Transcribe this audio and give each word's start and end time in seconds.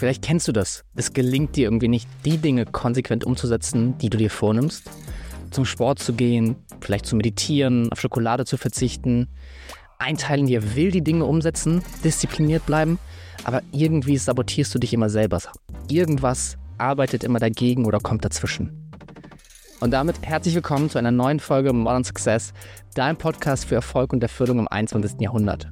Vielleicht 0.00 0.22
kennst 0.22 0.48
du 0.48 0.52
das. 0.52 0.82
Es 0.96 1.12
gelingt 1.12 1.56
dir 1.56 1.64
irgendwie 1.64 1.88
nicht, 1.88 2.08
die 2.24 2.38
Dinge 2.38 2.64
konsequent 2.64 3.22
umzusetzen, 3.22 3.98
die 3.98 4.08
du 4.08 4.16
dir 4.16 4.30
vornimmst. 4.30 4.90
Zum 5.50 5.66
Sport 5.66 5.98
zu 5.98 6.14
gehen, 6.14 6.56
vielleicht 6.80 7.04
zu 7.04 7.16
meditieren, 7.16 7.92
auf 7.92 8.00
Schokolade 8.00 8.46
zu 8.46 8.56
verzichten. 8.56 9.28
Ein 9.98 10.16
Teil 10.16 10.38
in 10.38 10.46
dir 10.46 10.74
will 10.74 10.90
die 10.90 11.04
Dinge 11.04 11.26
umsetzen, 11.26 11.82
diszipliniert 12.02 12.64
bleiben, 12.64 12.98
aber 13.44 13.60
irgendwie 13.72 14.16
sabotierst 14.16 14.74
du 14.74 14.78
dich 14.78 14.94
immer 14.94 15.10
selber. 15.10 15.42
Irgendwas 15.90 16.56
arbeitet 16.78 17.22
immer 17.22 17.38
dagegen 17.38 17.84
oder 17.84 17.98
kommt 17.98 18.24
dazwischen. 18.24 18.90
Und 19.80 19.90
damit 19.90 20.16
herzlich 20.22 20.54
willkommen 20.54 20.88
zu 20.88 20.96
einer 20.96 21.10
neuen 21.10 21.40
Folge 21.40 21.74
Modern 21.74 22.04
Success, 22.04 22.54
dein 22.94 23.18
Podcast 23.18 23.66
für 23.66 23.74
Erfolg 23.74 24.14
und 24.14 24.22
Erfüllung 24.22 24.60
im 24.60 24.68
21. 24.68 25.20
Jahrhundert. 25.20 25.70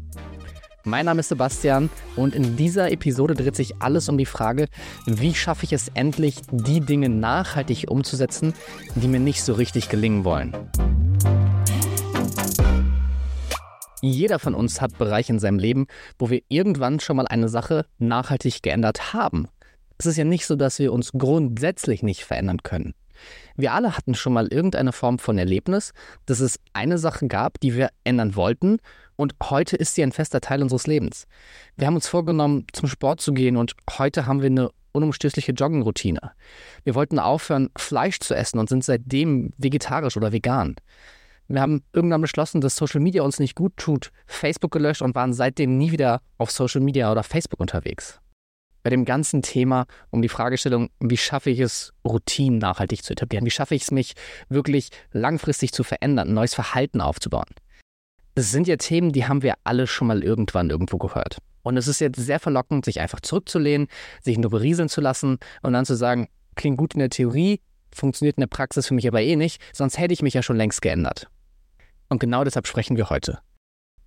Mein 0.88 1.04
Name 1.04 1.20
ist 1.20 1.28
Sebastian 1.28 1.90
und 2.16 2.34
in 2.34 2.56
dieser 2.56 2.90
Episode 2.90 3.34
dreht 3.34 3.54
sich 3.54 3.74
alles 3.78 4.08
um 4.08 4.16
die 4.16 4.24
Frage, 4.24 4.68
wie 5.04 5.34
schaffe 5.34 5.64
ich 5.64 5.74
es 5.74 5.88
endlich, 5.92 6.40
die 6.50 6.80
Dinge 6.80 7.10
nachhaltig 7.10 7.90
umzusetzen, 7.90 8.54
die 8.94 9.06
mir 9.06 9.20
nicht 9.20 9.42
so 9.42 9.52
richtig 9.52 9.90
gelingen 9.90 10.24
wollen. 10.24 10.56
Jeder 14.00 14.38
von 14.38 14.54
uns 14.54 14.80
hat 14.80 14.96
Bereiche 14.96 15.34
in 15.34 15.38
seinem 15.38 15.58
Leben, 15.58 15.88
wo 16.18 16.30
wir 16.30 16.40
irgendwann 16.48 17.00
schon 17.00 17.18
mal 17.18 17.26
eine 17.26 17.50
Sache 17.50 17.84
nachhaltig 17.98 18.62
geändert 18.62 19.12
haben. 19.12 19.48
Es 19.98 20.06
ist 20.06 20.16
ja 20.16 20.24
nicht 20.24 20.46
so, 20.46 20.56
dass 20.56 20.78
wir 20.78 20.94
uns 20.94 21.12
grundsätzlich 21.12 22.02
nicht 22.02 22.24
verändern 22.24 22.62
können. 22.62 22.94
Wir 23.56 23.74
alle 23.74 23.94
hatten 23.94 24.14
schon 24.14 24.32
mal 24.32 24.46
irgendeine 24.46 24.92
Form 24.92 25.18
von 25.18 25.36
Erlebnis, 25.36 25.92
dass 26.24 26.40
es 26.40 26.58
eine 26.72 26.96
Sache 26.96 27.26
gab, 27.26 27.60
die 27.60 27.74
wir 27.74 27.90
ändern 28.04 28.36
wollten 28.36 28.78
und 29.18 29.34
heute 29.42 29.76
ist 29.76 29.96
sie 29.96 30.02
ein 30.02 30.12
fester 30.12 30.40
Teil 30.40 30.62
unseres 30.62 30.86
Lebens. 30.86 31.26
Wir 31.76 31.88
haben 31.88 31.96
uns 31.96 32.06
vorgenommen, 32.06 32.66
zum 32.72 32.88
Sport 32.88 33.20
zu 33.20 33.34
gehen 33.34 33.56
und 33.56 33.74
heute 33.98 34.26
haben 34.26 34.40
wir 34.40 34.46
eine 34.46 34.70
unumstößliche 34.92 35.52
Joggenroutine. 35.52 36.32
Wir 36.84 36.94
wollten 36.94 37.18
aufhören, 37.18 37.68
Fleisch 37.76 38.20
zu 38.20 38.34
essen 38.34 38.58
und 38.58 38.68
sind 38.68 38.84
seitdem 38.84 39.52
vegetarisch 39.58 40.16
oder 40.16 40.32
vegan. 40.32 40.76
Wir 41.48 41.60
haben 41.60 41.82
irgendwann 41.92 42.20
beschlossen, 42.20 42.60
dass 42.60 42.76
Social 42.76 43.00
Media 43.00 43.22
uns 43.22 43.40
nicht 43.40 43.56
gut 43.56 43.76
tut, 43.76 44.12
Facebook 44.26 44.70
gelöscht 44.70 45.02
und 45.02 45.14
waren 45.16 45.32
seitdem 45.32 45.76
nie 45.76 45.90
wieder 45.90 46.22
auf 46.36 46.52
Social 46.52 46.80
Media 46.80 47.10
oder 47.10 47.24
Facebook 47.24 47.58
unterwegs. 47.58 48.20
Bei 48.84 48.90
dem 48.90 49.04
ganzen 49.04 49.42
Thema 49.42 49.86
um 50.10 50.22
die 50.22 50.28
Fragestellung, 50.28 50.90
wie 51.00 51.16
schaffe 51.16 51.50
ich 51.50 51.58
es, 51.58 51.92
Routinen 52.06 52.60
nachhaltig 52.60 53.02
zu 53.02 53.14
etablieren? 53.14 53.44
Wie 53.44 53.50
schaffe 53.50 53.74
ich 53.74 53.82
es, 53.82 53.90
mich 53.90 54.14
wirklich 54.48 54.90
langfristig 55.10 55.72
zu 55.72 55.82
verändern, 55.82 56.28
ein 56.28 56.34
neues 56.34 56.54
Verhalten 56.54 57.00
aufzubauen? 57.00 57.48
Das 58.38 58.52
sind 58.52 58.68
ja 58.68 58.76
Themen, 58.76 59.10
die 59.10 59.26
haben 59.26 59.42
wir 59.42 59.54
alle 59.64 59.88
schon 59.88 60.06
mal 60.06 60.22
irgendwann 60.22 60.70
irgendwo 60.70 60.96
gehört. 60.96 61.38
Und 61.64 61.76
es 61.76 61.88
ist 61.88 61.98
jetzt 61.98 62.20
sehr 62.20 62.38
verlockend, 62.38 62.84
sich 62.84 63.00
einfach 63.00 63.18
zurückzulehnen, 63.18 63.88
sich 64.22 64.38
nur 64.38 64.52
berieseln 64.52 64.88
zu 64.88 65.00
lassen 65.00 65.38
und 65.60 65.72
dann 65.72 65.84
zu 65.84 65.96
sagen, 65.96 66.28
klingt 66.54 66.76
gut 66.76 66.94
in 66.94 67.00
der 67.00 67.10
Theorie, 67.10 67.60
funktioniert 67.92 68.36
in 68.36 68.42
der 68.42 68.46
Praxis 68.46 68.86
für 68.86 68.94
mich 68.94 69.08
aber 69.08 69.20
eh 69.22 69.34
nicht, 69.34 69.60
sonst 69.74 69.98
hätte 69.98 70.14
ich 70.14 70.22
mich 70.22 70.34
ja 70.34 70.44
schon 70.44 70.56
längst 70.56 70.82
geändert. 70.82 71.28
Und 72.10 72.20
genau 72.20 72.44
deshalb 72.44 72.68
sprechen 72.68 72.96
wir 72.96 73.10
heute. 73.10 73.40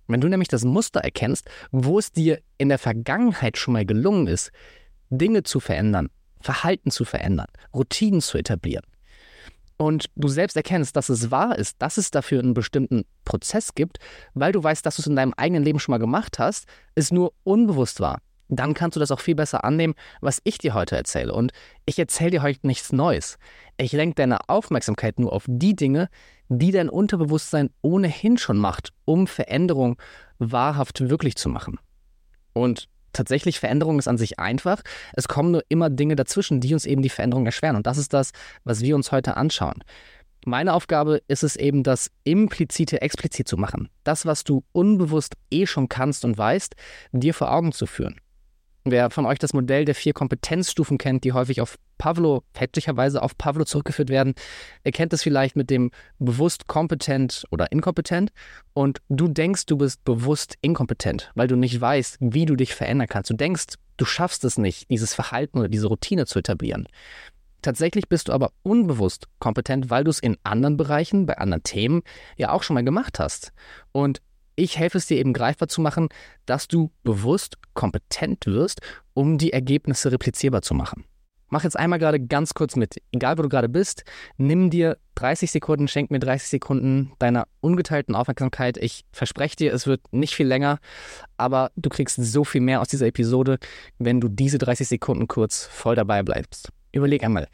Wenn 0.08 0.22
du 0.22 0.28
nämlich 0.28 0.48
das 0.48 0.64
Muster 0.64 1.00
erkennst, 1.00 1.50
wo 1.70 1.98
es 1.98 2.10
dir 2.10 2.40
in 2.56 2.70
der 2.70 2.78
Vergangenheit 2.78 3.58
schon 3.58 3.74
mal 3.74 3.84
gelungen 3.84 4.28
ist, 4.28 4.50
Dinge 5.10 5.42
zu 5.42 5.60
verändern, 5.60 6.08
Verhalten 6.40 6.90
zu 6.90 7.04
verändern, 7.04 7.48
Routinen 7.74 8.22
zu 8.22 8.38
etablieren, 8.38 8.86
und 9.82 10.10
du 10.14 10.28
selbst 10.28 10.56
erkennst, 10.56 10.94
dass 10.94 11.08
es 11.08 11.32
wahr 11.32 11.58
ist, 11.58 11.82
dass 11.82 11.96
es 11.96 12.12
dafür 12.12 12.38
einen 12.38 12.54
bestimmten 12.54 13.04
Prozess 13.24 13.74
gibt, 13.74 13.98
weil 14.32 14.52
du 14.52 14.62
weißt, 14.62 14.86
dass 14.86 14.96
du 14.96 15.02
es 15.02 15.08
in 15.08 15.16
deinem 15.16 15.34
eigenen 15.36 15.64
Leben 15.64 15.80
schon 15.80 15.92
mal 15.92 15.98
gemacht 15.98 16.38
hast, 16.38 16.66
es 16.94 17.10
nur 17.10 17.32
unbewusst 17.42 17.98
war, 17.98 18.18
dann 18.48 18.74
kannst 18.74 18.94
du 18.94 19.00
das 19.00 19.10
auch 19.10 19.18
viel 19.18 19.34
besser 19.34 19.64
annehmen, 19.64 19.94
was 20.20 20.40
ich 20.44 20.58
dir 20.58 20.74
heute 20.74 20.96
erzähle. 20.96 21.32
Und 21.32 21.52
ich 21.84 21.98
erzähle 21.98 22.30
dir 22.30 22.42
heute 22.42 22.64
nichts 22.66 22.92
Neues. 22.92 23.38
Ich 23.76 23.92
lenke 23.92 24.14
deine 24.14 24.48
Aufmerksamkeit 24.48 25.18
nur 25.18 25.32
auf 25.32 25.46
die 25.48 25.74
Dinge, 25.74 26.08
die 26.48 26.70
dein 26.70 26.88
Unterbewusstsein 26.88 27.70
ohnehin 27.80 28.38
schon 28.38 28.58
macht, 28.58 28.92
um 29.04 29.26
Veränderung 29.26 30.00
wahrhaft 30.38 31.08
wirklich 31.08 31.34
zu 31.34 31.48
machen. 31.48 31.80
Und 32.52 32.88
tatsächlich, 33.12 33.60
Veränderung 33.60 33.98
ist 33.98 34.08
an 34.08 34.18
sich 34.18 34.38
einfach. 34.38 34.82
Es 35.14 35.28
kommen 35.28 35.50
nur 35.50 35.64
immer 35.68 35.90
Dinge 35.90 36.16
dazwischen, 36.16 36.60
die 36.60 36.74
uns 36.74 36.86
eben 36.86 37.02
die 37.02 37.08
Veränderung 37.08 37.46
erschweren. 37.46 37.76
Und 37.76 37.86
das 37.86 37.98
ist 37.98 38.12
das, 38.12 38.32
was 38.64 38.80
wir 38.80 38.94
uns 38.94 39.12
heute 39.12 39.36
anschauen. 39.36 39.82
Meine 40.44 40.74
Aufgabe 40.74 41.22
ist 41.28 41.44
es 41.44 41.54
eben, 41.54 41.84
das 41.84 42.10
Implizite 42.24 43.00
explizit 43.00 43.46
zu 43.46 43.56
machen. 43.56 43.88
Das, 44.02 44.26
was 44.26 44.42
du 44.42 44.64
unbewusst 44.72 45.34
eh 45.50 45.66
schon 45.66 45.88
kannst 45.88 46.24
und 46.24 46.36
weißt, 46.36 46.74
dir 47.12 47.32
vor 47.32 47.52
Augen 47.52 47.70
zu 47.70 47.86
führen. 47.86 48.20
Wer 48.84 49.10
von 49.10 49.26
euch 49.26 49.38
das 49.38 49.52
Modell 49.52 49.84
der 49.84 49.94
vier 49.94 50.12
Kompetenzstufen 50.12 50.98
kennt, 50.98 51.22
die 51.22 51.32
häufig 51.32 51.60
auf 51.60 51.78
Pavlo, 52.02 52.42
fälschlicherweise 52.52 53.22
auf 53.22 53.38
Pavlo 53.38 53.64
zurückgeführt 53.64 54.08
werden, 54.08 54.34
erkennt 54.82 55.12
es 55.12 55.22
vielleicht 55.22 55.54
mit 55.54 55.70
dem 55.70 55.92
bewusst 56.18 56.66
kompetent 56.66 57.44
oder 57.52 57.70
inkompetent. 57.70 58.32
Und 58.74 59.00
du 59.08 59.28
denkst, 59.28 59.66
du 59.66 59.76
bist 59.76 60.02
bewusst 60.02 60.56
inkompetent, 60.62 61.30
weil 61.36 61.46
du 61.46 61.54
nicht 61.54 61.80
weißt, 61.80 62.16
wie 62.18 62.44
du 62.44 62.56
dich 62.56 62.74
verändern 62.74 63.06
kannst. 63.06 63.30
Du 63.30 63.34
denkst, 63.34 63.74
du 63.98 64.04
schaffst 64.04 64.42
es 64.42 64.58
nicht, 64.58 64.90
dieses 64.90 65.14
Verhalten 65.14 65.60
oder 65.60 65.68
diese 65.68 65.86
Routine 65.86 66.26
zu 66.26 66.40
etablieren. 66.40 66.88
Tatsächlich 67.62 68.08
bist 68.08 68.26
du 68.26 68.32
aber 68.32 68.50
unbewusst 68.64 69.28
kompetent, 69.38 69.88
weil 69.88 70.02
du 70.02 70.10
es 70.10 70.18
in 70.18 70.38
anderen 70.42 70.76
Bereichen, 70.76 71.26
bei 71.26 71.38
anderen 71.38 71.62
Themen 71.62 72.02
ja 72.36 72.50
auch 72.50 72.64
schon 72.64 72.74
mal 72.74 72.82
gemacht 72.82 73.20
hast. 73.20 73.52
Und 73.92 74.20
ich 74.56 74.76
helfe 74.76 74.98
es 74.98 75.06
dir 75.06 75.18
eben 75.18 75.32
greifbar 75.32 75.68
zu 75.68 75.80
machen, 75.80 76.08
dass 76.46 76.66
du 76.66 76.90
bewusst 77.04 77.58
kompetent 77.74 78.46
wirst, 78.46 78.80
um 79.14 79.38
die 79.38 79.52
Ergebnisse 79.52 80.10
replizierbar 80.10 80.62
zu 80.62 80.74
machen. 80.74 81.04
Mach 81.52 81.64
jetzt 81.64 81.78
einmal 81.78 81.98
gerade 81.98 82.18
ganz 82.18 82.54
kurz 82.54 82.76
mit. 82.76 82.96
Egal, 83.12 83.36
wo 83.36 83.42
du 83.42 83.48
gerade 83.50 83.68
bist, 83.68 84.04
nimm 84.38 84.70
dir 84.70 84.96
30 85.16 85.50
Sekunden, 85.50 85.86
schenk 85.86 86.10
mir 86.10 86.18
30 86.18 86.48
Sekunden 86.48 87.12
deiner 87.18 87.46
ungeteilten 87.60 88.14
Aufmerksamkeit. 88.14 88.78
Ich 88.78 89.04
verspreche 89.12 89.56
dir, 89.56 89.74
es 89.74 89.86
wird 89.86 90.00
nicht 90.12 90.34
viel 90.34 90.46
länger, 90.46 90.78
aber 91.36 91.70
du 91.76 91.90
kriegst 91.90 92.16
so 92.16 92.44
viel 92.44 92.62
mehr 92.62 92.80
aus 92.80 92.88
dieser 92.88 93.06
Episode, 93.06 93.58
wenn 93.98 94.18
du 94.18 94.28
diese 94.28 94.56
30 94.56 94.88
Sekunden 94.88 95.28
kurz 95.28 95.66
voll 95.66 95.94
dabei 95.94 96.22
bleibst. 96.22 96.70
Überleg 96.90 97.22
einmal, 97.22 97.48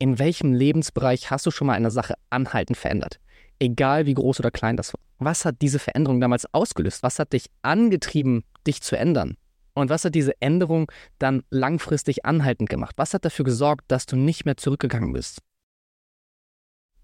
in 0.00 0.18
welchem 0.18 0.52
Lebensbereich 0.52 1.30
hast 1.30 1.46
du 1.46 1.52
schon 1.52 1.68
mal 1.68 1.74
eine 1.74 1.92
Sache 1.92 2.14
anhaltend 2.30 2.76
verändert? 2.76 3.20
egal 3.60 4.06
wie 4.06 4.14
groß 4.14 4.40
oder 4.40 4.50
klein 4.50 4.76
das 4.76 4.94
war. 4.94 5.00
Was 5.18 5.44
hat 5.44 5.56
diese 5.62 5.78
Veränderung 5.78 6.20
damals 6.20 6.52
ausgelöst? 6.52 7.02
Was 7.02 7.18
hat 7.18 7.32
dich 7.32 7.46
angetrieben, 7.62 8.44
dich 8.66 8.82
zu 8.82 8.96
ändern? 8.96 9.36
Und 9.78 9.90
was 9.90 10.04
hat 10.04 10.14
diese 10.14 10.40
Änderung 10.40 10.90
dann 11.18 11.44
langfristig 11.50 12.24
anhaltend 12.24 12.68
gemacht? 12.68 12.94
Was 12.96 13.14
hat 13.14 13.24
dafür 13.24 13.44
gesorgt, 13.44 13.84
dass 13.88 14.06
du 14.06 14.16
nicht 14.16 14.44
mehr 14.44 14.56
zurückgegangen 14.56 15.12
bist? 15.12 15.40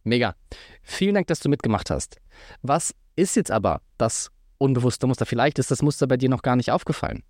Mega. 0.03 0.35
Vielen 0.83 1.15
Dank, 1.15 1.29
dass 1.29 1.41
du 1.41 1.49
mitgemacht 1.49 1.91
hast. 1.91 2.17
Was 2.63 2.95
ist 3.17 3.37
jetzt 3.37 3.53
aber 3.53 3.81
das 3.97 4.31
unbewusste 4.59 5.07
Muster? 5.07 5.25
Vielleicht 5.25 5.59
ist 5.59 5.71
das 5.71 5.83
Muster 5.83 6.07
bei 6.09 6.17
dir 6.17 6.29
noch 6.29 6.43
gar 6.43 6.57
nicht 6.57 6.73
aufgefallen. 6.73 7.23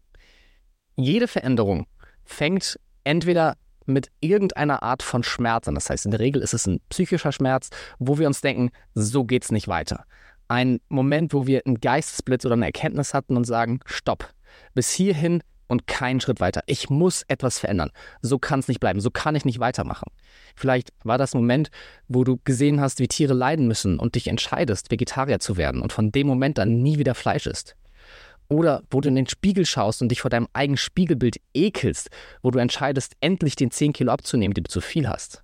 Jede 0.96 1.28
Veränderung 1.28 1.86
fängt 2.24 2.80
entweder 3.04 3.56
mit 3.84 4.10
irgendeiner 4.20 4.82
Art 4.82 5.02
von 5.02 5.22
Schmerz 5.22 5.68
an. 5.68 5.74
Das 5.74 5.90
heißt, 5.90 6.06
in 6.06 6.10
der 6.10 6.20
Regel 6.20 6.40
ist 6.40 6.54
es 6.54 6.66
ein 6.66 6.80
psychischer 6.88 7.32
Schmerz, 7.32 7.68
wo 7.98 8.18
wir 8.18 8.26
uns 8.26 8.40
denken, 8.40 8.70
so 8.94 9.24
geht's 9.24 9.52
nicht 9.52 9.68
weiter. 9.68 10.06
Ein 10.48 10.80
Moment, 10.88 11.34
wo 11.34 11.46
wir 11.46 11.62
einen 11.66 11.80
Geistesblitz 11.80 12.46
oder 12.46 12.54
eine 12.54 12.66
Erkenntnis 12.66 13.12
hatten 13.12 13.36
und 13.36 13.44
sagen, 13.44 13.80
stopp, 13.84 14.32
bis 14.74 14.90
hierhin 14.90 15.42
und 15.66 15.86
keinen 15.86 16.20
Schritt 16.20 16.40
weiter. 16.40 16.62
Ich 16.66 16.90
muss 16.90 17.22
etwas 17.28 17.58
verändern. 17.58 17.90
So 18.22 18.38
kann 18.38 18.60
es 18.60 18.68
nicht 18.68 18.80
bleiben. 18.80 19.00
So 19.00 19.10
kann 19.10 19.34
ich 19.34 19.44
nicht 19.44 19.60
weitermachen. 19.60 20.10
Vielleicht 20.54 20.92
war 21.02 21.18
das 21.18 21.34
Moment, 21.34 21.70
wo 22.08 22.24
du 22.24 22.38
gesehen 22.44 22.80
hast, 22.80 22.98
wie 22.98 23.08
Tiere 23.08 23.34
leiden 23.34 23.66
müssen 23.66 23.98
und 23.98 24.14
dich 24.14 24.28
entscheidest, 24.28 24.90
Vegetarier 24.90 25.40
zu 25.40 25.56
werden 25.56 25.80
und 25.80 25.92
von 25.92 26.12
dem 26.12 26.26
Moment 26.26 26.58
dann 26.58 26.82
nie 26.82 26.98
wieder 26.98 27.14
Fleisch 27.14 27.46
isst. 27.46 27.76
Oder 28.48 28.82
wo 28.90 29.00
du 29.00 29.08
in 29.08 29.14
den 29.14 29.26
Spiegel 29.26 29.64
schaust 29.64 30.02
und 30.02 30.10
dich 30.10 30.20
vor 30.20 30.30
deinem 30.30 30.48
eigenen 30.52 30.76
Spiegelbild 30.76 31.40
ekelst, 31.54 32.10
wo 32.42 32.50
du 32.50 32.58
entscheidest, 32.58 33.14
endlich 33.20 33.56
den 33.56 33.70
10 33.70 33.94
Kilo 33.94 34.12
abzunehmen, 34.12 34.54
die 34.54 34.62
du 34.62 34.70
zu 34.70 34.80
viel 34.80 35.08
hast. 35.08 35.42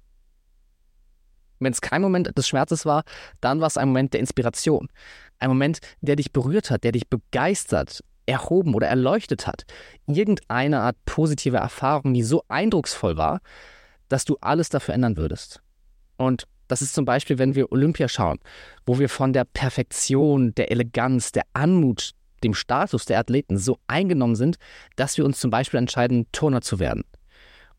Wenn 1.60 1.72
es 1.72 1.80
kein 1.80 2.02
Moment 2.02 2.36
des 2.36 2.48
Schmerzes 2.48 2.86
war, 2.86 3.04
dann 3.40 3.60
war 3.60 3.66
es 3.66 3.76
ein 3.76 3.88
Moment 3.88 4.12
der 4.12 4.20
Inspiration. 4.20 4.88
Ein 5.38 5.48
Moment, 5.50 5.80
der 6.00 6.16
dich 6.16 6.32
berührt 6.32 6.70
hat, 6.70 6.84
der 6.84 6.92
dich 6.92 7.08
begeistert, 7.08 8.02
erhoben 8.26 8.74
oder 8.74 8.88
erleuchtet 8.88 9.46
hat. 9.46 9.64
Irgendeine 10.06 10.80
Art 10.80 10.96
positive 11.04 11.56
Erfahrung, 11.56 12.14
die 12.14 12.22
so 12.22 12.42
eindrucksvoll 12.48 13.16
war, 13.16 13.40
dass 14.08 14.24
du 14.24 14.36
alles 14.40 14.68
dafür 14.68 14.94
ändern 14.94 15.16
würdest. 15.16 15.60
Und 16.16 16.46
das 16.68 16.82
ist 16.82 16.94
zum 16.94 17.04
Beispiel, 17.04 17.38
wenn 17.38 17.54
wir 17.54 17.72
Olympia 17.72 18.08
schauen, 18.08 18.38
wo 18.86 18.98
wir 18.98 19.08
von 19.08 19.32
der 19.32 19.44
Perfektion, 19.44 20.54
der 20.54 20.70
Eleganz, 20.70 21.32
der 21.32 21.42
Anmut 21.52 22.12
dem 22.44 22.54
Status 22.54 23.04
der 23.04 23.18
Athleten 23.18 23.58
so 23.58 23.78
eingenommen 23.86 24.36
sind, 24.36 24.56
dass 24.96 25.16
wir 25.18 25.24
uns 25.24 25.40
zum 25.40 25.50
Beispiel 25.50 25.78
entscheiden, 25.78 26.26
Turner 26.32 26.60
zu 26.60 26.78
werden. 26.78 27.04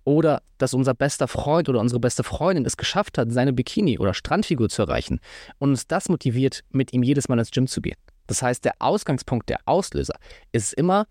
Oder 0.03 0.41
dass 0.57 0.73
unser 0.73 0.93
bester 0.93 1.27
Freund 1.27 1.69
oder 1.69 1.79
unsere 1.79 1.99
beste 1.99 2.23
Freundin 2.23 2.65
es 2.65 2.77
geschafft 2.77 3.17
hat, 3.17 3.31
seine 3.31 3.53
Bikini- 3.53 3.99
oder 3.99 4.13
Strandfigur 4.13 4.69
zu 4.69 4.83
erreichen 4.83 5.19
und 5.59 5.69
uns 5.69 5.87
das 5.87 6.09
motiviert, 6.09 6.63
mit 6.71 6.91
ihm 6.93 7.03
jedes 7.03 7.29
Mal 7.29 7.39
ins 7.39 7.51
Gym 7.51 7.67
zu 7.67 7.81
gehen. 7.81 7.97
Das 8.31 8.41
heißt, 8.41 8.63
der 8.63 8.75
Ausgangspunkt, 8.79 9.49
der 9.49 9.59
Auslöser 9.65 10.15
ist 10.53 10.71
immer 10.73 11.05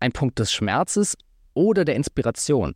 ein 0.00 0.10
Punkt 0.10 0.38
des 0.38 0.50
Schmerzes 0.50 1.18
oder 1.52 1.84
der 1.84 1.96
Inspiration. 1.96 2.72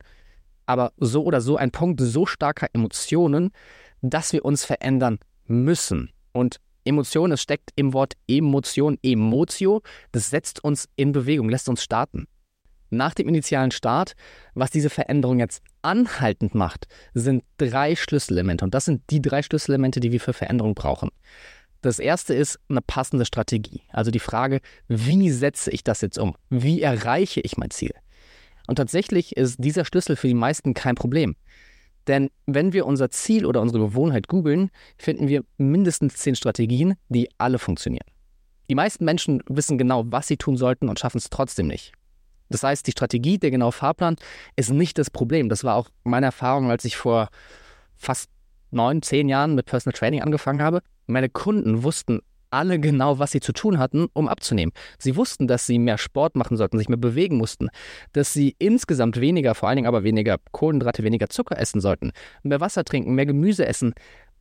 Aber 0.67 0.93
so 0.97 1.23
oder 1.23 1.41
so 1.41 1.57
ein 1.57 1.71
Punkt 1.71 1.99
so 1.99 2.27
starker 2.27 2.67
Emotionen, 2.73 3.49
dass 4.03 4.33
wir 4.33 4.45
uns 4.45 4.65
verändern 4.65 5.17
müssen. 5.47 6.11
Und 6.31 6.57
Emotion, 6.85 7.31
es 7.31 7.41
steckt 7.41 7.71
im 7.75 7.91
Wort 7.93 8.13
Emotion, 8.27 8.99
Emotio, 9.01 9.81
das 10.11 10.29
setzt 10.29 10.63
uns 10.63 10.87
in 10.95 11.11
Bewegung, 11.11 11.49
lässt 11.49 11.67
uns 11.67 11.81
starten. 11.81 12.27
Nach 12.91 13.15
dem 13.15 13.27
initialen 13.27 13.71
Start, 13.71 14.13
was 14.53 14.69
diese 14.69 14.91
Veränderung 14.91 15.39
jetzt 15.39 15.63
anhaltend 15.81 16.53
macht, 16.53 16.85
sind 17.15 17.43
drei 17.57 17.95
Schlüsselelemente. 17.95 18.63
Und 18.63 18.75
das 18.75 18.85
sind 18.85 19.01
die 19.09 19.23
drei 19.23 19.41
Schlüsselelemente, 19.41 19.99
die 19.99 20.11
wir 20.11 20.19
für 20.19 20.33
Veränderung 20.33 20.75
brauchen. 20.75 21.09
Das 21.81 21.99
erste 21.99 22.33
ist 22.33 22.59
eine 22.69 22.81
passende 22.81 23.25
Strategie. 23.25 23.81
Also 23.89 24.11
die 24.11 24.19
Frage, 24.19 24.61
wie 24.87 25.29
setze 25.29 25.71
ich 25.71 25.83
das 25.83 26.01
jetzt 26.01 26.17
um? 26.17 26.35
Wie 26.49 26.81
erreiche 26.81 27.41
ich 27.41 27.57
mein 27.57 27.69
Ziel? 27.69 27.93
Und 28.67 28.75
tatsächlich 28.75 29.37
ist 29.37 29.57
dieser 29.63 29.85
Schlüssel 29.85 30.15
für 30.15 30.27
die 30.27 30.33
meisten 30.33 30.73
kein 30.73 30.95
Problem. 30.95 31.35
Denn 32.07 32.29
wenn 32.45 32.73
wir 32.73 32.85
unser 32.85 33.09
Ziel 33.09 33.45
oder 33.45 33.61
unsere 33.61 33.83
Gewohnheit 33.83 34.27
googeln, 34.27 34.71
finden 34.97 35.27
wir 35.27 35.43
mindestens 35.57 36.15
zehn 36.15 36.35
Strategien, 36.35 36.95
die 37.09 37.29
alle 37.37 37.59
funktionieren. 37.59 38.07
Die 38.69 38.75
meisten 38.75 39.05
Menschen 39.05 39.41
wissen 39.47 39.77
genau, 39.77 40.03
was 40.07 40.27
sie 40.27 40.37
tun 40.37 40.57
sollten 40.57 40.89
und 40.89 40.99
schaffen 40.99 41.17
es 41.17 41.29
trotzdem 41.29 41.67
nicht. 41.67 41.93
Das 42.49 42.63
heißt, 42.63 42.87
die 42.87 42.91
Strategie, 42.91 43.37
der 43.37 43.51
genaue 43.51 43.71
Fahrplan 43.71 44.15
ist 44.55 44.71
nicht 44.71 44.97
das 44.97 45.09
Problem. 45.09 45.49
Das 45.49 45.63
war 45.63 45.75
auch 45.75 45.89
meine 46.03 46.27
Erfahrung, 46.27 46.71
als 46.71 46.85
ich 46.85 46.95
vor 46.95 47.29
fast 47.95 48.29
neun, 48.71 49.01
zehn 49.01 49.29
Jahren 49.29 49.55
mit 49.55 49.65
Personal 49.65 49.97
Training 49.97 50.21
angefangen 50.21 50.61
habe. 50.61 50.81
Meine 51.05 51.29
Kunden 51.29 51.83
wussten 51.83 52.21
alle 52.49 52.79
genau, 52.79 53.19
was 53.19 53.31
sie 53.31 53.39
zu 53.39 53.51
tun 53.51 53.77
hatten, 53.77 54.07
um 54.13 54.27
abzunehmen. 54.27 54.73
Sie 54.97 55.15
wussten, 55.15 55.47
dass 55.47 55.65
sie 55.65 55.79
mehr 55.79 55.97
Sport 55.97 56.35
machen 56.35 56.57
sollten, 56.57 56.77
sich 56.77 56.89
mehr 56.89 56.97
bewegen 56.97 57.37
mussten, 57.37 57.69
dass 58.13 58.33
sie 58.33 58.55
insgesamt 58.59 59.19
weniger, 59.19 59.55
vor 59.55 59.69
allen 59.69 59.77
Dingen 59.77 59.87
aber 59.87 60.03
weniger 60.03 60.37
Kohlenhydrate, 60.51 61.03
weniger 61.03 61.29
Zucker 61.29 61.59
essen 61.59 61.81
sollten, 61.81 62.11
mehr 62.43 62.61
Wasser 62.61 62.83
trinken, 62.83 63.15
mehr 63.15 63.25
Gemüse 63.25 63.65
essen. 63.65 63.93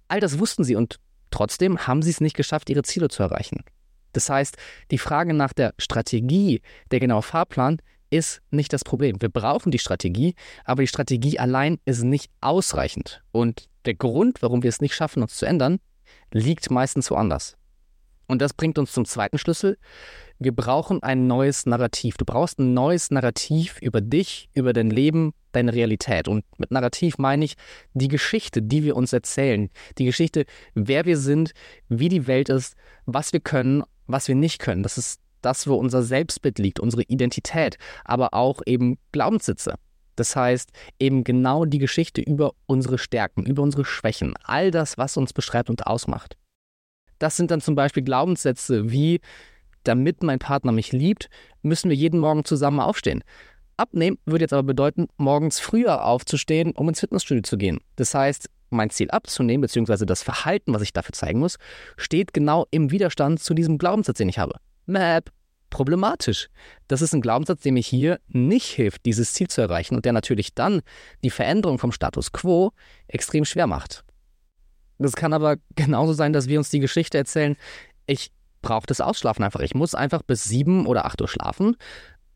All 0.08 0.20
das 0.20 0.38
wussten 0.38 0.64
sie 0.64 0.76
und 0.76 0.96
trotzdem 1.30 1.86
haben 1.86 2.02
sie 2.02 2.10
es 2.10 2.20
nicht 2.20 2.36
geschafft, 2.36 2.70
ihre 2.70 2.82
Ziele 2.82 3.08
zu 3.08 3.22
erreichen. 3.22 3.64
Das 4.12 4.30
heißt, 4.30 4.56
die 4.90 4.98
Frage 4.98 5.34
nach 5.34 5.52
der 5.52 5.74
Strategie, 5.78 6.62
der 6.90 7.00
genaue 7.00 7.22
Fahrplan, 7.22 7.78
ist 8.08 8.40
nicht 8.50 8.72
das 8.72 8.84
Problem. 8.84 9.20
Wir 9.20 9.28
brauchen 9.28 9.72
die 9.72 9.78
Strategie, 9.78 10.34
aber 10.64 10.82
die 10.82 10.86
Strategie 10.86 11.38
allein 11.38 11.78
ist 11.84 12.02
nicht 12.02 12.30
ausreichend. 12.40 13.22
Und 13.32 13.68
der 13.86 13.94
Grund, 13.94 14.42
warum 14.42 14.62
wir 14.62 14.68
es 14.68 14.80
nicht 14.80 14.94
schaffen, 14.94 15.22
uns 15.22 15.36
zu 15.36 15.46
ändern, 15.46 15.78
liegt 16.32 16.70
meistens 16.70 17.10
woanders. 17.10 17.56
Und 18.26 18.42
das 18.42 18.54
bringt 18.54 18.78
uns 18.78 18.92
zum 18.92 19.04
zweiten 19.04 19.38
Schlüssel. 19.38 19.78
Wir 20.38 20.54
brauchen 20.54 21.02
ein 21.02 21.26
neues 21.26 21.64
Narrativ. 21.64 22.16
Du 22.16 22.24
brauchst 22.24 22.58
ein 22.58 22.74
neues 22.74 23.10
Narrativ 23.10 23.78
über 23.80 24.00
dich, 24.00 24.50
über 24.52 24.72
dein 24.72 24.90
Leben, 24.90 25.32
deine 25.52 25.72
Realität. 25.72 26.28
Und 26.28 26.44
mit 26.58 26.70
Narrativ 26.70 27.18
meine 27.18 27.44
ich 27.44 27.54
die 27.94 28.08
Geschichte, 28.08 28.62
die 28.62 28.82
wir 28.82 28.96
uns 28.96 29.12
erzählen. 29.12 29.70
Die 29.98 30.04
Geschichte, 30.04 30.44
wer 30.74 31.04
wir 31.06 31.16
sind, 31.16 31.52
wie 31.88 32.08
die 32.08 32.26
Welt 32.26 32.48
ist, 32.48 32.74
was 33.06 33.32
wir 33.32 33.40
können, 33.40 33.84
was 34.06 34.28
wir 34.28 34.34
nicht 34.34 34.58
können. 34.58 34.82
Das 34.82 34.98
ist 34.98 35.20
das, 35.40 35.68
wo 35.68 35.76
unser 35.76 36.02
Selbstbild 36.02 36.58
liegt, 36.58 36.80
unsere 36.80 37.02
Identität, 37.04 37.78
aber 38.04 38.34
auch 38.34 38.60
eben 38.66 38.98
Glaubenssitze. 39.12 39.74
Das 40.16 40.34
heißt, 40.34 40.70
eben 40.98 41.24
genau 41.24 41.64
die 41.64 41.78
Geschichte 41.78 42.20
über 42.20 42.52
unsere 42.66 42.98
Stärken, 42.98 43.44
über 43.44 43.62
unsere 43.62 43.84
Schwächen, 43.84 44.34
all 44.42 44.70
das, 44.70 44.98
was 44.98 45.16
uns 45.16 45.32
beschreibt 45.32 45.70
und 45.70 45.86
ausmacht. 45.86 46.36
Das 47.18 47.36
sind 47.36 47.50
dann 47.50 47.60
zum 47.60 47.74
Beispiel 47.74 48.02
Glaubenssätze 48.02 48.90
wie, 48.90 49.20
damit 49.84 50.22
mein 50.22 50.38
Partner 50.38 50.72
mich 50.72 50.92
liebt, 50.92 51.28
müssen 51.62 51.88
wir 51.88 51.96
jeden 51.96 52.20
Morgen 52.20 52.44
zusammen 52.44 52.80
aufstehen. 52.80 53.22
Abnehmen 53.76 54.18
würde 54.24 54.44
jetzt 54.44 54.52
aber 54.52 54.62
bedeuten, 54.62 55.06
morgens 55.18 55.60
früher 55.60 56.04
aufzustehen, 56.04 56.72
um 56.72 56.88
ins 56.88 57.00
Fitnessstudio 57.00 57.42
zu 57.42 57.58
gehen. 57.58 57.78
Das 57.96 58.14
heißt, 58.14 58.48
mein 58.70 58.90
Ziel 58.90 59.10
abzunehmen, 59.10 59.60
beziehungsweise 59.60 60.06
das 60.06 60.22
Verhalten, 60.22 60.74
was 60.74 60.82
ich 60.82 60.92
dafür 60.92 61.12
zeigen 61.12 61.40
muss, 61.40 61.56
steht 61.96 62.32
genau 62.32 62.66
im 62.70 62.90
Widerstand 62.90 63.40
zu 63.40 63.54
diesem 63.54 63.78
Glaubenssatz, 63.78 64.18
den 64.18 64.28
ich 64.28 64.38
habe. 64.38 64.54
Map, 64.86 65.30
problematisch. 65.70 66.48
Das 66.88 67.02
ist 67.02 67.14
ein 67.14 67.20
Glaubenssatz, 67.20 67.62
der 67.62 67.72
mir 67.72 67.82
hier 67.82 68.20
nicht 68.28 68.66
hilft, 68.66 69.04
dieses 69.06 69.32
Ziel 69.32 69.48
zu 69.48 69.60
erreichen 69.60 69.94
und 69.96 70.04
der 70.04 70.12
natürlich 70.12 70.54
dann 70.54 70.82
die 71.22 71.30
Veränderung 71.30 71.78
vom 71.78 71.92
Status 71.92 72.32
quo 72.32 72.72
extrem 73.08 73.44
schwer 73.44 73.66
macht. 73.66 74.04
Das 74.98 75.14
kann 75.14 75.32
aber 75.32 75.56
genauso 75.74 76.12
sein, 76.12 76.32
dass 76.32 76.48
wir 76.48 76.58
uns 76.58 76.70
die 76.70 76.80
Geschichte 76.80 77.18
erzählen, 77.18 77.56
ich 78.06 78.30
brauche 78.62 78.86
das 78.86 79.00
Ausschlafen 79.00 79.44
einfach. 79.44 79.60
Ich 79.60 79.74
muss 79.74 79.94
einfach 79.94 80.22
bis 80.22 80.44
sieben 80.44 80.86
oder 80.86 81.04
acht 81.04 81.20
Uhr 81.20 81.28
schlafen, 81.28 81.76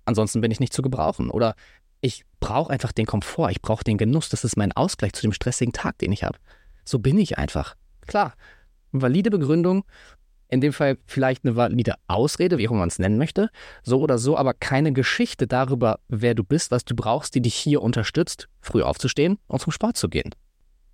ansonsten 0.05 0.41
bin 0.41 0.51
ich 0.51 0.61
nicht 0.61 0.73
zu 0.73 0.83
gebrauchen. 0.83 1.31
Oder 1.31 1.55
ich 2.01 2.25
brauche 2.41 2.73
einfach 2.73 2.93
den 2.93 3.07
Komfort, 3.07 3.51
ich 3.51 3.63
brauche 3.63 3.85
den 3.85 3.99
Genuss, 3.99 4.29
das 4.29 4.45
ist 4.45 4.57
mein 4.57 4.73
Ausgleich 4.73 5.13
zu 5.13 5.23
dem 5.23 5.33
stressigen 5.33 5.73
Tag, 5.73 5.99
den 5.99 6.13
ich 6.13 6.25
habe. 6.25 6.39
So 6.85 6.99
bin 6.99 7.19
ich 7.19 7.39
einfach. 7.39 7.77
Klar, 8.07 8.35
valide 8.93 9.31
Begründung, 9.31 9.85
in 10.51 10.61
dem 10.61 10.73
Fall 10.73 10.99
vielleicht 11.07 11.45
eine 11.45 11.57
valide 11.57 11.95
Ausrede, 12.09 12.59
wie 12.59 12.67
auch 12.67 12.73
immer 12.73 12.81
man 12.81 12.89
es 12.89 12.99
nennen 12.99 13.19
möchte, 13.19 13.51
so 13.83 14.01
oder 14.01 14.19
so, 14.19 14.37
aber 14.37 14.53
keine 14.53 14.93
Geschichte 14.93 15.47
darüber, 15.47 16.01
wer 16.09 16.35
du 16.35 16.45
bist, 16.45 16.71
was 16.71 16.85
du 16.85 16.95
brauchst, 16.95 17.35
die 17.35 17.41
dich 17.41 17.55
hier 17.55 17.83
unterstützt, 17.83 18.49
früh 18.61 18.83
aufzustehen 18.83 19.39
und 19.47 19.61
zum 19.61 19.73
Sport 19.73 19.97
zu 19.97 20.09
gehen. 20.09 20.31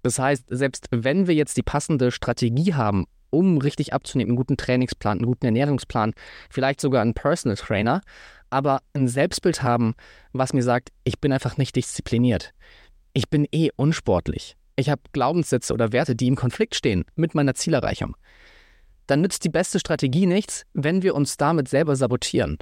Das 0.02 0.18
heißt, 0.18 0.44
selbst 0.48 0.88
wenn 0.90 1.26
wir 1.26 1.34
jetzt 1.34 1.56
die 1.56 1.62
passende 1.62 2.12
Strategie 2.12 2.74
haben, 2.74 3.06
um 3.30 3.58
richtig 3.58 3.92
abzunehmen, 3.92 4.30
einen 4.30 4.36
guten 4.36 4.56
Trainingsplan, 4.56 5.18
einen 5.18 5.26
guten 5.26 5.46
Ernährungsplan, 5.46 6.12
vielleicht 6.50 6.80
sogar 6.80 7.02
einen 7.02 7.14
Personal 7.14 7.56
Trainer, 7.56 8.02
aber 8.50 8.80
ein 8.92 9.08
Selbstbild 9.08 9.62
haben, 9.62 9.94
was 10.32 10.52
mir 10.52 10.62
sagt, 10.62 10.90
ich 11.04 11.18
bin 11.18 11.32
einfach 11.32 11.56
nicht 11.56 11.74
diszipliniert. 11.74 12.52
Ich 13.14 13.28
bin 13.30 13.46
eh 13.50 13.70
unsportlich. 13.74 14.56
Ich 14.76 14.90
habe 14.90 15.00
Glaubenssätze 15.12 15.72
oder 15.72 15.92
Werte, 15.92 16.14
die 16.14 16.26
im 16.28 16.36
Konflikt 16.36 16.74
stehen 16.74 17.04
mit 17.16 17.34
meiner 17.34 17.54
Zielerreichung. 17.54 18.16
Dann 19.06 19.20
nützt 19.20 19.44
die 19.44 19.48
beste 19.48 19.78
Strategie 19.78 20.26
nichts, 20.26 20.64
wenn 20.72 21.02
wir 21.02 21.14
uns 21.14 21.36
damit 21.36 21.68
selber 21.68 21.96
sabotieren. 21.96 22.58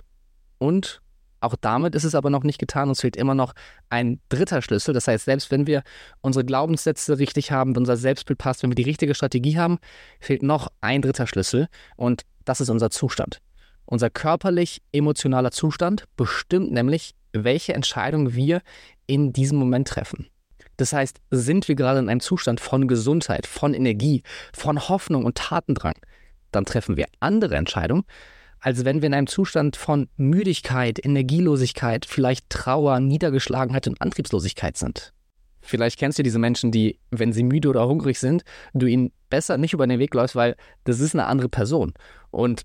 Und 0.58 1.00
auch 1.40 1.56
damit 1.60 1.94
ist 1.94 2.04
es 2.04 2.14
aber 2.14 2.30
noch 2.30 2.42
nicht 2.42 2.58
getan. 2.58 2.88
Uns 2.88 3.02
fehlt 3.02 3.16
immer 3.16 3.34
noch 3.34 3.52
ein 3.90 4.18
dritter 4.30 4.62
Schlüssel. 4.62 4.94
Das 4.94 5.06
heißt, 5.06 5.26
selbst 5.26 5.50
wenn 5.50 5.66
wir 5.66 5.82
unsere 6.22 6.44
Glaubenssätze 6.44 7.18
richtig 7.18 7.52
haben, 7.52 7.74
wenn 7.74 7.82
unser 7.82 7.98
Selbstbild 7.98 8.38
passt, 8.38 8.62
wenn 8.62 8.70
wir 8.70 8.76
die 8.76 8.82
richtige 8.82 9.14
Strategie 9.14 9.58
haben, 9.58 9.78
fehlt 10.20 10.42
noch 10.42 10.68
ein 10.80 11.02
dritter 11.02 11.26
Schlüssel. 11.26 11.68
Und 11.96 12.22
das 12.46 12.62
ist 12.62 12.70
unser 12.70 12.90
Zustand. 12.90 13.40
Unser 13.84 14.08
körperlich-emotionaler 14.08 15.50
Zustand 15.50 16.04
bestimmt 16.16 16.72
nämlich, 16.72 17.14
welche 17.32 17.74
Entscheidung 17.74 18.34
wir 18.34 18.62
in 19.06 19.34
diesem 19.34 19.58
Moment 19.58 19.88
treffen. 19.88 20.28
Das 20.78 20.92
heißt, 20.92 21.20
sind 21.30 21.68
wir 21.68 21.74
gerade 21.74 21.98
in 21.98 22.08
einem 22.08 22.20
Zustand 22.20 22.58
von 22.60 22.88
Gesundheit, 22.88 23.46
von 23.46 23.74
Energie, 23.74 24.22
von 24.52 24.88
Hoffnung 24.88 25.24
und 25.24 25.36
Tatendrang, 25.36 25.94
dann 26.54 26.64
treffen 26.64 26.96
wir 26.96 27.06
andere 27.20 27.56
Entscheidungen, 27.56 28.04
als 28.60 28.84
wenn 28.84 29.02
wir 29.02 29.08
in 29.08 29.14
einem 29.14 29.26
Zustand 29.26 29.76
von 29.76 30.08
Müdigkeit, 30.16 31.04
Energielosigkeit, 31.04 32.06
vielleicht 32.06 32.48
Trauer, 32.48 33.00
Niedergeschlagenheit 33.00 33.86
und 33.86 34.00
Antriebslosigkeit 34.00 34.76
sind. 34.76 35.12
Vielleicht 35.60 35.98
kennst 35.98 36.18
du 36.18 36.22
diese 36.22 36.38
Menschen, 36.38 36.72
die, 36.72 36.98
wenn 37.10 37.32
sie 37.32 37.42
müde 37.42 37.68
oder 37.68 37.86
hungrig 37.88 38.18
sind, 38.18 38.44
du 38.74 38.86
ihnen 38.86 39.12
besser 39.30 39.56
nicht 39.56 39.72
über 39.72 39.86
den 39.86 39.98
Weg 39.98 40.14
läufst, 40.14 40.36
weil 40.36 40.56
das 40.84 41.00
ist 41.00 41.14
eine 41.14 41.26
andere 41.26 41.48
Person. 41.48 41.94
Und 42.30 42.62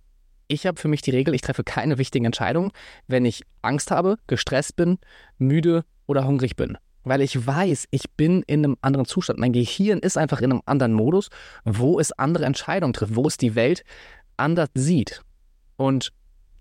ich 0.48 0.65
habe 0.65 0.79
für 0.79 0.88
mich 0.88 1.01
die 1.01 1.12
Regel, 1.12 1.34
ich 1.34 1.41
treffe 1.41 1.63
keine 1.63 1.98
wichtigen 1.98 2.25
Entscheidungen, 2.25 2.72
wenn 3.08 3.24
ich 3.24 3.43
Angst 3.62 3.91
habe, 3.91 4.17
gestresst 4.27 4.75
bin, 4.75 4.98
müde 5.38 5.86
oder 6.08 6.25
hungrig 6.25 6.55
bin. 6.55 6.77
Weil 7.03 7.22
ich 7.22 7.46
weiß, 7.46 7.88
ich 7.91 8.10
bin 8.18 8.44
in 8.46 8.63
einem 8.63 8.77
anderen 8.82 9.06
Zustand. 9.06 9.39
Mein 9.39 9.53
Gehirn 9.53 10.00
ist 10.00 10.18
einfach 10.18 10.41
in 10.41 10.51
einem 10.51 10.62
anderen 10.65 10.94
Modus, 10.94 11.29
wo 11.63 12.00
es 12.00 12.12
andere 12.12 12.46
Entscheidungen 12.46 12.94
trifft, 12.94 13.15
wo 13.15 13.27
es 13.27 13.38
die 13.38 13.56
Welt 13.56 13.84
anders 14.38 14.70
sieht. 14.74 15.22
Und 15.77 16.12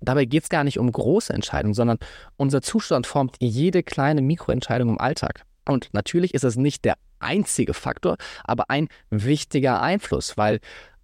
dabei 0.00 0.24
geht 0.24 0.44
es 0.44 0.48
gar 0.48 0.64
nicht 0.64 0.78
um 0.78 0.90
große 0.90 1.32
Entscheidungen, 1.32 1.74
sondern 1.74 1.98
unser 2.36 2.62
Zustand 2.62 3.06
formt 3.06 3.36
jede 3.40 3.82
kleine 3.82 4.22
Mikroentscheidung 4.22 4.90
im 4.90 5.00
Alltag. 5.00 5.42
Und 5.66 5.90
natürlich 5.92 6.34
ist 6.34 6.44
es 6.44 6.56
nicht 6.56 6.84
der 6.84 6.96
einzige 7.18 7.74
Faktor, 7.74 8.16
aber 8.44 8.64
ein 8.68 8.88
wichtiger 9.10 9.82
Einfluss, 9.82 10.36
weil 10.36 10.60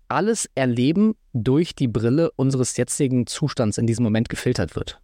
alles 0.08 0.48
Erleben 0.54 1.16
durch 1.32 1.74
die 1.74 1.88
Brille 1.88 2.30
unseres 2.36 2.76
jetzigen 2.76 3.26
Zustands 3.26 3.78
in 3.78 3.86
diesem 3.86 4.04
Moment 4.04 4.28
gefiltert 4.28 4.76
wird. 4.76 5.00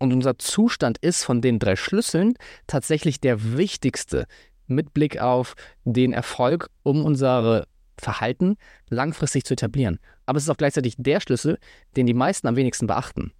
Und 0.00 0.14
unser 0.14 0.38
Zustand 0.38 0.98
ist 0.98 1.24
von 1.24 1.42
den 1.42 1.58
drei 1.58 1.76
Schlüsseln 1.76 2.34
tatsächlich 2.66 3.20
der 3.20 3.56
wichtigste 3.56 4.26
mit 4.66 4.94
Blick 4.94 5.20
auf 5.20 5.54
den 5.84 6.14
Erfolg, 6.14 6.70
um 6.82 7.04
unsere 7.04 7.66
Verhalten 7.98 8.56
langfristig 8.88 9.44
zu 9.44 9.52
etablieren. 9.52 9.98
Aber 10.24 10.38
es 10.38 10.44
ist 10.44 10.50
auch 10.50 10.56
gleichzeitig 10.56 10.94
der 10.96 11.20
Schlüssel, 11.20 11.58
den 11.96 12.06
die 12.06 12.14
meisten 12.14 12.48
am 12.48 12.56
wenigsten 12.56 12.86
beachten. 12.86 13.32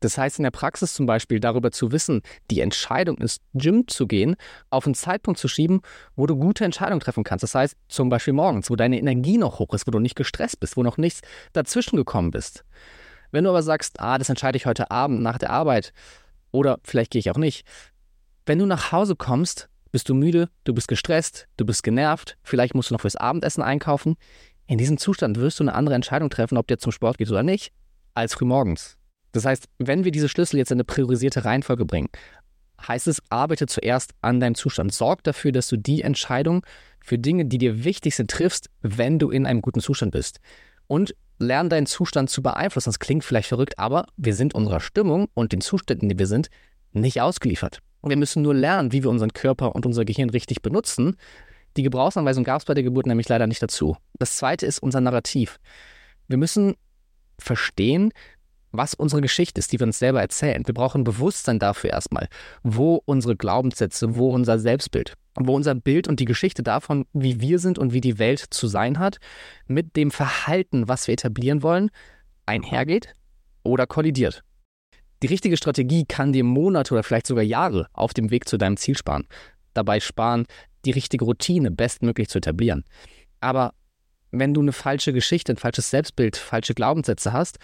Das 0.00 0.18
heißt 0.18 0.38
in 0.38 0.42
der 0.42 0.50
Praxis 0.50 0.94
zum 0.94 1.06
Beispiel 1.06 1.38
darüber 1.38 1.70
zu 1.70 1.92
wissen, 1.92 2.22
die 2.50 2.60
Entscheidung 2.60 3.16
ins 3.18 3.40
Gym 3.54 3.86
zu 3.86 4.08
gehen, 4.08 4.34
auf 4.70 4.86
einen 4.86 4.94
Zeitpunkt 4.94 5.38
zu 5.38 5.46
schieben, 5.46 5.80
wo 6.16 6.26
du 6.26 6.36
gute 6.36 6.64
Entscheidungen 6.64 7.00
treffen 7.00 7.24
kannst. 7.24 7.44
Das 7.44 7.54
heißt 7.54 7.76
zum 7.88 8.08
Beispiel 8.08 8.34
morgens, 8.34 8.68
wo 8.68 8.74
deine 8.74 8.98
Energie 8.98 9.38
noch 9.38 9.60
hoch 9.60 9.72
ist, 9.72 9.86
wo 9.86 9.92
du 9.92 10.00
nicht 10.00 10.16
gestresst 10.16 10.58
bist, 10.58 10.76
wo 10.76 10.82
noch 10.82 10.98
nichts 10.98 11.20
dazwischen 11.52 11.96
gekommen 11.96 12.32
bist. 12.32 12.64
Wenn 13.34 13.42
du 13.42 13.50
aber 13.50 13.64
sagst, 13.64 13.98
ah, 13.98 14.16
das 14.16 14.28
entscheide 14.28 14.56
ich 14.56 14.64
heute 14.64 14.92
Abend 14.92 15.20
nach 15.20 15.38
der 15.38 15.50
Arbeit 15.50 15.92
oder 16.52 16.78
vielleicht 16.84 17.10
gehe 17.10 17.18
ich 17.18 17.30
auch 17.32 17.36
nicht, 17.36 17.66
Wenn 18.46 18.60
du 18.60 18.66
nach 18.66 18.92
Hause 18.92 19.16
kommst, 19.16 19.68
bist 19.90 20.08
du 20.08 20.14
müde, 20.14 20.50
du 20.62 20.72
bist 20.72 20.86
gestresst, 20.86 21.48
du 21.56 21.64
bist 21.64 21.82
genervt, 21.82 22.36
vielleicht 22.44 22.74
musst 22.74 22.90
du 22.90 22.94
noch 22.94 23.00
fürs 23.00 23.16
Abendessen 23.16 23.62
einkaufen. 23.62 24.14
In 24.66 24.78
diesem 24.78 24.98
Zustand 24.98 25.38
wirst 25.38 25.58
du 25.58 25.64
eine 25.64 25.74
andere 25.74 25.96
Entscheidung 25.96 26.30
treffen, 26.30 26.58
ob 26.58 26.68
der 26.68 26.78
zum 26.78 26.92
Sport 26.92 27.18
geht 27.18 27.30
oder 27.30 27.42
nicht, 27.42 27.72
als 28.12 28.34
frühmorgens. 28.34 28.98
Das 29.32 29.46
heißt, 29.46 29.66
wenn 29.78 30.04
wir 30.04 30.12
diese 30.12 30.28
Schlüssel 30.28 30.58
jetzt 30.58 30.70
in 30.70 30.76
eine 30.76 30.84
priorisierte 30.84 31.44
Reihenfolge 31.44 31.86
bringen, 31.86 32.10
heißt 32.86 33.08
es, 33.08 33.20
arbeite 33.30 33.66
zuerst 33.66 34.12
an 34.20 34.38
deinem 34.38 34.54
Zustand. 34.54 34.92
Sorg 34.92 35.24
dafür, 35.24 35.50
dass 35.50 35.66
du 35.66 35.76
die 35.76 36.02
Entscheidung 36.02 36.64
für 37.00 37.18
Dinge, 37.18 37.46
die 37.46 37.58
dir 37.58 37.82
wichtig 37.82 38.14
sind, 38.14 38.30
triffst, 38.30 38.70
wenn 38.82 39.18
du 39.18 39.30
in 39.30 39.44
einem 39.44 39.62
guten 39.62 39.80
Zustand 39.80 40.12
bist. 40.12 40.38
Und 40.86 41.16
lern 41.38 41.68
deinen 41.68 41.86
Zustand 41.86 42.30
zu 42.30 42.42
beeinflussen. 42.42 42.90
Das 42.90 42.98
klingt 42.98 43.24
vielleicht 43.24 43.48
verrückt, 43.48 43.78
aber 43.78 44.06
wir 44.16 44.34
sind 44.34 44.54
unserer 44.54 44.80
Stimmung 44.80 45.28
und 45.34 45.52
den 45.52 45.60
Zuständen, 45.60 46.08
die 46.08 46.18
wir 46.18 46.26
sind, 46.26 46.48
nicht 46.92 47.20
ausgeliefert. 47.20 47.80
Wir 48.02 48.16
müssen 48.16 48.42
nur 48.42 48.54
lernen, 48.54 48.92
wie 48.92 49.02
wir 49.02 49.10
unseren 49.10 49.32
Körper 49.32 49.74
und 49.74 49.86
unser 49.86 50.04
Gehirn 50.04 50.30
richtig 50.30 50.62
benutzen. 50.62 51.16
Die 51.76 51.82
Gebrauchsanweisung 51.82 52.44
gab 52.44 52.60
es 52.60 52.66
bei 52.66 52.74
der 52.74 52.84
Geburt 52.84 53.06
nämlich 53.06 53.28
leider 53.28 53.46
nicht 53.46 53.62
dazu. 53.62 53.96
Das 54.18 54.36
zweite 54.36 54.66
ist 54.66 54.78
unser 54.78 55.00
Narrativ. 55.00 55.58
Wir 56.28 56.36
müssen 56.36 56.74
verstehen, 57.38 58.12
was 58.72 58.94
unsere 58.94 59.22
Geschichte 59.22 59.58
ist, 59.58 59.72
die 59.72 59.80
wir 59.80 59.86
uns 59.86 59.98
selber 59.98 60.20
erzählen. 60.20 60.66
Wir 60.66 60.74
brauchen 60.74 61.04
Bewusstsein 61.04 61.58
dafür 61.58 61.90
erstmal, 61.90 62.28
wo 62.62 63.02
unsere 63.04 63.36
Glaubenssätze, 63.36 64.16
wo 64.16 64.30
unser 64.30 64.58
Selbstbild, 64.58 65.14
wo 65.36 65.54
unser 65.54 65.74
Bild 65.74 66.08
und 66.08 66.20
die 66.20 66.24
Geschichte 66.24 66.62
davon, 66.62 67.06
wie 67.12 67.40
wir 67.40 67.58
sind 67.58 67.78
und 67.78 67.92
wie 67.92 68.00
die 68.00 68.18
Welt 68.18 68.40
zu 68.50 68.66
sein 68.66 68.98
hat, 68.98 69.18
mit 69.66 69.96
dem 69.96 70.10
Verhalten, 70.10 70.88
was 70.88 71.06
wir 71.06 71.14
etablieren 71.14 71.62
wollen, 71.62 71.90
einhergeht 72.46 73.14
oder 73.62 73.86
kollidiert. 73.86 74.44
Die 75.22 75.28
richtige 75.28 75.56
Strategie 75.56 76.04
kann 76.04 76.32
dir 76.32 76.44
Monate 76.44 76.92
oder 76.94 77.02
vielleicht 77.02 77.26
sogar 77.26 77.44
Jahre 77.44 77.88
auf 77.92 78.12
dem 78.12 78.30
Weg 78.30 78.48
zu 78.48 78.58
deinem 78.58 78.76
Ziel 78.76 78.96
sparen. 78.96 79.26
Dabei 79.72 80.00
sparen, 80.00 80.46
die 80.84 80.90
richtige 80.90 81.24
Routine 81.24 81.70
bestmöglich 81.70 82.28
zu 82.28 82.38
etablieren. 82.38 82.84
Aber 83.40 83.74
wenn 84.30 84.54
du 84.54 84.60
eine 84.60 84.72
falsche 84.72 85.12
Geschichte, 85.12 85.52
ein 85.52 85.56
falsches 85.56 85.90
Selbstbild, 85.90 86.36
falsche 86.36 86.74
Glaubenssätze 86.74 87.32
hast 87.32 87.58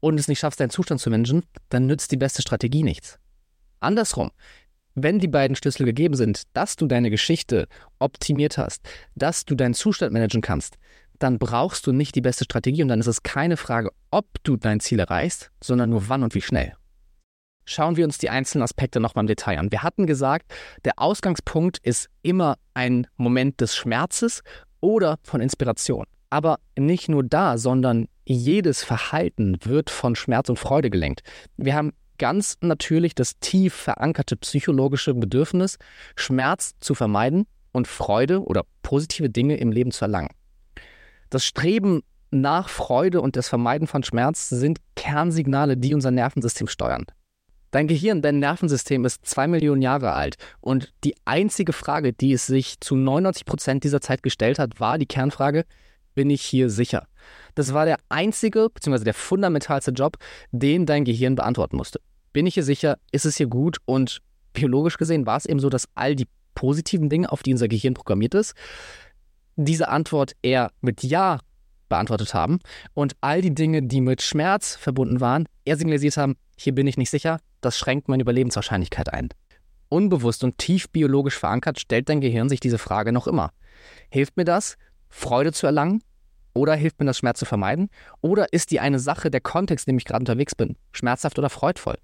und 0.00 0.18
es 0.18 0.28
nicht 0.28 0.38
schaffst, 0.38 0.60
deinen 0.60 0.70
Zustand 0.70 1.00
zu 1.00 1.10
managen, 1.10 1.44
dann 1.68 1.86
nützt 1.86 2.10
die 2.12 2.16
beste 2.16 2.42
Strategie 2.42 2.82
nichts. 2.82 3.18
Andersrum, 3.80 4.30
wenn 4.94 5.18
die 5.18 5.28
beiden 5.28 5.56
Schlüssel 5.56 5.84
gegeben 5.84 6.14
sind, 6.14 6.42
dass 6.52 6.76
du 6.76 6.86
deine 6.86 7.10
Geschichte 7.10 7.66
optimiert 7.98 8.58
hast, 8.58 8.88
dass 9.14 9.44
du 9.44 9.54
deinen 9.54 9.74
Zustand 9.74 10.12
managen 10.12 10.40
kannst, 10.40 10.76
dann 11.18 11.38
brauchst 11.38 11.86
du 11.86 11.92
nicht 11.92 12.14
die 12.14 12.20
beste 12.20 12.44
Strategie 12.44 12.82
und 12.82 12.88
dann 12.88 13.00
ist 13.00 13.06
es 13.06 13.22
keine 13.22 13.56
Frage, 13.56 13.90
ob 14.10 14.26
du 14.42 14.56
dein 14.56 14.80
Ziel 14.80 14.98
erreichst, 14.98 15.50
sondern 15.62 15.90
nur 15.90 16.08
wann 16.08 16.22
und 16.22 16.34
wie 16.34 16.40
schnell. 16.40 16.72
Schauen 17.66 17.96
wir 17.96 18.04
uns 18.04 18.18
die 18.18 18.28
einzelnen 18.28 18.62
Aspekte 18.62 19.00
nochmal 19.00 19.22
im 19.22 19.28
Detail 19.28 19.58
an. 19.58 19.72
Wir 19.72 19.82
hatten 19.82 20.06
gesagt, 20.06 20.52
der 20.84 20.98
Ausgangspunkt 20.98 21.78
ist 21.78 22.10
immer 22.22 22.56
ein 22.74 23.06
Moment 23.16 23.60
des 23.60 23.74
Schmerzes 23.74 24.42
oder 24.80 25.18
von 25.22 25.40
Inspiration. 25.40 26.04
Aber 26.28 26.58
nicht 26.78 27.08
nur 27.08 27.24
da, 27.24 27.56
sondern 27.56 28.06
jedes 28.26 28.84
Verhalten 28.84 29.56
wird 29.64 29.88
von 29.88 30.14
Schmerz 30.14 30.48
und 30.50 30.58
Freude 30.58 30.90
gelenkt. 30.90 31.22
Wir 31.56 31.74
haben 31.74 31.92
ganz 32.18 32.56
natürlich 32.60 33.14
das 33.14 33.38
tief 33.38 33.74
verankerte 33.74 34.36
psychologische 34.36 35.14
Bedürfnis, 35.14 35.78
Schmerz 36.16 36.74
zu 36.80 36.94
vermeiden 36.94 37.46
und 37.72 37.88
Freude 37.88 38.42
oder 38.42 38.64
positive 38.82 39.30
Dinge 39.30 39.56
im 39.56 39.72
Leben 39.72 39.90
zu 39.90 40.04
erlangen. 40.04 40.30
Das 41.30 41.44
Streben 41.44 42.02
nach 42.30 42.68
Freude 42.68 43.20
und 43.20 43.36
das 43.36 43.48
Vermeiden 43.48 43.86
von 43.86 44.02
Schmerz 44.02 44.48
sind 44.48 44.78
Kernsignale, 44.96 45.76
die 45.76 45.94
unser 45.94 46.10
Nervensystem 46.10 46.68
steuern. 46.68 47.06
Dein 47.70 47.88
Gehirn, 47.88 48.22
dein 48.22 48.38
Nervensystem 48.38 49.04
ist 49.04 49.26
zwei 49.26 49.48
Millionen 49.48 49.82
Jahre 49.82 50.12
alt 50.12 50.36
und 50.60 50.92
die 51.02 51.16
einzige 51.24 51.72
Frage, 51.72 52.12
die 52.12 52.32
es 52.32 52.46
sich 52.46 52.78
zu 52.80 52.94
99 52.94 53.44
Prozent 53.44 53.84
dieser 53.84 54.00
Zeit 54.00 54.22
gestellt 54.22 54.60
hat, 54.60 54.78
war 54.78 54.96
die 54.98 55.06
Kernfrage, 55.06 55.64
bin 56.14 56.30
ich 56.30 56.42
hier 56.42 56.70
sicher? 56.70 57.08
Das 57.54 57.72
war 57.74 57.84
der 57.84 57.98
einzige 58.08 58.68
bzw. 58.70 59.04
der 59.04 59.14
fundamentalste 59.14 59.92
Job, 59.92 60.16
den 60.50 60.86
dein 60.86 61.04
Gehirn 61.04 61.34
beantworten 61.34 61.76
musste. 61.76 62.00
Bin 62.32 62.46
ich 62.46 62.54
hier 62.54 62.64
sicher? 62.64 62.98
Ist 63.12 63.26
es 63.26 63.36
hier 63.36 63.46
gut? 63.46 63.78
Und 63.84 64.20
biologisch 64.52 64.98
gesehen 64.98 65.26
war 65.26 65.36
es 65.36 65.46
eben 65.46 65.60
so, 65.60 65.68
dass 65.68 65.88
all 65.94 66.16
die 66.16 66.28
positiven 66.54 67.08
Dinge, 67.08 67.30
auf 67.30 67.42
die 67.42 67.52
unser 67.52 67.68
Gehirn 67.68 67.94
programmiert 67.94 68.34
ist, 68.34 68.54
diese 69.56 69.88
Antwort 69.88 70.32
eher 70.42 70.70
mit 70.80 71.02
Ja 71.02 71.40
beantwortet 71.88 72.34
haben 72.34 72.58
und 72.94 73.14
all 73.20 73.40
die 73.40 73.54
Dinge, 73.54 73.82
die 73.82 74.00
mit 74.00 74.22
Schmerz 74.22 74.74
verbunden 74.74 75.20
waren, 75.20 75.46
eher 75.64 75.76
signalisiert 75.76 76.16
haben, 76.16 76.36
hier 76.56 76.74
bin 76.74 76.86
ich 76.86 76.96
nicht 76.96 77.10
sicher, 77.10 77.38
das 77.60 77.78
schränkt 77.78 78.08
meine 78.08 78.22
Überlebenswahrscheinlichkeit 78.22 79.12
ein. 79.12 79.28
Unbewusst 79.88 80.42
und 80.42 80.58
tief 80.58 80.88
biologisch 80.90 81.38
verankert 81.38 81.78
stellt 81.78 82.08
dein 82.08 82.20
Gehirn 82.20 82.48
sich 82.48 82.60
diese 82.60 82.78
Frage 82.78 83.12
noch 83.12 83.26
immer. 83.26 83.50
Hilft 84.10 84.36
mir 84.36 84.44
das, 84.44 84.76
Freude 85.08 85.52
zu 85.52 85.66
erlangen? 85.66 86.02
Oder 86.54 86.74
hilft 86.74 87.00
mir 87.00 87.06
das, 87.06 87.18
Schmerz 87.18 87.38
zu 87.38 87.44
vermeiden? 87.44 87.90
Oder 88.20 88.52
ist 88.52 88.70
die 88.70 88.80
eine 88.80 88.98
Sache 88.98 89.30
der 89.30 89.40
Kontext, 89.40 89.86
in 89.86 89.92
dem 89.92 89.98
ich 89.98 90.04
gerade 90.04 90.22
unterwegs 90.22 90.54
bin, 90.54 90.76
schmerzhaft 90.92 91.38
oder 91.38 91.50
freudvoll? 91.50 91.96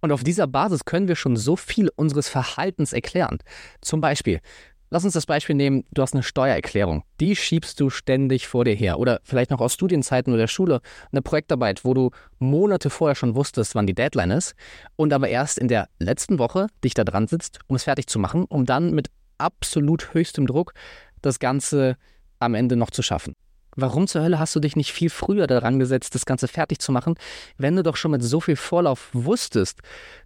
Und 0.00 0.12
auf 0.12 0.24
dieser 0.24 0.46
Basis 0.46 0.84
können 0.84 1.08
wir 1.08 1.16
schon 1.16 1.36
so 1.36 1.56
viel 1.56 1.90
unseres 1.94 2.28
Verhaltens 2.28 2.92
erklären. 2.92 3.38
Zum 3.82 4.00
Beispiel, 4.00 4.40
lass 4.88 5.04
uns 5.04 5.12
das 5.12 5.26
Beispiel 5.26 5.54
nehmen, 5.54 5.84
du 5.90 6.00
hast 6.00 6.14
eine 6.14 6.22
Steuererklärung. 6.22 7.04
Die 7.20 7.36
schiebst 7.36 7.78
du 7.80 7.90
ständig 7.90 8.48
vor 8.48 8.64
dir 8.64 8.74
her. 8.74 8.98
Oder 8.98 9.20
vielleicht 9.22 9.50
noch 9.50 9.60
aus 9.60 9.74
Studienzeiten 9.74 10.32
oder 10.32 10.42
der 10.42 10.48
Schule 10.48 10.80
eine 11.12 11.20
Projektarbeit, 11.20 11.84
wo 11.84 11.92
du 11.92 12.10
Monate 12.38 12.88
vorher 12.88 13.14
schon 13.14 13.34
wusstest, 13.34 13.74
wann 13.74 13.86
die 13.86 13.94
Deadline 13.94 14.30
ist 14.30 14.54
und 14.96 15.12
aber 15.12 15.28
erst 15.28 15.58
in 15.58 15.68
der 15.68 15.88
letzten 15.98 16.38
Woche 16.38 16.68
dich 16.82 16.94
da 16.94 17.04
dran 17.04 17.26
sitzt, 17.26 17.58
um 17.66 17.76
es 17.76 17.84
fertig 17.84 18.06
zu 18.06 18.18
machen, 18.18 18.44
um 18.44 18.64
dann 18.64 18.94
mit 18.94 19.10
absolut 19.36 20.14
höchstem 20.14 20.46
Druck 20.46 20.72
das 21.20 21.38
Ganze 21.38 21.96
am 22.38 22.54
Ende 22.54 22.76
noch 22.76 22.90
zu 22.90 23.02
schaffen. 23.02 23.34
Warum 23.76 24.06
zur 24.06 24.22
Hölle 24.22 24.38
hast 24.38 24.54
du 24.56 24.60
dich 24.60 24.76
nicht 24.76 24.92
viel 24.92 25.10
früher 25.10 25.46
daran 25.46 25.78
gesetzt, 25.78 26.14
das 26.14 26.26
Ganze 26.26 26.48
fertig 26.48 26.80
zu 26.80 26.92
machen, 26.92 27.14
wenn 27.56 27.76
du 27.76 27.82
doch 27.82 27.96
schon 27.96 28.10
mit 28.10 28.22
so 28.22 28.40
viel 28.40 28.56
Vorlauf 28.56 29.10
wusstest, 29.12 29.80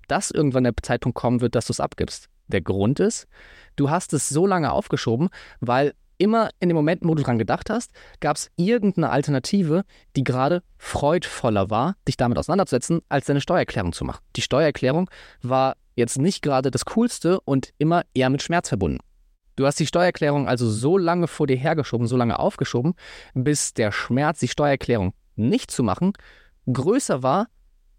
dass 0.09 0.31
irgendwann 0.31 0.65
der 0.65 0.75
Zeitpunkt 0.83 1.17
kommen 1.17 1.41
wird, 1.41 1.55
dass 1.55 1.67
du 1.67 1.73
es 1.73 1.81
abgibst? 1.81 2.29
Der 2.49 2.61
Grund 2.61 3.01
ist, 3.01 3.27
du 3.77 3.91
hast 3.91 4.13
es 4.13 4.29
so 4.29 4.47
lange 4.47 4.73
aufgeschoben, 4.73 5.29
weil 5.61 5.95
immer 6.19 6.51
in 6.61 6.69
dem 6.69 6.77
Moment, 6.77 7.03
wo 7.05 7.15
du 7.15 7.23
dran 7.23 7.39
gedacht 7.39 7.71
hast, 7.71 7.93
gab 8.21 8.37
es 8.37 8.51
irgendeine 8.57 9.11
Alternative, 9.11 9.85
die 10.17 10.25
gerade 10.25 10.63
freudvoller 10.79 11.71
war, 11.71 11.97
dich 12.07 12.17
damit 12.17 12.39
auseinanderzusetzen, 12.39 13.01
als 13.09 13.27
deine 13.27 13.41
Steuererklärung 13.41 13.93
zu 13.93 14.05
machen. 14.05 14.23
Die 14.37 14.43
Steuererklärung 14.43 15.11
war 15.43 15.77
jetzt 15.97 16.19
nicht 16.19 16.43
gerade 16.43 16.71
das 16.71 16.85
Coolste 16.85 17.41
und 17.41 17.73
immer 17.79 18.03
eher 18.15 18.31
mit 18.31 18.43
Schmerz 18.43 18.69
verbunden. 18.69 18.99
Du 19.57 19.67
hast 19.67 19.79
die 19.79 19.87
Steuererklärung 19.87 20.49
also 20.49 20.69
so 20.69 20.99
lange 20.99 21.29
vor 21.29 21.47
dir 21.47 21.57
hergeschoben, 21.57 22.07
so 22.07 22.17
lange 22.17 22.39
aufgeschoben, 22.39 22.95
bis 23.35 23.73
der 23.75 23.93
Schmerz, 23.93 24.41
die 24.41 24.49
Steuererklärung 24.49 25.15
nicht 25.37 25.71
zu 25.71 25.83
machen, 25.83 26.13
größer 26.73 27.23
war, 27.23 27.47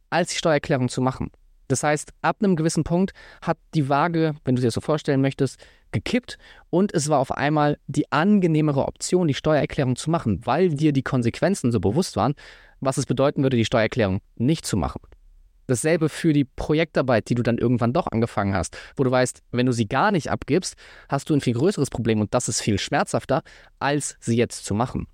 als 0.09 0.31
die 0.31 0.37
Steuererklärung 0.37 0.89
zu 0.89 1.01
machen. 1.01 1.31
Das 1.67 1.83
heißt, 1.83 2.13
ab 2.21 2.37
einem 2.39 2.55
gewissen 2.55 2.83
Punkt 2.83 3.13
hat 3.41 3.57
die 3.73 3.89
Waage, 3.89 4.35
wenn 4.43 4.55
du 4.55 4.61
dir 4.61 4.67
das 4.67 4.75
so 4.75 4.81
vorstellen 4.81 5.21
möchtest, 5.21 5.59
gekippt 5.91 6.37
und 6.69 6.93
es 6.93 7.09
war 7.09 7.19
auf 7.19 7.31
einmal 7.31 7.77
die 7.87 8.11
angenehmere 8.11 8.85
Option, 8.85 9.27
die 9.27 9.33
Steuererklärung 9.33 9.95
zu 9.95 10.11
machen, 10.11 10.41
weil 10.45 10.69
dir 10.69 10.91
die 10.91 11.03
Konsequenzen 11.03 11.71
so 11.71 11.79
bewusst 11.79 12.17
waren, 12.17 12.35
was 12.81 12.97
es 12.97 13.05
bedeuten 13.05 13.43
würde, 13.43 13.57
die 13.57 13.65
Steuererklärung 13.65 14.21
nicht 14.35 14.65
zu 14.65 14.77
machen. 14.77 15.01
Dasselbe 15.67 16.09
für 16.09 16.33
die 16.33 16.45
Projektarbeit, 16.45 17.29
die 17.29 17.35
du 17.35 17.43
dann 17.43 17.57
irgendwann 17.57 17.93
doch 17.93 18.07
angefangen 18.11 18.53
hast, 18.53 18.77
wo 18.95 19.03
du 19.03 19.11
weißt, 19.11 19.41
wenn 19.51 19.65
du 19.65 19.71
sie 19.71 19.87
gar 19.87 20.11
nicht 20.11 20.29
abgibst, 20.29 20.75
hast 21.09 21.29
du 21.29 21.33
ein 21.33 21.41
viel 21.41 21.53
größeres 21.53 21.89
Problem 21.89 22.21
und 22.21 22.33
das 22.33 22.47
ist 22.47 22.61
viel 22.61 22.77
schmerzhafter, 22.77 23.41
als 23.79 24.17
sie 24.19 24.37
jetzt 24.37 24.65
zu 24.65 24.73
machen. 24.73 25.07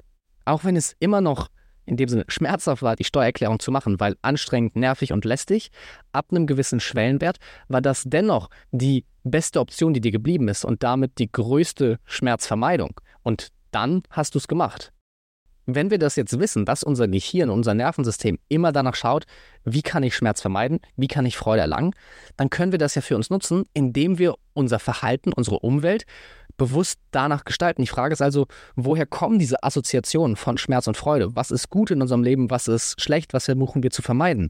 Auch 0.45 0.63
wenn 0.63 0.75
es 0.75 0.95
immer 0.99 1.21
noch 1.21 1.49
in 1.85 1.97
dem 1.97 2.07
Sinne 2.07 2.25
schmerzhaft 2.27 2.83
war, 2.83 2.95
die 2.95 3.03
Steuererklärung 3.03 3.59
zu 3.59 3.71
machen, 3.71 3.99
weil 3.99 4.15
anstrengend, 4.21 4.75
nervig 4.75 5.13
und 5.13 5.25
lästig, 5.25 5.71
ab 6.11 6.27
einem 6.31 6.47
gewissen 6.47 6.79
Schwellenwert 6.79 7.37
war 7.67 7.81
das 7.81 8.03
dennoch 8.05 8.49
die 8.71 9.05
beste 9.23 9.59
Option, 9.59 9.93
die 9.93 10.01
dir 10.01 10.11
geblieben 10.11 10.47
ist 10.47 10.65
und 10.65 10.83
damit 10.83 11.17
die 11.19 11.31
größte 11.31 11.99
Schmerzvermeidung. 12.05 12.99
Und 13.23 13.49
dann 13.71 14.03
hast 14.09 14.35
du 14.35 14.39
es 14.39 14.47
gemacht. 14.47 14.91
Wenn 15.75 15.91
wir 15.91 15.99
das 15.99 16.15
jetzt 16.15 16.39
wissen, 16.39 16.65
dass 16.65 16.83
unser 16.83 17.07
Gehirn, 17.07 17.49
unser 17.49 17.73
Nervensystem 17.73 18.39
immer 18.49 18.71
danach 18.71 18.95
schaut, 18.95 19.25
wie 19.63 19.81
kann 19.81 20.03
ich 20.03 20.15
Schmerz 20.15 20.41
vermeiden, 20.41 20.79
wie 20.95 21.07
kann 21.07 21.25
ich 21.25 21.37
Freude 21.37 21.61
erlangen, 21.61 21.93
dann 22.37 22.49
können 22.49 22.71
wir 22.71 22.79
das 22.79 22.95
ja 22.95 23.01
für 23.01 23.15
uns 23.15 23.29
nutzen, 23.29 23.65
indem 23.73 24.17
wir 24.17 24.35
unser 24.53 24.79
Verhalten, 24.79 25.33
unsere 25.33 25.59
Umwelt 25.59 26.05
bewusst 26.57 26.99
danach 27.11 27.43
gestalten. 27.45 27.81
Die 27.81 27.87
Frage 27.87 28.13
ist 28.13 28.21
also, 28.21 28.47
woher 28.75 29.05
kommen 29.05 29.39
diese 29.39 29.63
Assoziationen 29.63 30.35
von 30.35 30.57
Schmerz 30.57 30.87
und 30.87 30.97
Freude? 30.97 31.35
Was 31.35 31.51
ist 31.51 31.69
gut 31.69 31.91
in 31.91 32.01
unserem 32.01 32.23
Leben, 32.23 32.49
was 32.49 32.67
ist 32.67 33.01
schlecht, 33.01 33.33
was 33.33 33.45
versuchen 33.45 33.83
wir 33.83 33.91
zu 33.91 34.01
vermeiden? 34.01 34.49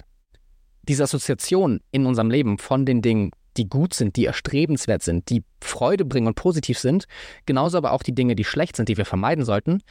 Diese 0.83 1.03
Assoziationen 1.03 1.81
in 1.91 2.05
unserem 2.05 2.29
Leben 2.29 2.57
von 2.57 2.85
den 2.85 3.01
Dingen, 3.01 3.31
die 3.57 3.69
gut 3.69 3.93
sind, 3.93 4.15
die 4.15 4.25
erstrebenswert 4.25 5.03
sind, 5.03 5.29
die 5.29 5.43
Freude 5.61 6.05
bringen 6.05 6.27
und 6.27 6.35
positiv 6.35 6.79
sind, 6.79 7.05
genauso 7.45 7.77
aber 7.77 7.91
auch 7.91 8.03
die 8.03 8.15
Dinge, 8.15 8.35
die 8.35 8.43
schlecht 8.43 8.75
sind, 8.75 8.89
die 8.89 8.97
wir 8.97 9.05
vermeiden 9.05 9.45
sollten, 9.45 9.81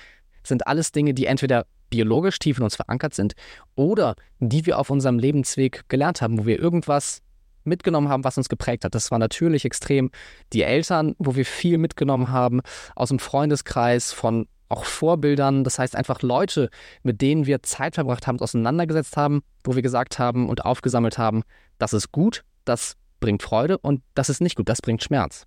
sind 0.43 0.67
alles 0.67 0.93
Dinge, 0.93 1.15
die 1.15 1.27
entweder 1.27 1.67
biologisch 1.91 2.39
tief 2.39 2.59
in 2.59 2.65
uns 2.65 2.77
verankert 2.77 3.15
sind 3.15 3.35
oder 3.75 4.15
die 4.39 4.65
wir 4.67 4.79
auf 4.79 4.91
unserem 4.91 5.19
Lebensweg 5.19 5.89
gelernt 5.89 6.23
haben, 6.23 6.39
wo 6.39 6.47
wir 6.47 6.59
irgendwas 6.59 7.23
mitgenommen 7.65 8.09
haben, 8.09 8.25
was 8.25 8.39
uns 8.39 8.49
geprägt 8.49 8.85
hat. 8.85 8.95
Das 8.95 9.11
war 9.11 9.19
natürlich 9.19 9.65
extrem 9.65 10.11
die 10.53 10.63
Eltern, 10.63 11.15
wo 11.19 11.35
wir 11.37 11.45
viel 11.45 11.79
mitgenommen 11.79 12.31
haben 12.31 12.61
aus 12.95 13.11
dem 13.11 13.19
Freundeskreis, 13.19 14.13
von 14.13 14.47
auch 14.69 14.85
Vorbildern. 14.85 15.65
Das 15.65 15.79
heißt 15.79 15.97
einfach 15.97 16.23
Leute, 16.23 16.71
mit 17.03 17.21
denen 17.21 17.47
wir 17.47 17.63
Zeit 17.63 17.97
verbracht 17.97 18.27
haben, 18.27 18.41
auseinandergesetzt 18.41 19.17
haben, 19.17 19.43
wo 19.65 19.75
wir 19.75 19.83
gesagt 19.83 20.19
haben 20.19 20.49
und 20.49 20.65
aufgesammelt 20.65 21.19
haben, 21.19 21.43
das 21.79 21.93
ist 21.93 22.13
gut, 22.13 22.45
das 22.65 22.97
bringt 23.19 23.43
Freude 23.43 23.79
und 23.79 24.03
das 24.15 24.31
ist 24.31 24.41
nicht 24.41 24.57
gut, 24.57 24.69
das 24.69 24.81
bringt 24.81 25.03
Schmerz. 25.03 25.47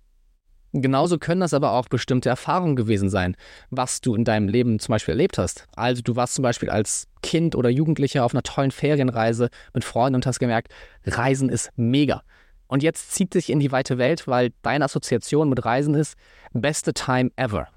Genauso 0.76 1.18
können 1.18 1.40
das 1.40 1.54
aber 1.54 1.70
auch 1.70 1.86
bestimmte 1.86 2.28
Erfahrungen 2.28 2.74
gewesen 2.74 3.08
sein, 3.08 3.36
was 3.70 4.00
du 4.00 4.16
in 4.16 4.24
deinem 4.24 4.48
Leben 4.48 4.80
zum 4.80 4.92
Beispiel 4.92 5.12
erlebt 5.12 5.38
hast. 5.38 5.68
Also 5.76 6.02
du 6.02 6.16
warst 6.16 6.34
zum 6.34 6.42
Beispiel 6.42 6.68
als 6.68 7.06
Kind 7.22 7.54
oder 7.54 7.70
Jugendlicher 7.70 8.24
auf 8.24 8.34
einer 8.34 8.42
tollen 8.42 8.72
Ferienreise 8.72 9.50
mit 9.72 9.84
Freunden 9.84 10.16
und 10.16 10.26
hast 10.26 10.40
gemerkt, 10.40 10.72
Reisen 11.06 11.48
ist 11.48 11.70
mega. 11.76 12.24
Und 12.66 12.82
jetzt 12.82 13.12
zieht 13.12 13.34
dich 13.34 13.50
in 13.50 13.60
die 13.60 13.70
weite 13.70 13.98
Welt, 13.98 14.26
weil 14.26 14.50
deine 14.62 14.86
Assoziation 14.86 15.48
mit 15.48 15.64
Reisen 15.64 15.94
ist, 15.94 16.16
beste 16.52 16.92
Time 16.92 17.30
ever. 17.36 17.68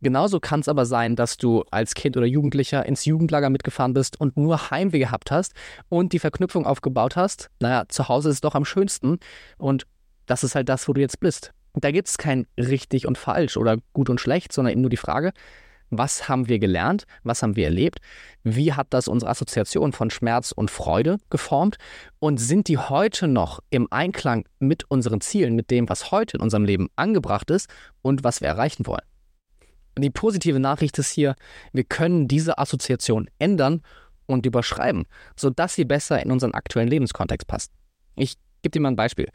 Genauso 0.00 0.40
kann 0.40 0.60
es 0.60 0.68
aber 0.68 0.86
sein, 0.86 1.16
dass 1.16 1.36
du 1.36 1.64
als 1.70 1.92
Kind 1.92 2.16
oder 2.16 2.24
Jugendlicher 2.24 2.86
ins 2.86 3.04
Jugendlager 3.04 3.50
mitgefahren 3.50 3.92
bist 3.92 4.18
und 4.18 4.38
nur 4.38 4.70
Heimweh 4.70 5.00
gehabt 5.00 5.30
hast 5.30 5.52
und 5.90 6.14
die 6.14 6.18
Verknüpfung 6.18 6.64
aufgebaut 6.64 7.14
hast. 7.14 7.50
Naja, 7.60 7.84
zu 7.88 8.08
Hause 8.08 8.30
ist 8.30 8.36
es 8.36 8.40
doch 8.40 8.54
am 8.54 8.64
schönsten 8.64 9.18
und 9.58 9.86
das 10.24 10.44
ist 10.44 10.54
halt 10.54 10.70
das, 10.70 10.88
wo 10.88 10.94
du 10.94 11.02
jetzt 11.02 11.20
bist. 11.20 11.52
Da 11.74 11.90
gibt 11.90 12.08
es 12.08 12.18
kein 12.18 12.46
richtig 12.58 13.06
und 13.06 13.16
falsch 13.16 13.56
oder 13.56 13.78
gut 13.92 14.10
und 14.10 14.20
schlecht, 14.20 14.52
sondern 14.52 14.72
eben 14.72 14.82
nur 14.82 14.90
die 14.90 14.96
Frage, 14.96 15.32
was 15.92 16.28
haben 16.28 16.48
wir 16.48 16.58
gelernt, 16.58 17.04
was 17.22 17.42
haben 17.42 17.54
wir 17.54 17.66
erlebt, 17.66 18.00
wie 18.42 18.72
hat 18.72 18.88
das 18.90 19.08
unsere 19.08 19.30
Assoziation 19.30 19.92
von 19.92 20.10
Schmerz 20.10 20.50
und 20.50 20.70
Freude 20.70 21.18
geformt 21.28 21.76
und 22.18 22.38
sind 22.38 22.68
die 22.68 22.78
heute 22.78 23.28
noch 23.28 23.60
im 23.68 23.88
Einklang 23.90 24.46
mit 24.58 24.90
unseren 24.90 25.20
Zielen, 25.20 25.54
mit 25.54 25.70
dem, 25.70 25.88
was 25.88 26.10
heute 26.10 26.38
in 26.38 26.42
unserem 26.42 26.64
Leben 26.64 26.88
angebracht 26.96 27.50
ist 27.50 27.68
und 28.00 28.24
was 28.24 28.40
wir 28.40 28.48
erreichen 28.48 28.86
wollen. 28.86 29.04
Die 29.98 30.10
positive 30.10 30.58
Nachricht 30.58 30.98
ist 30.98 31.10
hier, 31.10 31.36
wir 31.72 31.84
können 31.84 32.26
diese 32.26 32.56
Assoziation 32.56 33.28
ändern 33.38 33.82
und 34.24 34.46
überschreiben, 34.46 35.04
sodass 35.36 35.74
sie 35.74 35.84
besser 35.84 36.22
in 36.22 36.32
unseren 36.32 36.54
aktuellen 36.54 36.88
Lebenskontext 36.88 37.46
passt. 37.46 37.70
Ich 38.16 38.36
gebe 38.62 38.70
dir 38.70 38.80
mal 38.80 38.88
ein 38.88 38.96
Beispiel. 38.96 39.28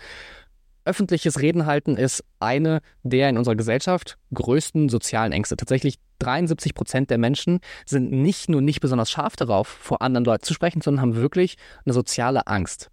Öffentliches 0.87 1.41
Reden 1.41 1.65
halten 1.65 1.97
ist 1.97 2.23
eine 2.39 2.79
der 3.03 3.29
in 3.29 3.37
unserer 3.37 3.57
Gesellschaft 3.57 4.17
größten 4.33 4.87
sozialen 4.87 5.33
Ängste. 5.33 5.57
Tatsächlich 5.57 5.99
73 6.19 6.73
Prozent 6.73 7.09
der 7.09 7.17
Menschen 7.17 7.59
sind 7.85 8.09
nicht 8.09 8.49
nur 8.49 8.61
nicht 8.61 8.79
besonders 8.79 9.11
scharf 9.11 9.35
darauf, 9.35 9.67
vor 9.67 10.01
anderen 10.01 10.23
Leuten 10.23 10.45
zu 10.45 10.53
sprechen, 10.53 10.81
sondern 10.81 11.01
haben 11.01 11.15
wirklich 11.17 11.57
eine 11.85 11.93
soziale 11.93 12.47
Angst. 12.47 12.89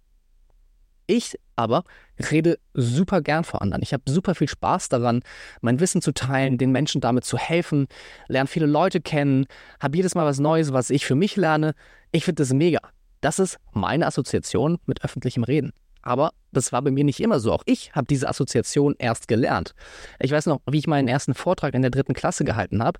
Ich 1.07 1.39
aber 1.55 1.85
rede 2.31 2.59
super 2.73 3.21
gern 3.21 3.45
vor 3.45 3.61
anderen. 3.61 3.81
Ich 3.81 3.93
habe 3.93 4.03
super 4.07 4.35
viel 4.35 4.49
Spaß 4.49 4.89
daran, 4.89 5.21
mein 5.61 5.79
Wissen 5.79 6.01
zu 6.01 6.11
teilen, 6.11 6.57
den 6.57 6.71
Menschen 6.71 6.99
damit 6.99 7.23
zu 7.23 7.37
helfen, 7.37 7.87
lerne 8.27 8.47
viele 8.47 8.65
Leute 8.65 8.99
kennen, 8.99 9.45
habe 9.79 9.95
jedes 9.95 10.15
Mal 10.15 10.25
was 10.25 10.39
Neues, 10.39 10.73
was 10.73 10.89
ich 10.89 11.05
für 11.05 11.15
mich 11.15 11.37
lerne. 11.37 11.75
Ich 12.11 12.25
finde 12.25 12.41
das 12.41 12.51
mega. 12.51 12.79
Das 13.21 13.39
ist 13.39 13.57
meine 13.71 14.05
Assoziation 14.05 14.79
mit 14.85 15.03
öffentlichem 15.03 15.45
Reden. 15.45 15.71
Aber 16.05 16.31
das 16.53 16.71
war 16.71 16.81
bei 16.81 16.91
mir 16.91 17.03
nicht 17.03 17.19
immer 17.19 17.39
so. 17.39 17.51
Auch 17.51 17.63
ich 17.65 17.93
habe 17.93 18.07
diese 18.07 18.29
Assoziation 18.29 18.95
erst 18.97 19.27
gelernt. 19.27 19.73
Ich 20.19 20.31
weiß 20.31 20.45
noch, 20.45 20.61
wie 20.69 20.77
ich 20.77 20.87
meinen 20.87 21.07
ersten 21.07 21.33
Vortrag 21.33 21.73
in 21.73 21.81
der 21.81 21.91
dritten 21.91 22.13
Klasse 22.13 22.45
gehalten 22.45 22.81
habe 22.81 22.99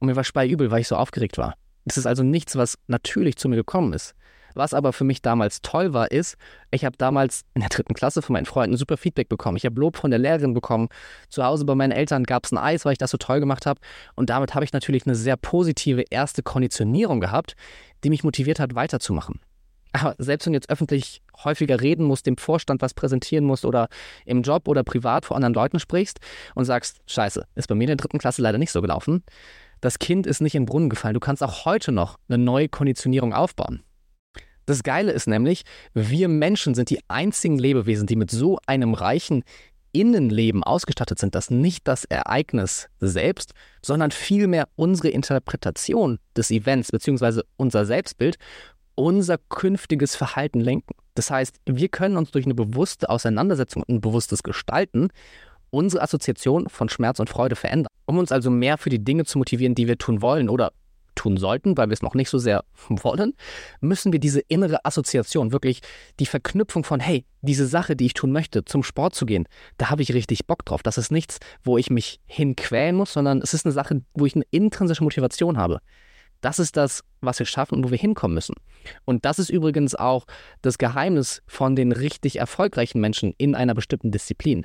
und 0.00 0.08
mir 0.08 0.16
war 0.16 0.24
speiübel, 0.24 0.70
weil 0.70 0.80
ich 0.80 0.88
so 0.88 0.96
aufgeregt 0.96 1.38
war. 1.38 1.54
Das 1.84 1.98
ist 1.98 2.06
also 2.06 2.24
nichts, 2.24 2.56
was 2.56 2.78
natürlich 2.88 3.36
zu 3.36 3.48
mir 3.48 3.56
gekommen 3.56 3.92
ist. 3.92 4.14
Was 4.54 4.72
aber 4.72 4.94
für 4.94 5.04
mich 5.04 5.20
damals 5.20 5.60
toll 5.60 5.92
war, 5.92 6.10
ist, 6.10 6.36
ich 6.70 6.86
habe 6.86 6.96
damals 6.96 7.42
in 7.52 7.60
der 7.60 7.68
dritten 7.68 7.92
Klasse 7.92 8.22
von 8.22 8.32
meinen 8.32 8.46
Freunden 8.46 8.78
super 8.78 8.96
Feedback 8.96 9.28
bekommen. 9.28 9.58
Ich 9.58 9.66
habe 9.66 9.78
Lob 9.78 9.98
von 9.98 10.10
der 10.10 10.18
Lehrerin 10.18 10.54
bekommen. 10.54 10.88
Zu 11.28 11.44
Hause 11.44 11.66
bei 11.66 11.74
meinen 11.74 11.92
Eltern 11.92 12.24
gab 12.24 12.46
es 12.46 12.52
ein 12.52 12.58
Eis, 12.58 12.86
weil 12.86 12.92
ich 12.92 12.98
das 12.98 13.10
so 13.10 13.18
toll 13.18 13.38
gemacht 13.38 13.66
habe. 13.66 13.80
Und 14.14 14.30
damit 14.30 14.54
habe 14.54 14.64
ich 14.64 14.72
natürlich 14.72 15.04
eine 15.04 15.14
sehr 15.14 15.36
positive 15.36 16.04
erste 16.08 16.42
Konditionierung 16.42 17.20
gehabt, 17.20 17.54
die 18.02 18.08
mich 18.08 18.24
motiviert 18.24 18.58
hat, 18.58 18.74
weiterzumachen. 18.74 19.40
Aber 19.92 20.14
selbst 20.18 20.46
wenn 20.46 20.52
du 20.52 20.56
jetzt 20.58 20.70
öffentlich 20.70 21.22
häufiger 21.44 21.80
reden 21.80 22.04
musst, 22.04 22.26
dem 22.26 22.36
Vorstand 22.36 22.82
was 22.82 22.94
präsentieren 22.94 23.44
musst 23.44 23.64
oder 23.64 23.88
im 24.24 24.42
Job 24.42 24.68
oder 24.68 24.84
privat 24.84 25.24
vor 25.24 25.36
anderen 25.36 25.54
Leuten 25.54 25.78
sprichst 25.78 26.18
und 26.54 26.64
sagst, 26.64 27.00
scheiße, 27.06 27.46
ist 27.54 27.68
bei 27.68 27.74
mir 27.74 27.84
in 27.84 27.88
der 27.88 27.96
dritten 27.96 28.18
Klasse 28.18 28.42
leider 28.42 28.58
nicht 28.58 28.72
so 28.72 28.82
gelaufen. 28.82 29.22
Das 29.80 29.98
Kind 29.98 30.26
ist 30.26 30.40
nicht 30.40 30.54
in 30.54 30.62
den 30.62 30.66
Brunnen 30.66 30.90
gefallen. 30.90 31.14
Du 31.14 31.20
kannst 31.20 31.42
auch 31.42 31.64
heute 31.64 31.92
noch 31.92 32.18
eine 32.28 32.38
neue 32.38 32.68
Konditionierung 32.68 33.32
aufbauen. 33.32 33.82
Das 34.66 34.82
Geile 34.82 35.12
ist 35.12 35.28
nämlich, 35.28 35.62
wir 35.94 36.28
Menschen 36.28 36.74
sind 36.74 36.90
die 36.90 36.98
einzigen 37.08 37.58
Lebewesen, 37.58 38.06
die 38.06 38.16
mit 38.16 38.30
so 38.30 38.58
einem 38.66 38.94
reichen 38.94 39.44
Innenleben 39.92 40.62
ausgestattet 40.62 41.18
sind, 41.18 41.34
dass 41.34 41.50
nicht 41.50 41.88
das 41.88 42.04
Ereignis 42.04 42.88
selbst, 43.00 43.54
sondern 43.80 44.10
vielmehr 44.10 44.68
unsere 44.74 45.08
Interpretation 45.08 46.18
des 46.36 46.50
Events 46.50 46.90
bzw. 46.90 47.42
unser 47.56 47.86
Selbstbild 47.86 48.36
unser 48.96 49.38
künftiges 49.38 50.16
Verhalten 50.16 50.60
lenken. 50.60 50.94
Das 51.14 51.30
heißt, 51.30 51.60
wir 51.66 51.88
können 51.88 52.16
uns 52.16 52.32
durch 52.32 52.44
eine 52.44 52.54
bewusste 52.54 53.08
Auseinandersetzung 53.08 53.82
und 53.82 53.94
ein 53.94 54.00
bewusstes 54.00 54.42
Gestalten 54.42 55.08
unsere 55.70 56.02
Assoziation 56.02 56.68
von 56.68 56.88
Schmerz 56.88 57.20
und 57.20 57.30
Freude 57.30 57.56
verändern. 57.56 57.92
Um 58.06 58.18
uns 58.18 58.32
also 58.32 58.50
mehr 58.50 58.78
für 58.78 58.90
die 58.90 59.02
Dinge 59.02 59.24
zu 59.24 59.38
motivieren, 59.38 59.74
die 59.74 59.88
wir 59.88 59.98
tun 59.98 60.22
wollen 60.22 60.48
oder 60.48 60.72
tun 61.16 61.38
sollten, 61.38 61.76
weil 61.76 61.88
wir 61.88 61.94
es 61.94 62.02
noch 62.02 62.14
nicht 62.14 62.28
so 62.28 62.38
sehr 62.38 62.64
wollen, 62.88 63.34
müssen 63.80 64.12
wir 64.12 64.20
diese 64.20 64.40
innere 64.40 64.84
Assoziation, 64.84 65.50
wirklich 65.50 65.80
die 66.20 66.26
Verknüpfung 66.26 66.84
von, 66.84 67.00
hey, 67.00 67.24
diese 67.40 67.66
Sache, 67.66 67.96
die 67.96 68.06
ich 68.06 68.14
tun 68.14 68.32
möchte, 68.32 68.64
zum 68.64 68.82
Sport 68.82 69.14
zu 69.14 69.26
gehen, 69.26 69.48
da 69.78 69.90
habe 69.90 70.02
ich 70.02 70.14
richtig 70.14 70.46
Bock 70.46 70.64
drauf. 70.64 70.82
Das 70.82 70.98
ist 70.98 71.10
nichts, 71.10 71.38
wo 71.64 71.78
ich 71.78 71.90
mich 71.90 72.20
hinquälen 72.26 72.94
muss, 72.94 73.12
sondern 73.12 73.40
es 73.40 73.54
ist 73.54 73.66
eine 73.66 73.72
Sache, 73.72 74.02
wo 74.14 74.26
ich 74.26 74.34
eine 74.34 74.44
intrinsische 74.50 75.02
Motivation 75.02 75.56
habe. 75.56 75.80
Das 76.46 76.60
ist 76.60 76.76
das, 76.76 77.02
was 77.20 77.40
wir 77.40 77.46
schaffen 77.46 77.74
und 77.74 77.84
wo 77.84 77.90
wir 77.90 77.98
hinkommen 77.98 78.36
müssen. 78.36 78.54
Und 79.04 79.24
das 79.24 79.40
ist 79.40 79.50
übrigens 79.50 79.96
auch 79.96 80.26
das 80.62 80.78
Geheimnis 80.78 81.42
von 81.48 81.74
den 81.74 81.90
richtig 81.90 82.36
erfolgreichen 82.36 83.00
Menschen 83.00 83.34
in 83.36 83.56
einer 83.56 83.74
bestimmten 83.74 84.12
Disziplin. 84.12 84.64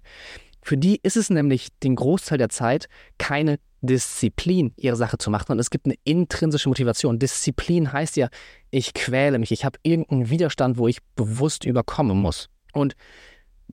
Für 0.61 0.77
die 0.77 0.99
ist 1.01 1.17
es 1.17 1.31
nämlich 1.31 1.69
den 1.81 1.95
Großteil 1.95 2.37
der 2.37 2.49
Zeit 2.49 2.87
keine 3.17 3.57
Disziplin, 3.81 4.73
ihre 4.77 4.95
Sache 4.95 5.17
zu 5.17 5.31
machen, 5.31 5.45
sondern 5.47 5.61
es 5.61 5.71
gibt 5.71 5.87
eine 5.87 5.95
intrinsische 6.03 6.69
Motivation. 6.69 7.17
Disziplin 7.17 7.91
heißt 7.91 8.15
ja, 8.15 8.29
ich 8.69 8.93
quäle 8.93 9.39
mich, 9.39 9.51
ich 9.51 9.65
habe 9.65 9.79
irgendeinen 9.81 10.29
Widerstand, 10.29 10.77
wo 10.77 10.87
ich 10.87 10.99
bewusst 11.15 11.65
überkommen 11.65 12.15
muss. 12.15 12.47
Und 12.73 12.93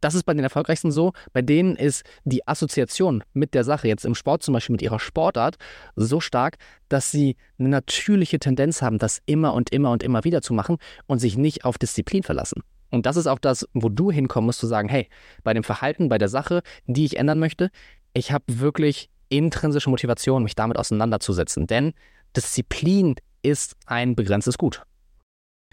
das 0.00 0.14
ist 0.14 0.24
bei 0.24 0.34
den 0.34 0.44
Erfolgreichsten 0.44 0.90
so. 0.90 1.12
Bei 1.32 1.42
denen 1.42 1.76
ist 1.76 2.04
die 2.24 2.46
Assoziation 2.46 3.22
mit 3.32 3.54
der 3.54 3.64
Sache, 3.64 3.88
jetzt 3.88 4.04
im 4.04 4.14
Sport 4.14 4.42
zum 4.42 4.54
Beispiel 4.54 4.74
mit 4.74 4.82
ihrer 4.82 4.98
Sportart, 4.98 5.56
so 5.96 6.20
stark, 6.20 6.56
dass 6.88 7.10
sie 7.10 7.36
eine 7.58 7.68
natürliche 7.68 8.38
Tendenz 8.38 8.82
haben, 8.82 8.98
das 8.98 9.20
immer 9.26 9.54
und 9.54 9.70
immer 9.70 9.90
und 9.90 10.02
immer 10.02 10.24
wieder 10.24 10.42
zu 10.42 10.54
machen 10.54 10.76
und 11.06 11.18
sich 11.18 11.36
nicht 11.36 11.64
auf 11.64 11.78
Disziplin 11.78 12.22
verlassen. 12.22 12.62
Und 12.90 13.06
das 13.06 13.16
ist 13.16 13.26
auch 13.26 13.38
das, 13.38 13.68
wo 13.74 13.88
du 13.88 14.10
hinkommen 14.10 14.46
musst, 14.46 14.60
zu 14.60 14.66
sagen, 14.66 14.88
hey, 14.88 15.08
bei 15.44 15.52
dem 15.52 15.64
Verhalten, 15.64 16.08
bei 16.08 16.18
der 16.18 16.28
Sache, 16.28 16.62
die 16.86 17.04
ich 17.04 17.18
ändern 17.18 17.38
möchte, 17.38 17.70
ich 18.14 18.32
habe 18.32 18.44
wirklich 18.46 19.10
intrinsische 19.28 19.90
Motivation, 19.90 20.42
mich 20.42 20.54
damit 20.54 20.78
auseinanderzusetzen. 20.78 21.66
Denn 21.66 21.92
Disziplin 22.34 23.16
ist 23.42 23.76
ein 23.86 24.16
begrenztes 24.16 24.58
Gut. 24.58 24.82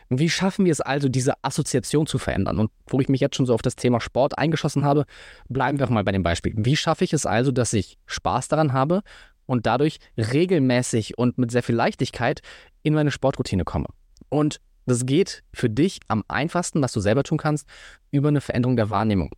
Wie 0.09 0.29
schaffen 0.29 0.65
wir 0.65 0.71
es 0.71 0.81
also, 0.81 1.09
diese 1.09 1.33
Assoziation 1.43 2.05
zu 2.05 2.17
verändern? 2.17 2.59
Und 2.59 2.71
wo 2.87 2.99
ich 2.99 3.09
mich 3.09 3.21
jetzt 3.21 3.35
schon 3.35 3.45
so 3.45 3.53
auf 3.53 3.61
das 3.61 3.75
Thema 3.75 3.99
Sport 3.99 4.37
eingeschossen 4.37 4.85
habe, 4.85 5.05
bleiben 5.49 5.79
wir 5.79 5.85
auch 5.85 5.91
mal 5.91 6.03
bei 6.03 6.11
dem 6.11 6.23
Beispiel. 6.23 6.53
Wie 6.55 6.75
schaffe 6.75 7.03
ich 7.03 7.13
es 7.13 7.25
also, 7.25 7.51
dass 7.51 7.73
ich 7.73 7.97
Spaß 8.05 8.47
daran 8.47 8.73
habe 8.73 9.01
und 9.45 9.65
dadurch 9.65 9.97
regelmäßig 10.17 11.17
und 11.17 11.37
mit 11.37 11.51
sehr 11.51 11.63
viel 11.63 11.75
Leichtigkeit 11.75 12.41
in 12.83 12.93
meine 12.93 13.11
Sportroutine 13.11 13.63
komme? 13.63 13.87
Und 14.29 14.61
das 14.85 15.05
geht 15.05 15.43
für 15.53 15.69
dich 15.69 15.99
am 16.07 16.23
einfachsten, 16.27 16.81
was 16.81 16.93
du 16.93 16.99
selber 16.99 17.23
tun 17.23 17.39
kannst, 17.39 17.67
über 18.11 18.27
eine 18.27 18.41
Veränderung 18.41 18.75
der 18.75 18.91
Wahrnehmung. 18.91 19.31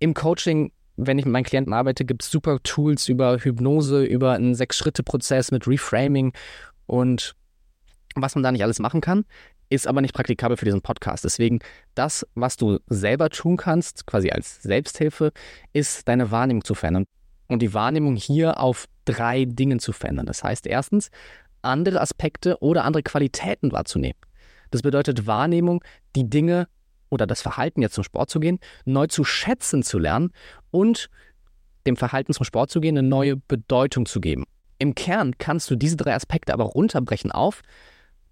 Im 0.00 0.14
Coaching 0.14 0.72
wenn 0.96 1.18
ich 1.18 1.24
mit 1.24 1.32
meinen 1.32 1.44
Klienten 1.44 1.72
arbeite, 1.72 2.04
gibt 2.04 2.22
es 2.22 2.30
super 2.30 2.62
Tools 2.62 3.08
über 3.08 3.38
Hypnose, 3.38 4.04
über 4.04 4.32
einen 4.32 4.54
Sechs-Schritte-Prozess 4.54 5.50
mit 5.50 5.66
Reframing 5.66 6.32
und 6.86 7.34
was 8.14 8.36
man 8.36 8.44
da 8.44 8.52
nicht 8.52 8.62
alles 8.62 8.78
machen 8.78 9.00
kann 9.00 9.24
ist 9.74 9.86
aber 9.86 10.00
nicht 10.00 10.14
praktikabel 10.14 10.56
für 10.56 10.64
diesen 10.64 10.82
Podcast. 10.82 11.24
Deswegen 11.24 11.58
das, 11.94 12.26
was 12.34 12.56
du 12.56 12.78
selber 12.86 13.30
tun 13.30 13.56
kannst, 13.56 14.06
quasi 14.06 14.30
als 14.30 14.62
Selbsthilfe, 14.62 15.32
ist 15.72 16.08
deine 16.08 16.30
Wahrnehmung 16.30 16.64
zu 16.64 16.74
verändern. 16.74 17.04
Und 17.48 17.60
die 17.60 17.74
Wahrnehmung 17.74 18.16
hier 18.16 18.60
auf 18.60 18.86
drei 19.04 19.44
Dingen 19.44 19.78
zu 19.78 19.92
verändern. 19.92 20.26
Das 20.26 20.42
heißt 20.42 20.66
erstens, 20.66 21.10
andere 21.62 22.00
Aspekte 22.00 22.58
oder 22.60 22.84
andere 22.84 23.02
Qualitäten 23.02 23.72
wahrzunehmen. 23.72 24.18
Das 24.70 24.82
bedeutet 24.82 25.26
Wahrnehmung, 25.26 25.84
die 26.16 26.28
Dinge 26.28 26.68
oder 27.10 27.26
das 27.26 27.42
Verhalten 27.42 27.82
jetzt 27.82 27.94
zum 27.94 28.04
Sport 28.04 28.30
zu 28.30 28.40
gehen, 28.40 28.58
neu 28.84 29.06
zu 29.06 29.24
schätzen 29.24 29.82
zu 29.82 29.98
lernen 29.98 30.32
und 30.70 31.10
dem 31.86 31.96
Verhalten 31.96 32.32
zum 32.32 32.44
Sport 32.44 32.70
zu 32.70 32.80
gehen 32.80 32.98
eine 32.98 33.06
neue 33.06 33.36
Bedeutung 33.36 34.06
zu 34.06 34.20
geben. 34.20 34.44
Im 34.78 34.94
Kern 34.94 35.38
kannst 35.38 35.70
du 35.70 35.76
diese 35.76 35.96
drei 35.96 36.14
Aspekte 36.14 36.52
aber 36.52 36.64
runterbrechen 36.64 37.30
auf 37.30 37.62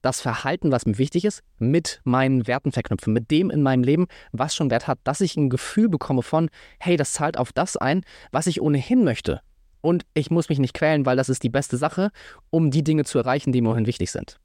das 0.03 0.21
Verhalten, 0.21 0.71
was 0.71 0.85
mir 0.85 0.99
wichtig 0.99 1.25
ist, 1.25 1.43
mit 1.59 2.01
meinen 2.05 2.47
Werten 2.47 2.73
verknüpfen, 2.73 3.13
mit 3.13 3.31
dem 3.31 3.51
in 3.51 3.63
meinem 3.63 3.83
Leben, 3.83 4.07
was 4.33 4.55
schon 4.55 4.71
Wert 4.71 4.87
hat, 4.87 4.99
dass 5.05 5.21
ich 5.21 5.37
ein 5.37 5.49
Gefühl 5.49 5.89
bekomme 5.89 6.23
von, 6.23 6.51
hey, 6.79 6.97
das 6.97 7.13
zahlt 7.13 7.39
auf 7.39 7.53
das 7.53 7.77
ein, 7.77 8.03
was 8.31 8.47
ich 8.47 8.61
ohnehin 8.61 9.05
möchte. 9.05 9.41
Und 9.81 10.05
ich 10.15 10.31
muss 10.31 10.49
mich 10.49 10.59
nicht 10.59 10.75
quälen, 10.75 11.07
weil 11.07 11.17
das 11.17 11.29
ist 11.29 11.43
die 11.43 11.49
beste 11.49 11.77
Sache, 11.77 12.11
um 12.51 12.71
die 12.71 12.85
Dinge 12.85 13.05
zu 13.05 13.19
erreichen, 13.19 13.53
die 13.53 13.61
mir 13.61 13.71
ohnehin 13.71 13.87
wichtig 13.87 14.11
sind. 14.11 14.39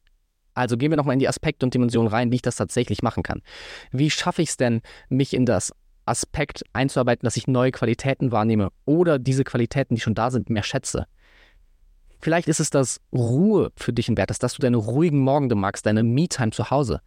Also 0.54 0.78
gehen 0.78 0.92
wir 0.92 0.98
nochmal 0.98 1.14
in 1.14 1.20
die 1.20 1.28
Aspekte 1.28 1.66
und 1.66 1.74
Dimensionen 1.74 2.12
rein, 2.12 2.32
wie 2.32 2.38
ich 2.38 2.42
das 2.42 2.56
tatsächlich 2.56 3.04
machen 3.04 3.22
kann. 3.22 3.44
Wie 3.92 4.10
schaffe 4.10 4.42
ich 4.42 4.50
es 4.50 4.58
denn, 4.58 4.82
mich 5.10 5.36
in 5.36 5.46
das 5.46 5.72
Aspekt 6.08 6.64
einzuarbeiten, 6.74 7.26
dass 7.26 7.38
ich 7.38 7.48
neue 7.48 7.72
Qualitäten 7.72 8.32
wahrnehme 8.32 8.70
oder 8.86 9.20
diese 9.20 9.44
Qualitäten, 9.44 9.94
die 9.94 10.02
schon 10.02 10.16
da 10.16 10.32
sind, 10.32 10.50
mehr 10.50 10.64
schätze? 10.64 11.06
Vielleicht 12.20 12.48
ist 12.48 12.60
es 12.60 12.70
das 12.70 13.00
Ruhe 13.14 13.72
für 13.76 13.94
dich 13.94 14.10
ein 14.10 14.18
Wert 14.18 14.32
dass 14.42 14.54
du 14.54 14.62
deine 14.62 14.78
ruhigen 14.78 15.20
Morgen 15.20 15.48
magst, 15.60 15.86
deine 15.86 16.04
Me-Time 16.04 16.52
zu 16.52 16.70
Hause. 16.70 17.02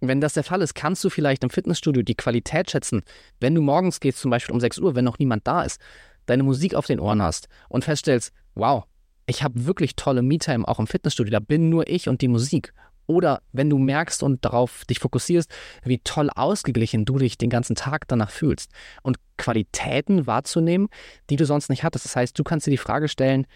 Wenn 0.00 0.20
das 0.20 0.34
der 0.34 0.44
Fall 0.44 0.62
ist, 0.62 0.74
kannst 0.74 1.04
du 1.04 1.10
vielleicht 1.10 1.44
im 1.44 1.50
Fitnessstudio 1.50 2.02
die 2.02 2.16
Qualität 2.16 2.70
schätzen, 2.70 3.02
wenn 3.40 3.54
du 3.54 3.62
morgens 3.62 4.00
gehst, 4.00 4.18
zum 4.18 4.30
Beispiel 4.30 4.52
um 4.52 4.60
6 4.60 4.78
Uhr, 4.78 4.94
wenn 4.94 5.04
noch 5.04 5.18
niemand 5.18 5.46
da 5.46 5.62
ist, 5.62 5.80
deine 6.26 6.42
Musik 6.42 6.74
auf 6.74 6.86
den 6.86 7.00
Ohren 7.00 7.22
hast 7.22 7.48
und 7.68 7.84
feststellst, 7.84 8.32
wow, 8.54 8.84
ich 9.26 9.42
habe 9.42 9.66
wirklich 9.66 9.94
tolle 9.94 10.22
Me-Time 10.22 10.66
auch 10.66 10.80
im 10.80 10.86
Fitnessstudio, 10.86 11.30
da 11.30 11.40
bin 11.40 11.68
nur 11.68 11.88
ich 11.88 12.08
und 12.08 12.20
die 12.20 12.28
Musik. 12.28 12.72
Oder 13.06 13.42
wenn 13.52 13.68
du 13.68 13.78
merkst 13.78 14.22
und 14.22 14.44
darauf 14.44 14.84
dich 14.84 14.98
fokussierst, 15.00 15.50
wie 15.84 15.98
toll 15.98 16.30
ausgeglichen 16.34 17.04
du 17.04 17.18
dich 17.18 17.36
den 17.36 17.50
ganzen 17.50 17.74
Tag 17.76 18.06
danach 18.08 18.30
fühlst 18.30 18.70
und 19.02 19.18
Qualitäten 19.36 20.26
wahrzunehmen, 20.26 20.88
die 21.28 21.36
du 21.36 21.44
sonst 21.44 21.68
nicht 21.68 21.82
hattest. 21.82 22.04
Das 22.04 22.16
heißt, 22.16 22.38
du 22.38 22.44
kannst 22.44 22.66
dir 22.66 22.70
die 22.70 22.76
Frage 22.76 23.08
stellen, 23.08 23.46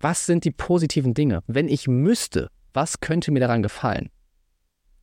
was 0.00 0.26
sind 0.26 0.44
die 0.44 0.50
positiven 0.50 1.14
Dinge? 1.14 1.42
Wenn 1.46 1.68
ich 1.68 1.86
müsste, 1.86 2.50
was 2.72 3.00
könnte 3.00 3.30
mir 3.30 3.40
daran 3.40 3.62
gefallen? 3.62 4.10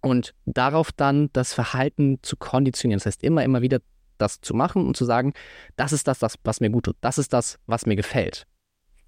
Und 0.01 0.33
darauf 0.45 0.91
dann 0.91 1.29
das 1.33 1.53
Verhalten 1.53 2.19
zu 2.21 2.35
konditionieren. 2.37 2.99
Das 2.99 3.05
heißt, 3.05 3.23
immer, 3.23 3.43
immer 3.43 3.61
wieder 3.61 3.79
das 4.17 4.41
zu 4.41 4.53
machen 4.53 4.85
und 4.85 4.97
zu 4.97 5.05
sagen, 5.05 5.33
das 5.75 5.93
ist 5.93 6.07
das, 6.07 6.21
was 6.43 6.59
mir 6.59 6.69
gut 6.69 6.85
tut. 6.85 6.97
Das 7.01 7.17
ist 7.17 7.33
das, 7.33 7.59
was 7.67 7.85
mir 7.85 7.95
gefällt. 7.95 8.47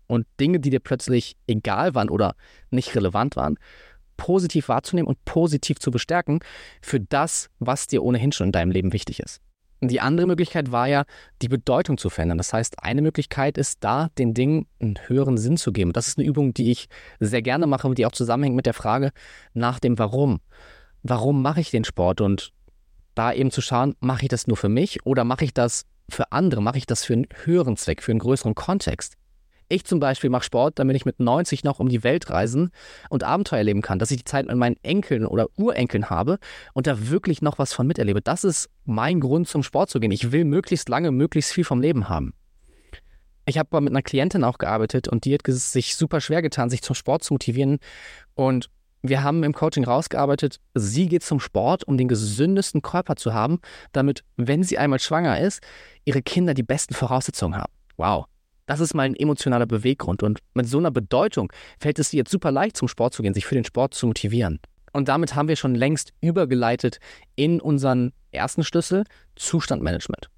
Und 0.08 0.28
Dinge, 0.40 0.60
die 0.60 0.70
dir 0.70 0.80
plötzlich 0.80 1.38
egal 1.48 1.96
waren 1.96 2.10
oder 2.10 2.36
nicht 2.70 2.96
relevant 2.96 3.36
waren, 3.36 3.58
positiv 4.18 4.68
wahrzunehmen 4.68 5.08
und 5.08 5.24
positiv 5.26 5.80
zu 5.80 5.92
bestärken 5.92 6.40
für 6.82 7.00
das, 7.00 7.50
was 7.60 7.88
dir 7.88 8.04
ohnehin 8.04 8.32
schon 8.32 8.48
in 8.48 8.52
deinem 8.52 8.72
Leben 8.72 8.92
wichtig 8.92 9.20
ist. 9.20 9.42
Die 9.82 10.02
andere 10.02 10.28
Möglichkeit 10.28 10.72
war 10.72 10.88
ja, 10.88 11.06
die 11.42 11.48
Bedeutung 11.48 11.98
zu 11.98 12.10
verändern. 12.10 12.38
Das 12.38 12.52
heißt, 12.52 12.84
eine 12.84 13.02
Möglichkeit 13.02 13.58
ist 13.58 13.84
da, 13.84 14.10
den 14.18 14.34
Dingen 14.34 14.68
einen 14.80 15.00
höheren 15.08 15.38
Sinn 15.38 15.56
zu 15.56 15.72
geben. 15.72 15.94
Das 15.94 16.08
ist 16.08 16.18
eine 16.18 16.28
Übung, 16.28 16.54
die 16.54 16.72
ich 16.72 16.90
sehr 17.20 17.42
gerne 17.42 17.66
mache 17.66 17.88
und 17.88 17.98
die 17.98 18.06
auch 18.06 18.12
zusammenhängt 18.12 18.56
mit 18.56 18.66
der 18.66 18.74
Frage 18.74 19.12
nach 19.54 19.80
dem 19.80 19.98
Warum. 19.98 20.42
Warum 21.02 21.42
mache 21.42 21.62
ich 21.62 21.72
den 21.72 21.86
Sport? 21.86 22.20
Und 22.20 22.52
da 23.16 23.32
eben 23.32 23.52
zu 23.52 23.62
schauen, 23.62 23.96
mache 24.02 24.24
ich 24.24 24.30
das 24.30 24.48
nur 24.48 24.58
für 24.58 24.70
mich 24.70 25.06
oder 25.06 25.24
mache 25.24 25.46
ich 25.46 25.54
das 25.54 25.86
für 26.10 26.32
andere? 26.32 26.62
Mache 26.62 26.78
ich 26.78 26.86
das 26.86 27.06
für 27.06 27.14
einen 27.14 27.28
höheren 27.44 27.78
Zweck, 27.78 28.04
für 28.04 28.12
einen 28.12 28.20
größeren 28.20 28.56
Kontext? 28.56 29.19
Ich 29.72 29.86
zum 29.86 30.00
Beispiel 30.00 30.32
mache 30.32 30.44
Sport, 30.44 30.80
damit 30.80 30.96
ich 30.96 31.06
mit 31.06 31.20
90 31.20 31.64
noch 31.64 31.80
um 31.80 31.90
die 31.90 32.04
Welt 32.04 32.32
reisen 32.32 32.72
und 33.10 33.24
Abenteuer 33.24 33.60
erleben 33.60 33.84
kann, 33.84 34.00
dass 34.00 34.10
ich 34.10 34.18
die 34.18 34.24
Zeit 34.24 34.48
mit 34.48 34.56
meinen 34.56 34.78
Enkeln 34.82 35.28
oder 35.28 35.48
Urenkeln 35.58 36.10
habe 36.10 36.40
und 36.74 36.88
da 36.88 37.10
wirklich 37.10 37.44
noch 37.44 37.60
was 37.60 37.72
von 37.72 37.86
miterlebe. 37.86 38.22
Das 38.22 38.44
ist 38.44 38.70
mein 38.86 39.20
Grund, 39.20 39.48
zum 39.48 39.62
Sport 39.62 39.92
zu 39.92 40.00
gehen. 40.00 40.12
Ich 40.12 40.32
will 40.32 40.44
möglichst 40.44 40.90
lange, 40.90 41.12
möglichst 41.12 41.54
viel 41.54 41.64
vom 41.64 41.82
Leben 41.82 42.10
haben. 42.10 42.34
Ich 43.46 43.60
habe 43.60 43.80
mit 43.82 43.94
einer 43.94 44.02
Klientin 44.02 44.44
auch 44.44 44.58
gearbeitet 44.58 45.08
und 45.08 45.26
die 45.26 45.36
hat 45.36 45.42
sich 45.46 45.96
super 45.96 46.20
schwer 46.20 46.42
getan, 46.42 46.72
sich 46.72 46.82
zum 46.82 46.96
Sport 46.96 47.24
zu 47.24 47.36
motivieren. 47.36 47.78
Und 48.34 48.72
wir 49.04 49.24
haben 49.24 49.44
im 49.44 49.54
Coaching 49.54 49.86
rausgearbeitet, 49.86 50.60
sie 50.74 51.08
geht 51.08 51.24
zum 51.24 51.40
Sport, 51.40 51.84
um 51.84 51.98
den 51.98 52.08
gesündesten 52.08 52.82
Körper 52.82 53.16
zu 53.16 53.34
haben, 53.36 53.60
damit, 53.92 54.24
wenn 54.36 54.64
sie 54.64 54.78
einmal 54.80 55.00
schwanger 55.00 55.40
ist, 55.40 55.62
ihre 56.06 56.22
Kinder 56.22 56.54
die 56.56 56.64
besten 56.64 56.96
Voraussetzungen 56.96 57.56
haben. 57.56 57.72
Wow, 57.98 58.26
das 58.70 58.82
ist 58.82 58.94
mal 58.94 59.02
ein 59.02 59.16
emotionaler 59.16 59.66
Beweggrund. 59.66 60.22
Und 60.22 60.42
mit 60.54 60.68
so 60.68 60.78
einer 60.78 60.92
Bedeutung 60.92 61.52
fällt 61.80 61.98
es 61.98 62.12
dir 62.12 62.18
jetzt 62.18 62.30
super 62.30 62.52
leicht, 62.52 62.78
zum 62.78 62.88
Sport 62.88 63.16
zu 63.16 63.24
gehen, 63.24 63.34
sich 63.34 63.48
für 63.48 63.56
den 63.56 63.64
Sport 63.64 63.96
zu 63.96 64.06
motivieren. 64.06 64.60
Und 64.94 65.08
damit 65.08 65.34
haben 65.34 65.48
wir 65.48 65.56
schon 65.56 65.74
längst 65.74 66.14
übergeleitet 66.22 67.00
in 67.36 67.60
unseren 67.62 68.14
ersten 68.32 68.64
Schlüssel, 68.64 69.06
Zustandmanagement. 69.36 70.30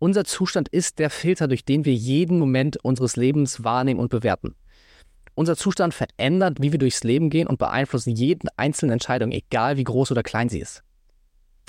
Unser 0.00 0.24
Zustand 0.24 0.68
ist 0.70 0.98
der 0.98 1.08
Filter, 1.08 1.46
durch 1.46 1.64
den 1.64 1.84
wir 1.84 1.94
jeden 1.94 2.40
Moment 2.40 2.78
unseres 2.82 3.14
Lebens 3.14 3.62
wahrnehmen 3.62 4.00
und 4.00 4.10
bewerten. 4.10 4.56
Unser 5.36 5.56
Zustand 5.56 5.94
verändert, 5.94 6.60
wie 6.60 6.72
wir 6.72 6.80
durchs 6.80 7.04
Leben 7.04 7.30
gehen 7.30 7.46
und 7.46 7.60
beeinflusst 7.60 8.08
jede 8.08 8.48
einzelne 8.56 8.94
Entscheidung, 8.94 9.30
egal 9.30 9.76
wie 9.76 9.84
groß 9.84 10.10
oder 10.10 10.24
klein 10.24 10.48
sie 10.48 10.58
ist. 10.58 10.82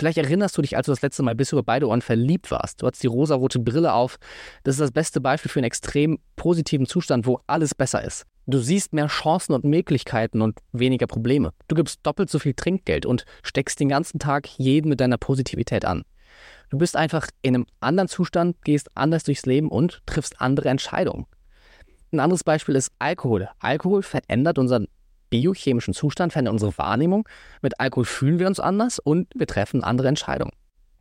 Vielleicht 0.02 0.18
erinnerst 0.18 0.58
du 0.58 0.64
dich, 0.64 0.76
als 0.76 0.88
du 0.88 0.92
das 0.94 1.04
letzte 1.04 1.22
Mal 1.22 1.36
bis 1.36 1.52
über 1.52 1.62
beide 1.62 1.88
Ohren 1.88 2.02
verliebt 2.02 2.50
warst. 2.50 2.82
Du 2.82 2.88
hattest 2.88 3.04
die 3.04 3.08
rosarote 3.08 3.60
Brille 3.60 3.94
auf. 3.94 4.18
Das 4.64 4.74
ist 4.74 4.82
das 4.82 4.92
beste 4.92 5.22
Beispiel 5.22 5.52
für 5.52 5.60
einen 5.60 5.66
extrem 5.66 6.18
positiven 6.36 6.88
Zustand, 6.88 7.28
wo 7.28 7.40
alles 7.46 7.76
besser 7.76 8.04
ist. 8.04 8.26
Du 8.48 8.58
siehst 8.58 8.94
mehr 8.94 9.06
Chancen 9.06 9.54
und 9.54 9.64
Möglichkeiten 9.64 10.42
und 10.42 10.58
weniger 10.72 11.06
Probleme. 11.06 11.52
Du 11.68 11.76
gibst 11.76 12.00
doppelt 12.02 12.32
so 12.32 12.40
viel 12.40 12.56
Trinkgeld 12.56 13.06
und 13.06 13.26
steckst 13.44 13.80
den 13.80 13.90
ganzen 13.90 14.18
Tag 14.18 14.48
jeden 14.58 14.90
mit 14.90 15.02
deiner 15.02 15.20
Positivität 15.20 15.86
an. 15.86 16.02
Du 16.72 16.80
bist 16.80 16.96
einfach 16.96 17.28
in 17.44 17.54
einem 17.54 17.68
anderen 17.80 18.08
Zustand, 18.08 18.60
gehst 18.64 18.90
anders 18.96 19.26
durchs 19.26 19.46
Leben 19.46 19.70
und 19.70 20.02
triffst 20.08 20.42
andere 20.42 20.70
Entscheidungen. 20.70 21.28
Ein 22.12 22.22
anderes 22.22 22.44
Beispiel 22.44 22.76
ist 22.76 22.92
Alkohol. 22.98 23.50
Alkohol 23.60 24.02
verändert 24.02 24.58
unseren 24.58 24.88
biochemischen 25.32 25.96
Zustand 25.96 26.34
verändert 26.34 26.54
unsere 26.54 26.78
Wahrnehmung. 26.78 27.28
Mit 27.64 27.80
Alkohol 27.80 28.06
fühlen 28.06 28.38
wir 28.38 28.46
uns 28.46 28.60
anders 28.60 29.00
und 29.00 29.28
wir 29.34 29.48
treffen 29.48 29.84
andere 29.84 30.08
Entscheidungen. 30.08 30.52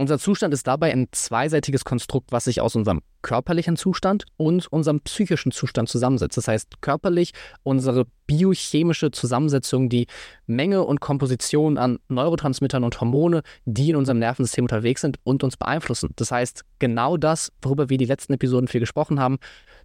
Unser 0.01 0.19
Zustand 0.19 0.55
ist 0.55 0.67
dabei 0.67 0.93
ein 0.93 1.09
zweiseitiges 1.13 1.85
Konstrukt, 1.85 2.33
was 2.33 2.45
sich 2.45 2.63
aus 2.63 2.75
unserem 2.75 3.03
körperlichen 3.21 3.77
Zustand 3.77 4.25
und 4.39 4.67
unserem 4.73 5.03
psychischen 5.03 5.53
Zustand 5.53 5.91
zusammensetzt. 5.91 6.39
Das 6.39 6.49
heißt, 6.49 6.81
körperlich 6.81 7.33
unsere 7.65 8.07
biochemische 8.27 9.11
Zusammensetzung, 9.11 9.91
die 9.91 10.07
Menge 10.47 10.85
und 10.85 11.01
Komposition 11.01 11.77
an 11.77 11.99
Neurotransmittern 12.09 12.83
und 12.83 12.99
Hormone, 12.99 13.43
die 13.67 13.91
in 13.91 13.97
unserem 13.97 14.21
Nervensystem 14.21 14.65
unterwegs 14.65 15.03
sind 15.03 15.19
und 15.23 15.45
uns 15.45 15.59
beeinflussen. 15.59 16.15
Das 16.17 16.33
heißt, 16.33 16.65
genau 16.79 17.19
das, 17.19 17.53
worüber 17.61 17.91
wir 17.91 17.99
die 17.99 18.07
letzten 18.07 18.33
Episoden 18.33 18.69
viel 18.69 18.81
gesprochen 18.81 19.21
haben, 19.21 19.37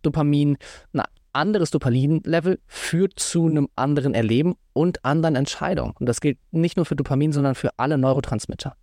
Dopamin, 0.01 0.55
eine 0.93 1.03
anderes 1.35 1.71
Dopamin-Level 1.71 2.59
führt 2.67 3.19
zu 3.19 3.47
einem 3.47 3.67
anderen 3.75 4.13
Erleben 4.13 4.55
und 4.73 5.03
anderen 5.05 5.35
Entscheidungen. 5.35 5.93
Und 5.99 6.07
das 6.07 6.21
gilt 6.21 6.39
nicht 6.51 6.77
nur 6.77 6.85
für 6.85 6.95
Dopamin, 6.95 7.31
sondern 7.31 7.55
für 7.55 7.71
alle 7.77 7.97
Neurotransmitter. 7.97 8.75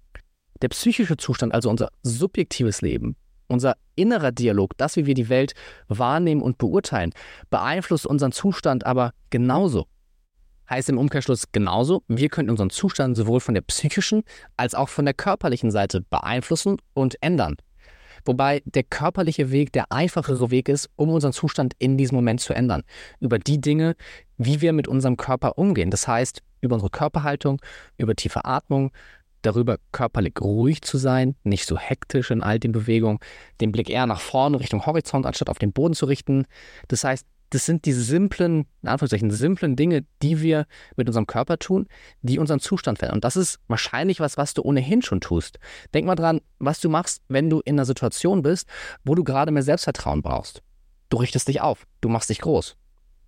Der 0.60 0.68
psychische 0.68 1.16
Zustand, 1.16 1.54
also 1.54 1.70
unser 1.70 1.88
subjektives 2.02 2.82
Leben, 2.82 3.16
unser 3.48 3.76
innerer 3.96 4.32
Dialog, 4.32 4.76
das, 4.76 4.96
wie 4.96 5.06
wir 5.06 5.14
die 5.14 5.28
Welt 5.28 5.54
wahrnehmen 5.88 6.42
und 6.42 6.58
beurteilen, 6.58 7.12
beeinflusst 7.50 8.06
unseren 8.06 8.32
Zustand 8.32 8.86
aber 8.86 9.12
genauso. 9.30 9.86
Heißt 10.70 10.88
im 10.88 10.98
Umkehrschluss 10.98 11.52
genauso, 11.52 12.02
wir 12.08 12.28
können 12.28 12.48
unseren 12.48 12.70
Zustand 12.70 13.16
sowohl 13.16 13.40
von 13.40 13.54
der 13.54 13.62
psychischen 13.62 14.22
als 14.56 14.74
auch 14.74 14.88
von 14.88 15.04
der 15.04 15.14
körperlichen 15.14 15.70
Seite 15.70 16.00
beeinflussen 16.00 16.76
und 16.94 17.16
ändern. 17.20 17.56
Wobei 18.24 18.62
der 18.64 18.82
körperliche 18.82 19.50
Weg 19.50 19.72
der 19.72 19.90
einfachere 19.90 20.50
Weg 20.50 20.68
ist, 20.68 20.90
um 20.96 21.11
unseren 21.11 21.32
Zustand 21.32 21.74
in 21.78 21.96
diesem 21.96 22.16
Moment 22.16 22.40
zu 22.40 22.54
ändern. 22.54 22.82
Über 23.20 23.38
die 23.38 23.61
Dinge, 23.61 23.96
wie 24.38 24.61
wir 24.61 24.72
mit 24.72 24.88
unserem 24.88 25.16
Körper 25.16 25.58
umgehen. 25.58 25.90
Das 25.90 26.06
heißt, 26.08 26.42
über 26.61 26.74
unsere 26.74 26.90
Körperhaltung, 26.90 27.61
über 27.98 28.14
tiefe 28.14 28.44
Atmung, 28.44 28.92
darüber 29.42 29.78
körperlich 29.90 30.35
ruhig 30.40 30.82
zu 30.82 30.98
sein, 30.98 31.35
nicht 31.42 31.66
so 31.66 31.76
hektisch 31.76 32.30
in 32.30 32.42
all 32.42 32.58
den 32.58 32.72
Bewegungen, 32.72 33.18
den 33.61 33.72
Blick 33.72 33.90
eher 33.90 34.06
nach 34.06 34.20
vorne 34.20 34.61
Richtung 34.61 34.87
Horizont, 34.87 35.26
anstatt 35.26 35.50
auf 35.50 35.58
den 35.58 35.72
Boden 35.72 35.94
zu 35.94 36.06
richten. 36.06 36.46
Das 36.88 37.04
heißt, 37.04 37.26
das 37.54 37.66
sind 37.66 37.84
die 37.84 37.92
simplen, 37.92 38.66
in 38.82 38.88
Anführungszeichen, 38.88 39.30
simplen 39.30 39.76
Dinge, 39.76 40.06
die 40.22 40.40
wir 40.40 40.66
mit 40.96 41.06
unserem 41.06 41.26
Körper 41.26 41.58
tun, 41.58 41.86
die 42.22 42.38
unseren 42.38 42.60
Zustand 42.60 42.98
verändern. 42.98 43.18
Und 43.18 43.24
das 43.24 43.36
ist 43.36 43.60
wahrscheinlich 43.68 44.20
was, 44.20 44.38
was 44.38 44.54
du 44.54 44.62
ohnehin 44.62 45.02
schon 45.02 45.20
tust. 45.20 45.58
Denk 45.92 46.06
mal 46.06 46.14
dran, 46.14 46.40
was 46.58 46.80
du 46.80 46.88
machst, 46.88 47.22
wenn 47.28 47.50
du 47.50 47.60
in 47.60 47.74
einer 47.74 47.84
Situation 47.84 48.40
bist, 48.40 48.68
wo 49.04 49.14
du 49.14 49.22
gerade 49.22 49.52
mehr 49.52 49.62
Selbstvertrauen 49.62 50.22
brauchst. 50.22 50.62
Du 51.10 51.18
richtest 51.18 51.46
dich 51.46 51.60
auf, 51.60 51.86
du 52.00 52.08
machst 52.08 52.30
dich 52.30 52.40
groß. 52.40 52.76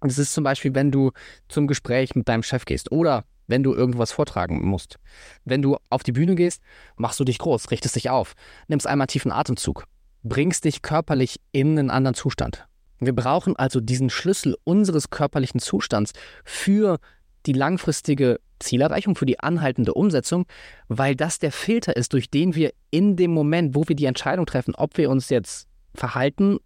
Und 0.01 0.11
es 0.11 0.19
ist 0.19 0.33
zum 0.33 0.43
Beispiel, 0.43 0.75
wenn 0.75 0.91
du 0.91 1.13
zum 1.49 1.67
Gespräch 1.67 2.15
mit 2.15 2.27
deinem 2.27 2.43
Chef 2.43 2.65
gehst 2.65 2.91
oder 2.93 3.25
wenn 3.47 3.63
du 3.63 3.75
irgendwas 3.75 4.11
vortragen 4.11 4.67
musst. 4.67 4.99
Wenn 5.45 5.61
du 5.61 5.77
auf 5.91 6.03
die 6.03 6.13
Bühne 6.13 6.35
gehst, 6.35 6.63
machst 6.97 7.21
du 7.21 7.25
dich 7.25 7.39
groß, 7.39 7.71
richtest 7.71 7.95
dich 7.97 8.09
auf, 8.09 8.33
nimmst 8.69 8.87
einmal 8.87 9.07
tiefen 9.07 9.33
Atemzug, 9.33 9.85
bringst 10.23 10.65
dich 10.65 10.81
körperlich 10.81 11.41
in 11.53 11.79
einen 11.79 11.91
anderen 11.91 12.15
Zustand. 12.15 12.67
Wir 13.01 13.15
brauchen 13.15 13.57
also 13.57 13.81
diesen 13.81 14.11
Schlüssel 14.11 14.57
unseres 14.65 15.11
körperlichen 15.11 15.61
Zustands 15.61 16.13
für 16.45 16.99
die 17.47 17.53
langfristige 17.53 18.41
Zielerreichung, 18.59 19.17
für 19.17 19.27
die 19.27 19.41
anhaltende 19.41 19.95
Umsetzung, 19.95 20.47
weil 20.89 21.15
das 21.15 21.39
der 21.39 21.53
Filter 21.53 21.97
ist, 21.97 22.13
durch 22.13 22.31
den 22.31 22.55
wir 22.55 22.73
in 22.91 23.17
dem 23.17 23.33
Moment, 23.33 23.75
wo 23.75 23.87
wir 23.87 23.97
die 23.97 24.07
Entscheidung 24.07 24.47
treffen, 24.47 24.75
ob 24.75 24.97
wir 24.97 25.11
uns 25.11 25.29
jetzt 25.29 25.69
verhalten, 25.95 26.59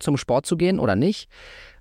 zum 0.00 0.16
Sport 0.16 0.46
zu 0.46 0.56
gehen 0.56 0.78
oder 0.78 0.96
nicht, 0.96 1.28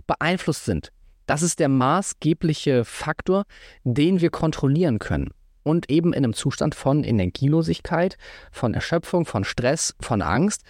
beeinflusst 0.08 0.66
sind. 0.66 0.92
Das 1.26 1.44
ist 1.44 1.60
der 1.60 1.70
maßgebliche 1.70 2.84
Faktor, 2.84 3.46
den 3.84 4.20
wir 4.20 4.32
kontrollieren 4.32 5.00
können. 5.00 5.30
Und 5.64 5.90
eben 5.90 6.12
in 6.12 6.26
einem 6.26 6.34
Zustand 6.34 6.74
von 6.74 7.04
Energielosigkeit, 7.04 8.18
von 8.52 8.74
Erschöpfung, 8.74 9.26
von 9.26 9.44
Stress, 9.44 9.96
von 10.02 10.22
Angst 10.22 10.64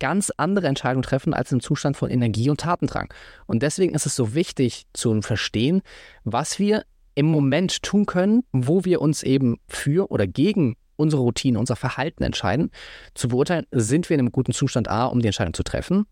ganz 0.00 0.32
andere 0.36 0.66
Entscheidungen 0.66 1.02
treffen 1.02 1.32
als 1.32 1.52
im 1.52 1.60
Zustand 1.60 1.96
von 1.96 2.10
Energie 2.10 2.50
und 2.50 2.60
Tatendrang. 2.60 3.12
Und 3.46 3.62
deswegen 3.62 3.94
ist 3.94 4.06
es 4.06 4.16
so 4.16 4.34
wichtig 4.34 4.86
zu 4.92 5.22
verstehen, 5.22 5.82
was 6.24 6.58
wir 6.58 6.84
im 7.14 7.26
Moment 7.26 7.82
tun 7.82 8.06
können, 8.06 8.42
wo 8.52 8.84
wir 8.84 9.00
uns 9.00 9.22
eben 9.22 9.58
für 9.68 10.10
oder 10.10 10.26
gegen 10.26 10.76
unsere 10.96 11.22
Routine, 11.22 11.58
unser 11.58 11.76
Verhalten 11.76 12.22
entscheiden, 12.22 12.70
zu 13.14 13.28
beurteilen, 13.28 13.66
sind 13.70 14.10
wir 14.10 14.14
in 14.14 14.20
einem 14.20 14.32
guten 14.32 14.52
Zustand 14.52 14.88
A, 14.88 15.06
um 15.06 15.20
die 15.20 15.26
Entscheidung 15.26 15.54
zu 15.54 15.62
treffen 15.62 16.06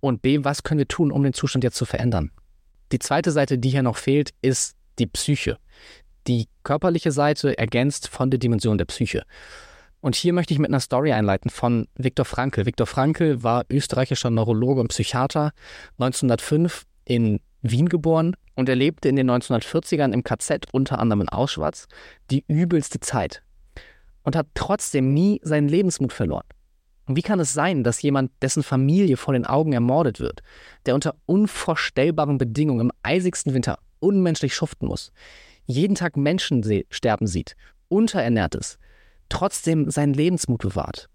und 0.00 0.22
B, 0.22 0.40
was 0.42 0.62
können 0.62 0.78
wir 0.78 0.88
tun, 0.88 1.10
um 1.10 1.22
den 1.22 1.32
Zustand 1.32 1.64
jetzt 1.64 1.76
zu 1.76 1.84
verändern. 1.84 2.30
Die 2.92 2.98
zweite 2.98 3.30
Seite, 3.30 3.58
die 3.58 3.70
hier 3.70 3.82
noch 3.82 3.96
fehlt, 3.96 4.34
ist 4.42 4.76
die 4.98 5.06
Psyche. 5.06 5.58
Die 6.26 6.48
körperliche 6.62 7.10
Seite 7.10 7.56
ergänzt 7.56 8.08
von 8.08 8.30
der 8.30 8.38
Dimension 8.38 8.78
der 8.78 8.84
Psyche. 8.84 9.24
Und 10.04 10.16
hier 10.16 10.34
möchte 10.34 10.52
ich 10.52 10.60
mit 10.60 10.68
einer 10.68 10.80
Story 10.80 11.14
einleiten 11.14 11.48
von 11.48 11.88
Viktor 11.94 12.26
Frankl. 12.26 12.66
Viktor 12.66 12.86
Frankl 12.86 13.42
war 13.42 13.64
österreichischer 13.70 14.28
Neurologe 14.28 14.82
und 14.82 14.88
Psychiater, 14.88 15.52
1905 15.98 16.84
in 17.06 17.40
Wien 17.62 17.88
geboren 17.88 18.36
und 18.54 18.68
er 18.68 18.76
lebte 18.76 19.08
in 19.08 19.16
den 19.16 19.30
1940ern 19.30 20.12
im 20.12 20.22
KZ, 20.22 20.66
unter 20.72 20.98
anderem 20.98 21.22
in 21.22 21.30
Auschwitz, 21.30 21.86
die 22.30 22.44
übelste 22.48 23.00
Zeit 23.00 23.42
und 24.24 24.36
hat 24.36 24.48
trotzdem 24.52 25.14
nie 25.14 25.40
seinen 25.42 25.68
Lebensmut 25.68 26.12
verloren. 26.12 26.44
Und 27.06 27.16
wie 27.16 27.22
kann 27.22 27.40
es 27.40 27.54
sein, 27.54 27.82
dass 27.82 28.02
jemand, 28.02 28.30
dessen 28.42 28.62
Familie 28.62 29.16
vor 29.16 29.32
den 29.32 29.46
Augen 29.46 29.72
ermordet 29.72 30.20
wird, 30.20 30.42
der 30.84 30.96
unter 30.96 31.14
unvorstellbaren 31.24 32.36
Bedingungen 32.36 32.90
im 32.90 32.92
eisigsten 33.02 33.54
Winter 33.54 33.78
unmenschlich 34.00 34.54
schuften 34.54 34.86
muss, 34.86 35.12
jeden 35.64 35.94
Tag 35.94 36.18
Menschen 36.18 36.62
sterben 36.90 37.26
sieht, 37.26 37.56
unterernährt 37.88 38.54
ist, 38.54 38.78
trotzdem 39.28 39.90
seinen 39.90 40.14
Lebensmut 40.14 40.62
bewahrt? 40.62 41.08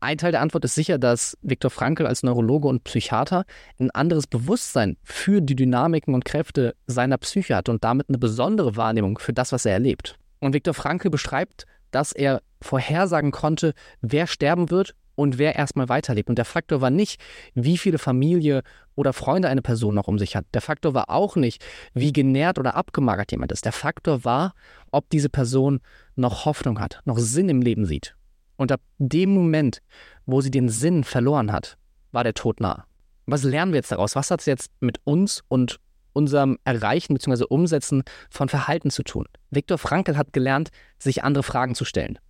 Ein 0.00 0.18
Teil 0.18 0.30
der 0.30 0.42
Antwort 0.42 0.64
ist 0.64 0.76
sicher, 0.76 0.96
dass 0.96 1.36
Viktor 1.42 1.72
Frankl 1.72 2.06
als 2.06 2.22
Neurologe 2.22 2.68
und 2.68 2.84
Psychiater 2.84 3.44
ein 3.80 3.90
anderes 3.90 4.28
Bewusstsein 4.28 4.96
für 5.02 5.40
die 5.40 5.56
Dynamiken 5.56 6.14
und 6.14 6.24
Kräfte 6.24 6.76
seiner 6.86 7.18
Psyche 7.18 7.56
hat 7.56 7.68
und 7.68 7.82
damit 7.82 8.08
eine 8.08 8.18
besondere 8.18 8.76
Wahrnehmung 8.76 9.18
für 9.18 9.32
das, 9.32 9.50
was 9.50 9.64
er 9.64 9.72
erlebt. 9.72 10.16
Und 10.38 10.54
Viktor 10.54 10.74
Frankl 10.74 11.10
beschreibt, 11.10 11.66
dass 11.90 12.12
er 12.12 12.42
vorhersagen 12.62 13.32
konnte, 13.32 13.74
wer 14.00 14.28
sterben 14.28 14.70
wird 14.70 14.94
und 15.18 15.36
wer 15.36 15.56
erstmal 15.56 15.88
weiterlebt. 15.88 16.28
Und 16.28 16.38
der 16.38 16.44
Faktor 16.44 16.80
war 16.80 16.90
nicht, 16.90 17.20
wie 17.54 17.76
viele 17.76 17.98
Familie 17.98 18.62
oder 18.94 19.12
Freunde 19.12 19.48
eine 19.48 19.62
Person 19.62 19.96
noch 19.96 20.06
um 20.06 20.16
sich 20.16 20.36
hat. 20.36 20.46
Der 20.54 20.60
Faktor 20.60 20.94
war 20.94 21.10
auch 21.10 21.34
nicht, 21.34 21.64
wie 21.92 22.12
genährt 22.12 22.56
oder 22.56 22.76
abgemagert 22.76 23.32
jemand 23.32 23.50
ist. 23.50 23.64
Der 23.64 23.72
Faktor 23.72 24.24
war, 24.24 24.54
ob 24.92 25.10
diese 25.10 25.28
Person 25.28 25.80
noch 26.14 26.44
Hoffnung 26.44 26.78
hat, 26.78 27.02
noch 27.04 27.18
Sinn 27.18 27.48
im 27.48 27.62
Leben 27.62 27.84
sieht. 27.84 28.14
Und 28.56 28.70
ab 28.70 28.80
dem 28.98 29.30
Moment, 29.30 29.82
wo 30.24 30.40
sie 30.40 30.52
den 30.52 30.68
Sinn 30.68 31.02
verloren 31.02 31.50
hat, 31.50 31.78
war 32.12 32.22
der 32.22 32.34
Tod 32.34 32.60
nah. 32.60 32.84
Was 33.26 33.42
lernen 33.42 33.72
wir 33.72 33.78
jetzt 33.78 33.90
daraus? 33.90 34.14
Was 34.14 34.30
hat 34.30 34.38
es 34.40 34.46
jetzt 34.46 34.70
mit 34.78 35.00
uns 35.02 35.42
und 35.48 35.80
unserem 36.12 36.58
Erreichen 36.64 37.14
bzw. 37.14 37.44
Umsetzen 37.48 38.04
von 38.30 38.48
Verhalten 38.48 38.90
zu 38.90 39.02
tun? 39.02 39.26
Viktor 39.50 39.78
Frankl 39.78 40.16
hat 40.16 40.32
gelernt, 40.32 40.70
sich 40.96 41.24
andere 41.24 41.42
Fragen 41.42 41.74
zu 41.74 41.84
stellen. 41.84 42.20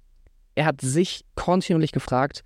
Er 0.54 0.64
hat 0.64 0.80
sich 0.80 1.26
kontinuierlich 1.34 1.92
gefragt, 1.92 2.42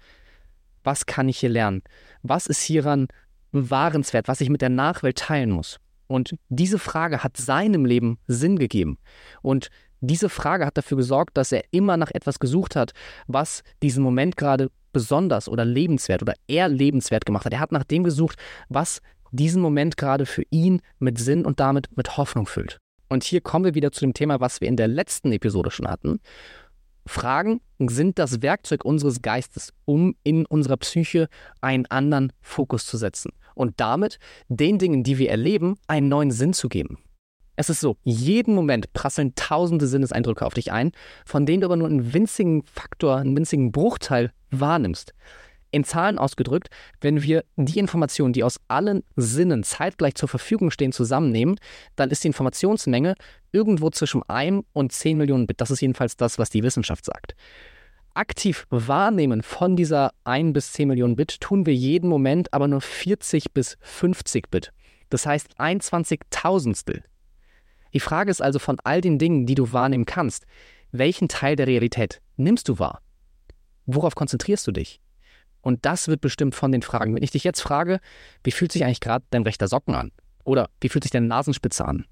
was 0.85 1.07
kann 1.07 1.29
ich 1.29 1.39
hier 1.39 1.49
lernen? 1.49 1.83
Was 2.23 2.47
ist 2.47 2.63
hieran 2.63 3.09
bewahrenswert, 3.51 4.29
was 4.29 4.41
ich 4.41 4.49
mit 4.49 4.63
der 4.63 4.69
Nachwelt 4.69 5.19
teilen 5.19 5.51
muss? 5.51 5.79
Und 6.07 6.37
diese 6.49 6.79
Frage 6.79 7.25
hat 7.25 7.37
seinem 7.37 7.85
Leben 7.85 8.19
Sinn 8.27 8.59
gegeben. 8.59 8.99
Und 9.41 9.69
diese 10.01 10.29
Frage 10.29 10.67
hat 10.67 10.77
dafür 10.77 10.97
gesorgt, 10.97 11.37
dass 11.37 11.53
er 11.53 11.63
immer 11.71 11.97
nach 11.97 12.11
etwas 12.11 12.39
gesucht 12.39 12.77
hat, 12.77 12.93
was 13.29 13.63
diesen 13.83 14.03
Moment 14.03 14.37
gerade 14.37 14.71
besonders 14.93 15.49
oder 15.49 15.65
lebenswert 15.65 16.23
oder 16.23 16.35
eher 16.49 16.69
lebenswert 16.69 17.25
gemacht 17.25 17.47
hat. 17.47 17.53
Er 17.53 17.61
hat 17.61 17.73
nach 17.73 17.85
dem 17.85 18.05
gesucht, 18.05 18.37
was 18.69 19.01
diesen 19.31 19.63
Moment 19.63 19.97
gerade 19.97 20.27
für 20.27 20.43
ihn 20.51 20.83
mit 20.99 21.19
Sinn 21.19 21.47
und 21.47 21.61
damit 21.61 21.97
mit 21.97 22.17
Hoffnung 22.17 22.47
füllt. 22.47 22.79
Und 23.09 23.25
hier 23.25 23.41
kommen 23.41 23.65
wir 23.65 23.75
wieder 23.75 23.93
zu 23.93 24.01
dem 24.01 24.15
Thema, 24.15 24.41
was 24.41 24.61
wir 24.61 24.69
in 24.69 24.77
der 24.77 24.89
letzten 24.89 25.33
Episode 25.33 25.71
schon 25.71 25.89
hatten. 25.89 26.21
Fragen 27.07 27.61
sind 27.79 28.19
das 28.19 28.43
Werkzeug 28.43 28.85
unseres 28.85 29.23
Geistes, 29.23 29.73
um 29.85 30.15
in 30.23 30.47
unserer 30.47 30.77
Psyche 30.77 31.29
einen 31.61 31.87
anderen 31.87 32.33
Fokus 32.41 32.87
zu 32.87 32.97
setzen 32.97 33.33
und 33.55 33.81
damit 33.81 34.19
den 34.49 34.79
Dingen, 34.79 35.03
die 35.03 35.19
wir 35.19 35.31
erleben, 35.31 35.77
einen 35.89 36.09
neuen 36.09 36.31
Sinn 36.31 36.53
zu 36.53 36.69
geben. 36.69 36.99
Es 37.55 37.69
ist 37.69 37.81
so, 37.81 37.97
jeden 38.03 38.55
Moment 38.55 38.93
prasseln 38.95 39.35
tausende 39.35 39.87
Sinneseindrücke 39.87 40.47
auf 40.47 40.55
dich 40.55 40.73
ein, 40.73 40.93
von 41.27 41.45
denen 41.45 41.61
du 41.61 41.67
aber 41.67 41.77
nur 41.77 41.89
einen 41.89 42.15
winzigen 42.15 42.63
Faktor, 42.65 43.17
einen 43.17 43.37
winzigen 43.37 43.73
Bruchteil 43.73 44.33
wahrnimmst. 44.51 45.13
In 45.73 45.85
Zahlen 45.85 46.19
ausgedrückt, 46.19 46.69
wenn 47.01 47.23
wir 47.23 47.45
die 47.57 47.81
Informationen, 47.81 48.33
die 48.33 48.45
aus 48.45 48.61
allen 48.69 49.03
Sinnen 49.17 49.65
zeitgleich 49.65 50.15
zur 50.15 50.29
Verfügung 50.29 50.71
stehen, 50.71 50.93
zusammennehmen, 50.93 51.57
dann 51.97 52.11
ist 52.11 52.23
die 52.23 52.29
Informationsmenge 52.29 53.15
irgendwo 53.51 53.91
zwischen 53.91 54.23
1 54.23 54.65
und 54.73 54.93
10 54.93 55.19
Millionen 55.19 55.47
Bit. 55.47 55.61
Das 55.61 55.71
ist 55.71 55.81
jedenfalls 55.81 56.17
das, 56.17 56.39
was 56.39 56.51
die 56.51 56.63
Wissenschaft 56.63 57.05
sagt. 57.05 57.35
Aktiv 58.15 58.67
wahrnehmen 58.71 59.43
von 59.43 59.75
dieser 59.75 60.13
1 60.25 60.53
bis 60.53 60.73
10 60.73 60.87
Millionen 60.87 61.17
Bit 61.17 61.41
tun 61.41 61.67
wir 61.67 61.75
jeden 61.75 62.09
Moment 62.09 62.53
aber 62.53 62.69
nur 62.69 62.83
40 62.83 63.53
bis 63.53 63.77
50 63.81 64.51
Bit. 64.51 64.73
Das 65.09 65.27
heißt 65.27 65.55
ein 65.59 65.81
Zwanzigtausendstel 65.81 67.03
die 67.95 68.01
Frage 68.01 68.31
ist 68.31 68.41
also 68.41 68.59
von 68.59 68.79
all 68.85 69.01
den 69.01 69.19
Dingen, 69.19 69.47
die 69.47 69.55
du 69.55 69.73
wahrnehmen 69.73 70.07
kannst, 70.07 70.47
welchen 70.93 71.29
Teil 71.29 71.57
der 71.57 71.67
Realität 71.67 72.21
nimmst 72.37 72.69
du 72.69 72.79
wahr? 72.79 73.03
Worauf 73.87 74.15
konzentrierst 74.15 74.67
du 74.67 74.73
dich? 74.73 75.01
Und 75.63 75.87
das 75.87 76.09
wird 76.09 76.21
bestimmt 76.21 76.55
von 76.55 76.73
den 76.73 76.83
Fragen. 76.83 77.15
Wenn 77.15 77.23
ich 77.23 77.31
dich 77.31 77.45
jetzt 77.45 77.61
frage, 77.61 78.01
wie 78.45 78.51
fühlt 78.51 78.73
sich 78.73 78.85
eigentlich 78.85 79.01
gerade 79.01 79.25
dein 79.31 79.45
rechter 79.45 79.69
Socken 79.69 79.95
an? 79.95 80.13
Oder 80.45 80.69
wie 80.81 80.89
fühlt 80.89 81.05
sich 81.05 81.13
deine 81.13 81.27
Nasenspitze 81.27 81.85
an? 81.85 82.05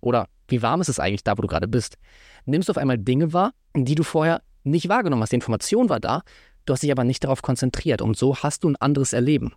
Oder 0.00 0.26
wie 0.48 0.62
warm 0.62 0.80
ist 0.80 0.88
es 0.88 1.00
eigentlich 1.00 1.24
da, 1.24 1.38
wo 1.38 1.42
du 1.42 1.48
gerade 1.48 1.68
bist? 1.68 1.96
Nimmst 2.44 2.68
du 2.68 2.72
auf 2.72 2.78
einmal 2.78 2.98
Dinge 2.98 3.32
wahr, 3.32 3.52
die 3.74 3.94
du 3.94 4.02
vorher 4.02 4.42
nicht 4.64 4.88
wahrgenommen 4.88 5.22
hast. 5.22 5.32
Die 5.32 5.36
Information 5.36 5.88
war 5.88 6.00
da, 6.00 6.22
du 6.64 6.72
hast 6.72 6.82
dich 6.82 6.92
aber 6.92 7.04
nicht 7.04 7.24
darauf 7.24 7.42
konzentriert 7.42 8.02
und 8.02 8.16
so 8.16 8.36
hast 8.36 8.64
du 8.64 8.68
ein 8.68 8.76
anderes 8.76 9.12
Erleben. 9.12 9.54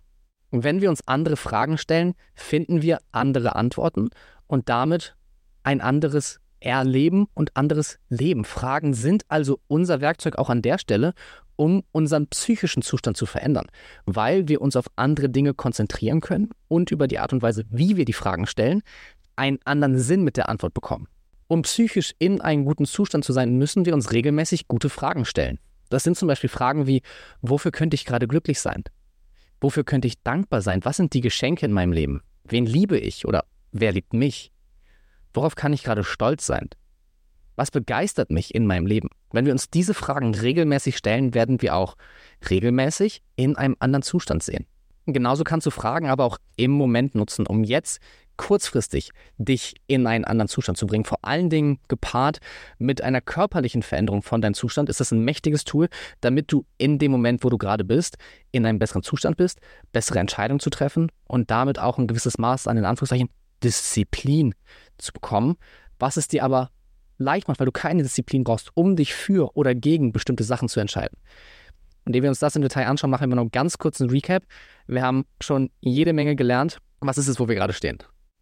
Und 0.50 0.64
wenn 0.64 0.80
wir 0.80 0.90
uns 0.90 1.06
andere 1.06 1.36
Fragen 1.36 1.78
stellen, 1.78 2.14
finden 2.34 2.82
wir 2.82 3.00
andere 3.10 3.56
Antworten 3.56 4.10
und 4.46 4.68
damit 4.68 5.16
ein 5.62 5.80
anderes 5.80 6.40
Erleben 6.60 7.26
und 7.34 7.56
anderes 7.56 7.98
Leben. 8.08 8.44
Fragen 8.44 8.94
sind 8.94 9.24
also 9.28 9.60
unser 9.66 10.00
Werkzeug 10.00 10.36
auch 10.36 10.50
an 10.50 10.62
der 10.62 10.78
Stelle, 10.78 11.14
um 11.56 11.82
unseren 11.92 12.26
psychischen 12.28 12.82
Zustand 12.82 13.16
zu 13.16 13.26
verändern, 13.26 13.66
weil 14.04 14.48
wir 14.48 14.60
uns 14.60 14.76
auf 14.76 14.86
andere 14.96 15.28
Dinge 15.28 15.54
konzentrieren 15.54 16.20
können 16.20 16.50
und 16.68 16.90
über 16.90 17.06
die 17.08 17.18
Art 17.18 17.32
und 17.32 17.42
Weise, 17.42 17.64
wie 17.70 17.96
wir 17.96 18.04
die 18.04 18.12
Fragen 18.12 18.46
stellen, 18.46 18.82
einen 19.36 19.58
anderen 19.64 19.98
Sinn 19.98 20.22
mit 20.24 20.36
der 20.36 20.48
Antwort 20.48 20.74
bekommen. 20.74 21.08
Um 21.48 21.62
psychisch 21.62 22.14
in 22.18 22.40
einem 22.40 22.64
guten 22.64 22.86
Zustand 22.86 23.24
zu 23.24 23.32
sein, 23.32 23.58
müssen 23.58 23.84
wir 23.84 23.94
uns 23.94 24.12
regelmäßig 24.12 24.68
gute 24.68 24.88
Fragen 24.88 25.24
stellen. 25.24 25.58
Das 25.90 26.04
sind 26.04 26.16
zum 26.16 26.28
Beispiel 26.28 26.48
Fragen 26.48 26.86
wie, 26.86 27.02
wofür 27.42 27.70
könnte 27.70 27.94
ich 27.94 28.06
gerade 28.06 28.26
glücklich 28.26 28.60
sein? 28.60 28.84
Wofür 29.60 29.84
könnte 29.84 30.08
ich 30.08 30.22
dankbar 30.22 30.62
sein? 30.62 30.84
Was 30.84 30.96
sind 30.96 31.12
die 31.12 31.20
Geschenke 31.20 31.66
in 31.66 31.72
meinem 31.72 31.92
Leben? 31.92 32.22
Wen 32.44 32.66
liebe 32.66 32.98
ich 32.98 33.26
oder 33.26 33.44
wer 33.70 33.92
liebt 33.92 34.14
mich? 34.14 34.50
Worauf 35.34 35.54
kann 35.54 35.72
ich 35.72 35.82
gerade 35.82 36.04
stolz 36.04 36.46
sein? 36.46 36.68
Was 37.56 37.70
begeistert 37.70 38.30
mich 38.30 38.54
in 38.54 38.66
meinem 38.66 38.86
Leben? 38.86 39.08
Wenn 39.30 39.46
wir 39.46 39.52
uns 39.52 39.70
diese 39.70 39.94
Fragen 39.94 40.34
regelmäßig 40.34 40.96
stellen, 40.96 41.34
werden 41.34 41.62
wir 41.62 41.76
auch 41.76 41.96
regelmäßig 42.48 43.22
in 43.36 43.56
einem 43.56 43.76
anderen 43.78 44.02
Zustand 44.02 44.42
sehen. 44.42 44.66
Genauso 45.06 45.42
kannst 45.42 45.66
du 45.66 45.70
Fragen 45.70 46.08
aber 46.08 46.24
auch 46.24 46.38
im 46.56 46.70
Moment 46.70 47.14
nutzen, 47.14 47.46
um 47.46 47.64
jetzt 47.64 48.00
kurzfristig 48.36 49.10
dich 49.36 49.74
in 49.86 50.06
einen 50.06 50.24
anderen 50.24 50.48
Zustand 50.48 50.78
zu 50.78 50.86
bringen. 50.86 51.04
Vor 51.04 51.18
allen 51.22 51.50
Dingen 51.50 51.78
gepaart 51.88 52.38
mit 52.78 53.02
einer 53.02 53.20
körperlichen 53.20 53.82
Veränderung 53.82 54.22
von 54.22 54.40
deinem 54.40 54.54
Zustand 54.54 54.88
ist 54.88 55.00
das 55.00 55.12
ein 55.12 55.24
mächtiges 55.24 55.64
Tool, 55.64 55.88
damit 56.20 56.50
du 56.52 56.64
in 56.78 56.98
dem 56.98 57.12
Moment, 57.12 57.44
wo 57.44 57.50
du 57.50 57.58
gerade 57.58 57.84
bist, 57.84 58.16
in 58.52 58.64
einem 58.64 58.78
besseren 58.78 59.02
Zustand 59.02 59.36
bist, 59.36 59.60
bessere 59.92 60.18
Entscheidungen 60.18 60.60
zu 60.60 60.70
treffen 60.70 61.10
und 61.26 61.50
damit 61.50 61.78
auch 61.78 61.98
ein 61.98 62.06
gewisses 62.06 62.38
Maß 62.38 62.66
an 62.66 62.76
den 62.76 62.84
Anführungszeichen 62.84 63.28
Disziplin 63.62 64.54
zu 64.98 65.12
bekommen, 65.12 65.56
was 65.98 66.16
es 66.16 66.28
dir 66.28 66.44
aber 66.44 66.70
leicht 67.22 67.48
macht, 67.48 67.60
weil 67.60 67.66
du 67.66 67.72
keine 67.72 68.02
Disziplin 68.02 68.44
brauchst, 68.44 68.70
um 68.74 68.96
dich 68.96 69.14
für 69.14 69.56
oder 69.56 69.74
gegen 69.74 70.12
bestimmte 70.12 70.44
Sachen 70.44 70.68
zu 70.68 70.80
entscheiden. 70.80 71.18
Indem 72.04 72.24
wir 72.24 72.30
uns 72.30 72.40
das 72.40 72.56
im 72.56 72.62
Detail 72.62 72.86
anschauen, 72.86 73.10
machen 73.10 73.28
wir 73.30 73.36
noch 73.36 73.50
ganz 73.50 73.78
kurz 73.78 74.00
einen 74.00 74.10
Recap. 74.10 74.42
Wir 74.86 75.02
haben 75.02 75.24
schon 75.40 75.70
jede 75.80 76.12
Menge 76.12 76.34
gelernt. 76.36 76.78
Was 77.00 77.18
ist 77.18 77.28
es, 77.28 77.38
wo 77.38 77.48
wir 77.48 77.54
gerade 77.54 77.72
stehen? 77.72 77.98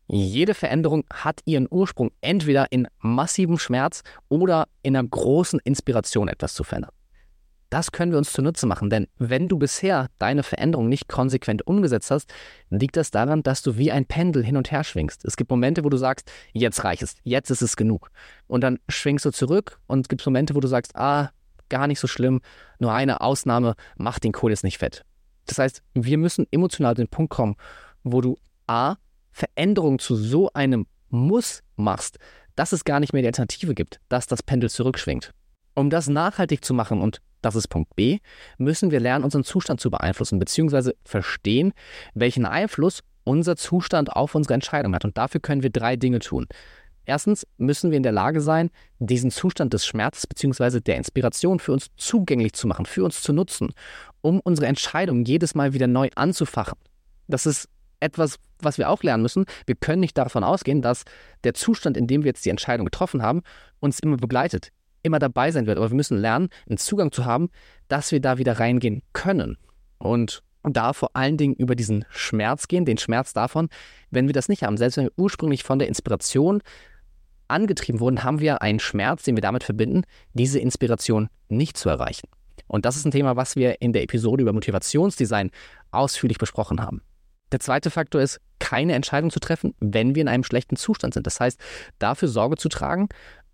Jede 0.09 0.55
Veränderung 0.55 1.05
hat 1.13 1.41
ihren 1.45 1.69
Ursprung 1.71 2.11
entweder 2.21 2.73
in 2.73 2.89
massivem 2.99 3.59
Schmerz 3.59 4.03
oder 4.29 4.67
in 4.83 4.97
einer 4.97 5.07
großen 5.07 5.61
Inspiration, 5.63 6.29
etwas 6.29 6.55
zu 6.55 6.65
verändern. 6.65 6.91
Das 7.71 7.93
können 7.93 8.11
wir 8.11 8.19
uns 8.19 8.33
zunutze 8.33 8.67
machen, 8.67 8.91
denn 8.91 9.07
wenn 9.19 9.47
du 9.47 9.57
bisher 9.57 10.09
deine 10.19 10.43
Veränderung 10.43 10.89
nicht 10.89 11.09
konsequent 11.09 11.65
umgesetzt 11.67 12.11
hast, 12.11 12.33
liegt 12.69 12.97
das 12.97 13.13
daran, 13.13 13.45
dass 13.45 13.63
du 13.63 13.77
wie 13.77 13.93
ein 13.93 14.07
Pendel 14.07 14.45
hin 14.45 14.57
und 14.57 14.73
her 14.73 14.83
schwingst. 14.83 15.25
Es 15.25 15.37
gibt 15.37 15.51
Momente, 15.51 15.85
wo 15.85 15.89
du 15.89 15.97
sagst, 15.97 16.31
jetzt 16.53 16.83
reicht 16.83 17.03
es, 17.03 17.15
jetzt 17.23 17.49
ist 17.51 17.63
es 17.63 17.77
genug. 17.77 18.11
Und 18.49 18.63
dann 18.63 18.81
schwingst 18.89 19.25
du 19.25 19.31
zurück 19.31 19.79
und 19.87 20.01
es 20.01 20.09
gibt 20.09 20.27
Momente, 20.27 20.57
wo 20.57 20.61
du 20.61 20.67
sagst, 20.67 20.97
ah, 20.97 21.31
gar 21.69 21.87
nicht 21.87 22.01
so 22.01 22.09
schlimm, 22.09 22.41
nur 22.81 22.93
eine 22.93 23.21
Ausnahme 23.21 23.77
macht 23.97 24.25
den 24.25 24.33
Kohl 24.33 24.51
jetzt 24.51 24.65
nicht 24.65 24.79
fett. 24.79 25.05
Das 25.47 25.59
heißt, 25.59 25.83
wir 25.95 26.19
müssen 26.19 26.47
emotional 26.51 26.95
den 26.95 27.09
Punkt 27.09 27.31
kommen, 27.33 27.55
wo 28.03 28.21
du 28.21 28.37
A, 28.67 28.97
Veränderungen 29.31 30.01
zu 30.01 30.17
so 30.17 30.53
einem 30.53 30.87
Muss 31.09 31.63
machst, 31.77 32.19
dass 32.57 32.73
es 32.73 32.85
gar 32.85 32.99
nicht 32.99 33.13
mehr 33.13 33.23
die 33.23 33.29
Alternative 33.29 33.75
gibt, 33.75 34.01
dass 34.09 34.27
das 34.27 34.43
Pendel 34.43 34.71
zurückschwingt. 34.71 35.33
Um 35.75 35.91
das 35.91 36.09
nachhaltig 36.09 36.65
zu 36.65 36.75
machen 36.75 37.01
und 37.01 37.21
das 37.43 37.55
ist 37.55 37.69
Punkt 37.69 37.97
B, 37.97 38.19
müssen 38.59 38.91
wir 38.91 39.01
lernen, 39.01 39.25
unseren 39.25 39.45
Zustand 39.45 39.81
zu 39.81 39.91
beeinflussen, 39.91 40.39
beziehungsweise 40.39 40.95
verstehen, 41.05 41.73
welchen 42.15 42.45
Einfluss 42.45 43.01
unser 43.25 43.57
Zustand 43.57 44.13
auf 44.13 44.35
unsere 44.35 44.55
Entscheidung 44.55 44.95
hat. 44.95 45.05
Und 45.05 45.17
dafür 45.17 45.41
können 45.41 45.63
wir 45.63 45.71
drei 45.71 45.97
Dinge 45.97 46.19
tun. 46.19 46.47
Erstens 47.07 47.47
müssen 47.57 47.91
wir 47.91 47.97
in 47.97 48.03
der 48.03 48.13
Lage 48.13 48.41
sein, 48.41 48.71
diesen 48.99 49.31
Zustand 49.31 49.73
des 49.73 49.87
Schmerzes 49.87 50.27
bzw. 50.27 50.81
der 50.81 50.97
Inspiration 50.97 51.59
für 51.59 51.73
uns 51.73 51.89
zugänglich 51.97 52.53
zu 52.53 52.69
machen, 52.69 52.87
für 52.87 53.05
uns 53.05 53.23
zu 53.23 53.33
nutzen, 53.33 53.73
um 54.21 54.41
unsere 54.41 54.67
Entscheidung 54.67 55.25
jedes 55.25 55.55
Mal 55.55 55.73
wieder 55.73 55.87
neu 55.87 56.11
anzufachen. 56.15 56.79
Das 57.27 57.47
ist 57.47 57.69
etwas, 58.01 58.37
was 58.61 58.79
wir 58.79 58.89
auch 58.91 59.03
lernen 59.03 59.23
müssen. 59.23 59.45
Wir 59.67 59.75
können 59.75 60.01
nicht 60.01 60.17
davon 60.17 60.45
ausgehen, 60.45 60.83
dass 60.83 61.05
der 61.45 61.55
Zustand, 61.55 61.97
in 61.97 62.07
dem 62.07 62.23
wir 62.23 62.29
jetzt 62.29 62.45
die 62.45 62.51
Entscheidung 62.51 62.87
getroffen 62.87 63.23
haben, 63.23 63.43
uns 63.81 63.99
immer 64.01 64.17
begleitet 64.17 64.71
immer 65.03 65.19
dabei 65.19 65.51
sein 65.51 65.67
wird. 65.67 65.79
Aber 65.79 65.91
wir 65.91 65.97
müssen 65.97 66.19
lernen, 66.19 66.49
einen 66.69 66.79
Zugang 66.79 67.13
zu 67.13 67.25
haben, 67.25 67.51
dass 67.89 68.13
wir 68.13 68.21
da 68.21 68.39
wieder 68.39 68.59
reingehen 68.59 69.03
können. 69.13 69.57
Und 69.99 70.43
da 70.63 70.93
vor 70.93 71.11
allen 71.15 71.37
Dingen 71.37 71.55
über 71.55 71.75
diesen 71.75 72.05
Schmerz 72.11 72.69
gehen, 72.69 72.85
den 72.85 72.99
Schmerz 72.99 73.33
davon, 73.33 73.69
wenn 74.11 74.27
wir 74.27 74.35
das 74.35 74.49
nicht 74.49 74.63
haben. 74.63 74.77
Selbst 74.77 74.97
wenn 74.97 75.05
wir 75.07 75.13
ursprünglich 75.17 75.65
von 75.65 75.79
der 75.79 75.89
Inspiration 75.89 76.63
angetrieben 77.49 78.01
wurden, 78.01 78.23
haben 78.23 78.41
wir 78.41 78.63
einen 78.63 78.81
Schmerz, 78.81 79.23
den 79.25 79.37
wir 79.37 79.43
damit 79.43 79.65
verbinden, 79.65 80.03
diese 80.35 80.59
Inspiration 80.59 81.29
nicht 81.49 81.77
zu 81.77 81.89
erreichen. 81.89 82.29
Und 82.67 82.85
das 82.85 82.97
ist 82.97 83.05
ein 83.05 83.11
Thema, 83.11 83.37
was 83.37 83.57
wir 83.57 83.81
in 83.81 83.93
der 83.93 84.03
Episode 84.03 84.43
über 84.43 84.53
Motivationsdesign 84.53 85.51
ausführlich 85.91 86.39
besprochen 86.39 86.81
haben. 86.81 87.03
Der 87.51 87.59
zweite 87.59 87.91
Faktor 87.91 88.21
ist, 88.21 88.41
keine 88.61 88.95
Entscheidung 88.95 89.31
zu 89.31 89.41
treffen, 89.41 89.75
wenn 89.81 90.15
wir 90.15 90.23
in 90.23 90.29
einem 90.29 90.45
schlechten 90.45 90.77
Zustand 90.77 91.15
sind. 91.15 91.27
Das 91.27 91.41
heißt, 91.41 91.59
dafür 91.99 92.29
Sorge 92.29 92.57
zu 92.57 92.69
tragen, 92.69 93.09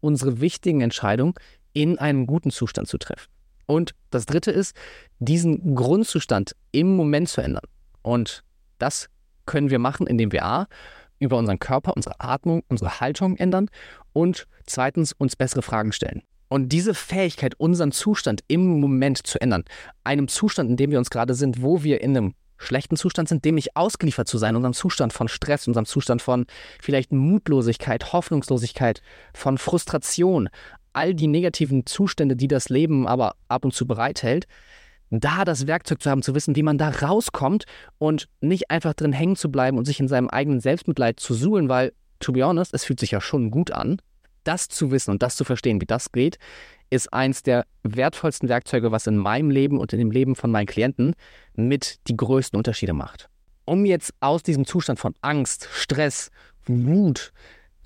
unsere 0.07 0.41
wichtigen 0.41 0.81
Entscheidungen 0.81 1.35
in 1.73 1.99
einem 1.99 2.27
guten 2.27 2.51
Zustand 2.51 2.89
zu 2.89 2.97
treffen. 2.97 3.29
Und 3.67 3.95
das 4.11 4.27
Dritte 4.27 4.53
ist, 4.53 4.77
diesen 5.19 5.75
Grundzustand 5.75 6.55
im 6.71 6.97
Moment 6.97 7.29
zu 7.29 7.41
ändern. 7.41 7.65
Und 8.03 8.45
das 8.79 9.09
können 9.45 9.71
wir 9.71 9.81
machen, 9.81 10.07
indem 10.07 10.31
wir 10.33 10.45
A, 10.45 10.67
über 11.19 11.37
unseren 11.37 11.59
Körper, 11.59 11.95
unsere 11.97 12.21
Atmung, 12.21 12.63
unsere 12.69 13.01
Haltung 13.01 13.37
ändern 13.37 13.69
und 14.13 14.47
zweitens 14.67 15.13
uns 15.13 15.35
bessere 15.35 15.63
Fragen 15.63 15.93
stellen. 15.93 16.23
Und 16.49 16.69
diese 16.69 16.95
Fähigkeit, 16.95 17.59
unseren 17.59 17.91
Zustand 17.91 18.43
im 18.47 18.81
Moment 18.81 19.27
zu 19.27 19.41
ändern, 19.41 19.65
einem 20.05 20.29
Zustand, 20.29 20.71
in 20.71 20.77
dem 20.77 20.91
wir 20.93 20.99
uns 20.99 21.11
gerade 21.11 21.35
sind, 21.35 21.63
wo 21.63 21.83
wir 21.83 22.01
in 22.01 22.17
einem 22.17 22.35
schlechten 22.59 22.97
Zustand 22.97 23.29
sind, 23.29 23.45
dem 23.45 23.57
nicht 23.57 23.77
ausgeliefert 23.77 24.29
zu 24.29 24.39
sein, 24.39 24.57
unserem 24.57 24.75
Zustand 24.75 25.13
von 25.13 25.29
Stress, 25.29 25.67
unserem 25.67 25.87
Zustand 25.87 26.23
von 26.23 26.47
vielleicht 26.81 27.13
Mutlosigkeit, 27.13 28.13
Hoffnungslosigkeit, 28.13 29.03
von 29.35 29.59
Frustration, 29.59 30.49
all 30.93 31.15
die 31.15 31.27
negativen 31.27 31.87
Zustände, 31.87 32.37
die 32.37 32.49
das 32.49 32.69
Leben 32.69 33.07
aber 33.07 33.37
ab 33.49 33.65
und 33.65 33.75
zu 33.75 33.87
bereithält, 33.87 34.47
da 35.11 35.45
das 35.45 35.67
Werkzeug 35.67 36.03
zu 36.03 36.11
haben, 36.11 36.23
zu 36.23 36.35
wissen, 36.35 36.57
wie 36.57 36.63
man 36.63 36.79
da 36.79 36.89
rauskommt 36.89 37.65
und 37.99 38.29
nicht 38.41 38.71
einfach 38.71 38.95
drin 38.95 39.13
hängen 39.13 39.37
zu 39.37 39.51
bleiben 39.51 39.79
und 39.79 39.85
sich 39.85 40.01
in 40.01 40.09
seinem 40.09 40.29
eigenen 40.29 40.61
Selbstmitleid 40.61 41.21
zu 41.21 41.35
suhlen, 41.35 41.69
weil, 41.69 41.93
to 42.19 42.33
be 42.33 42.45
honest, 42.45 42.75
es 42.75 42.85
fühlt 42.85 42.99
sich 42.99 43.13
ja 43.13 43.21
schon 43.21 43.51
gut 43.51 43.71
an. 43.71 44.01
Das 44.43 44.69
zu 44.69 44.91
wissen 44.91 45.11
und 45.11 45.23
das 45.23 45.37
zu 45.37 45.45
verstehen, 45.45 45.81
wie 45.81 45.87
das 45.87 46.13
geht, 46.13 46.39
ist 46.91 47.13
eins 47.13 47.43
der 47.43 47.67
wertvollsten 47.83 48.49
Werkzeuge, 48.49 48.93
was 48.93 49.07
in 49.07 49.17
meinem 49.17 49.51
Leben 49.51 49.79
und 49.79 49.93
in 49.93 49.99
dem 49.99 50.11
Leben 50.11 50.37
von 50.37 50.51
meinen 50.51 50.67
Klienten 50.67 51.15
mit 51.55 51.99
die 52.09 52.17
größten 52.17 52.57
Unterschiede 52.57 52.93
macht. 52.93 53.29
Um 53.65 53.85
jetzt 53.85 54.15
aus 54.21 54.43
diesem 54.43 54.65
Zustand 54.65 54.99
von 54.99 55.15
Angst, 55.23 55.69
Stress, 55.73 56.31
Wut 56.67 57.33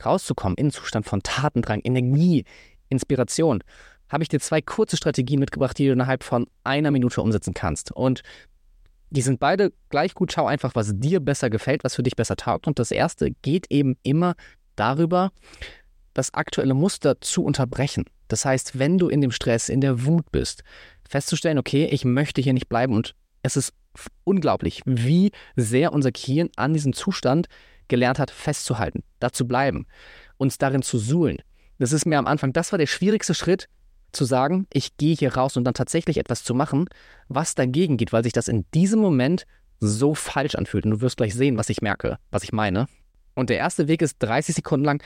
rauszukommen, 0.04 0.56
in 0.56 0.66
einen 0.66 0.72
Zustand 0.72 1.06
von 1.06 1.22
Tatendrang, 1.22 1.80
Energie, 1.84 2.44
Inspiration, 2.88 3.62
habe 4.08 4.22
ich 4.22 4.28
dir 4.28 4.40
zwei 4.40 4.60
kurze 4.60 4.96
Strategien 4.96 5.40
mitgebracht, 5.40 5.78
die 5.78 5.86
du 5.86 5.92
innerhalb 5.92 6.24
von 6.24 6.46
einer 6.64 6.90
Minute 6.90 7.22
umsetzen 7.22 7.54
kannst. 7.54 7.92
Und 7.92 8.22
die 9.10 9.22
sind 9.22 9.40
beide 9.40 9.72
gleich 9.88 10.14
gut. 10.14 10.32
Schau 10.32 10.46
einfach, 10.46 10.74
was 10.74 10.92
dir 10.94 11.20
besser 11.20 11.50
gefällt, 11.50 11.84
was 11.84 11.94
für 11.94 12.02
dich 12.02 12.16
besser 12.16 12.36
taugt. 12.36 12.66
Und 12.66 12.78
das 12.78 12.90
erste 12.90 13.30
geht 13.42 13.66
eben 13.70 13.96
immer 14.02 14.34
darüber, 14.76 15.32
das 16.14 16.34
aktuelle 16.34 16.74
Muster 16.74 17.20
zu 17.20 17.44
unterbrechen. 17.44 18.04
Das 18.32 18.44
heißt, 18.44 18.78
wenn 18.78 18.98
du 18.98 19.08
in 19.08 19.20
dem 19.20 19.30
Stress, 19.30 19.68
in 19.68 19.80
der 19.80 20.04
Wut 20.04 20.30
bist, 20.32 20.62
festzustellen, 21.08 21.58
okay, 21.58 21.86
ich 21.86 22.04
möchte 22.04 22.40
hier 22.40 22.52
nicht 22.52 22.68
bleiben 22.68 22.94
und 22.94 23.14
es 23.42 23.56
ist 23.56 23.72
unglaublich, 24.24 24.82
wie 24.84 25.32
sehr 25.56 25.92
unser 25.92 26.12
Gehirn 26.12 26.50
an 26.56 26.72
diesem 26.72 26.92
Zustand 26.92 27.48
gelernt 27.88 28.18
hat, 28.18 28.30
festzuhalten, 28.30 29.02
da 29.18 29.32
zu 29.32 29.48
bleiben, 29.48 29.86
uns 30.36 30.58
darin 30.58 30.82
zu 30.82 30.98
suhlen. 30.98 31.38
Das 31.78 31.92
ist 31.92 32.06
mir 32.06 32.18
am 32.18 32.26
Anfang, 32.26 32.52
das 32.52 32.72
war 32.72 32.78
der 32.78 32.86
schwierigste 32.86 33.34
Schritt, 33.34 33.68
zu 34.12 34.24
sagen, 34.24 34.66
ich 34.72 34.96
gehe 34.96 35.14
hier 35.14 35.34
raus 35.34 35.56
und 35.56 35.64
dann 35.64 35.74
tatsächlich 35.74 36.18
etwas 36.18 36.42
zu 36.42 36.54
machen, 36.54 36.88
was 37.28 37.54
dagegen 37.54 37.96
geht, 37.96 38.12
weil 38.12 38.24
sich 38.24 38.32
das 38.32 38.48
in 38.48 38.64
diesem 38.74 39.00
Moment 39.00 39.46
so 39.78 40.14
falsch 40.14 40.54
anfühlt. 40.56 40.84
Und 40.84 40.90
du 40.90 41.00
wirst 41.00 41.16
gleich 41.16 41.34
sehen, 41.34 41.56
was 41.56 41.68
ich 41.68 41.80
merke, 41.80 42.18
was 42.30 42.42
ich 42.42 42.52
meine. 42.52 42.86
Und 43.34 43.50
der 43.50 43.58
erste 43.58 43.88
Weg 43.88 44.02
ist 44.02 44.16
30 44.18 44.54
Sekunden 44.56 44.84
lang 44.84 45.02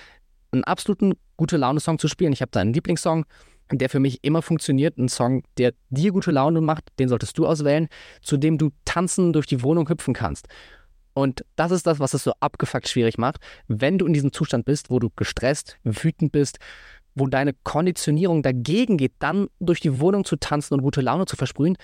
einen 0.54 0.64
absoluten 0.64 1.14
gute 1.36 1.56
Laune-Song 1.56 1.98
zu 1.98 2.08
spielen. 2.08 2.32
Ich 2.32 2.40
habe 2.40 2.50
da 2.50 2.60
einen 2.60 2.72
Lieblingssong, 2.72 3.26
der 3.70 3.88
für 3.88 4.00
mich 4.00 4.22
immer 4.22 4.42
funktioniert. 4.42 4.98
Ein 4.98 5.08
Song, 5.08 5.42
der 5.58 5.74
dir 5.90 6.12
gute 6.12 6.30
Laune 6.30 6.60
macht, 6.60 6.84
den 6.98 7.08
solltest 7.08 7.36
du 7.38 7.46
auswählen, 7.46 7.88
zu 8.22 8.36
dem 8.36 8.58
du 8.58 8.70
tanzen 8.84 9.32
durch 9.32 9.46
die 9.46 9.62
Wohnung 9.62 9.88
hüpfen 9.88 10.14
kannst. 10.14 10.48
Und 11.14 11.44
das 11.56 11.70
ist 11.70 11.86
das, 11.86 12.00
was 12.00 12.12
es 12.14 12.24
so 12.24 12.32
abgefuckt 12.40 12.88
schwierig 12.88 13.18
macht, 13.18 13.38
wenn 13.68 13.98
du 13.98 14.06
in 14.06 14.12
diesem 14.12 14.32
Zustand 14.32 14.64
bist, 14.64 14.90
wo 14.90 14.98
du 14.98 15.10
gestresst, 15.14 15.78
wütend 15.84 16.32
bist, 16.32 16.58
wo 17.14 17.28
deine 17.28 17.52
Konditionierung 17.62 18.42
dagegen 18.42 18.96
geht, 18.96 19.12
dann 19.20 19.46
durch 19.60 19.80
die 19.80 20.00
Wohnung 20.00 20.24
zu 20.24 20.36
tanzen 20.36 20.74
und 20.74 20.82
gute 20.82 21.00
Laune 21.00 21.26
zu 21.26 21.36
versprühen, 21.36 21.76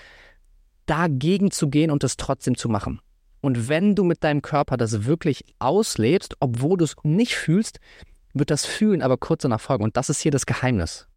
dagegen 0.85 1.51
zu 1.51 1.69
gehen 1.69 1.89
und 1.89 2.03
es 2.03 2.17
trotzdem 2.17 2.57
zu 2.57 2.67
machen. 2.67 2.99
Und 3.39 3.69
wenn 3.69 3.95
du 3.95 4.03
mit 4.03 4.23
deinem 4.23 4.41
Körper 4.41 4.75
das 4.77 5.05
wirklich 5.05 5.45
auslebst, 5.59 6.35
obwohl 6.41 6.77
du 6.77 6.83
es 6.83 6.95
nicht 7.03 7.35
fühlst, 7.35 7.79
wird 8.33 8.49
das 8.49 8.65
Fühlen 8.65 9.01
aber 9.01 9.17
kurz 9.17 9.43
danach 9.43 9.61
folgen. 9.61 9.83
Und 9.83 9.97
das 9.97 10.09
ist 10.09 10.21
hier 10.21 10.31
das 10.31 10.45
Geheimnis. 10.45 11.07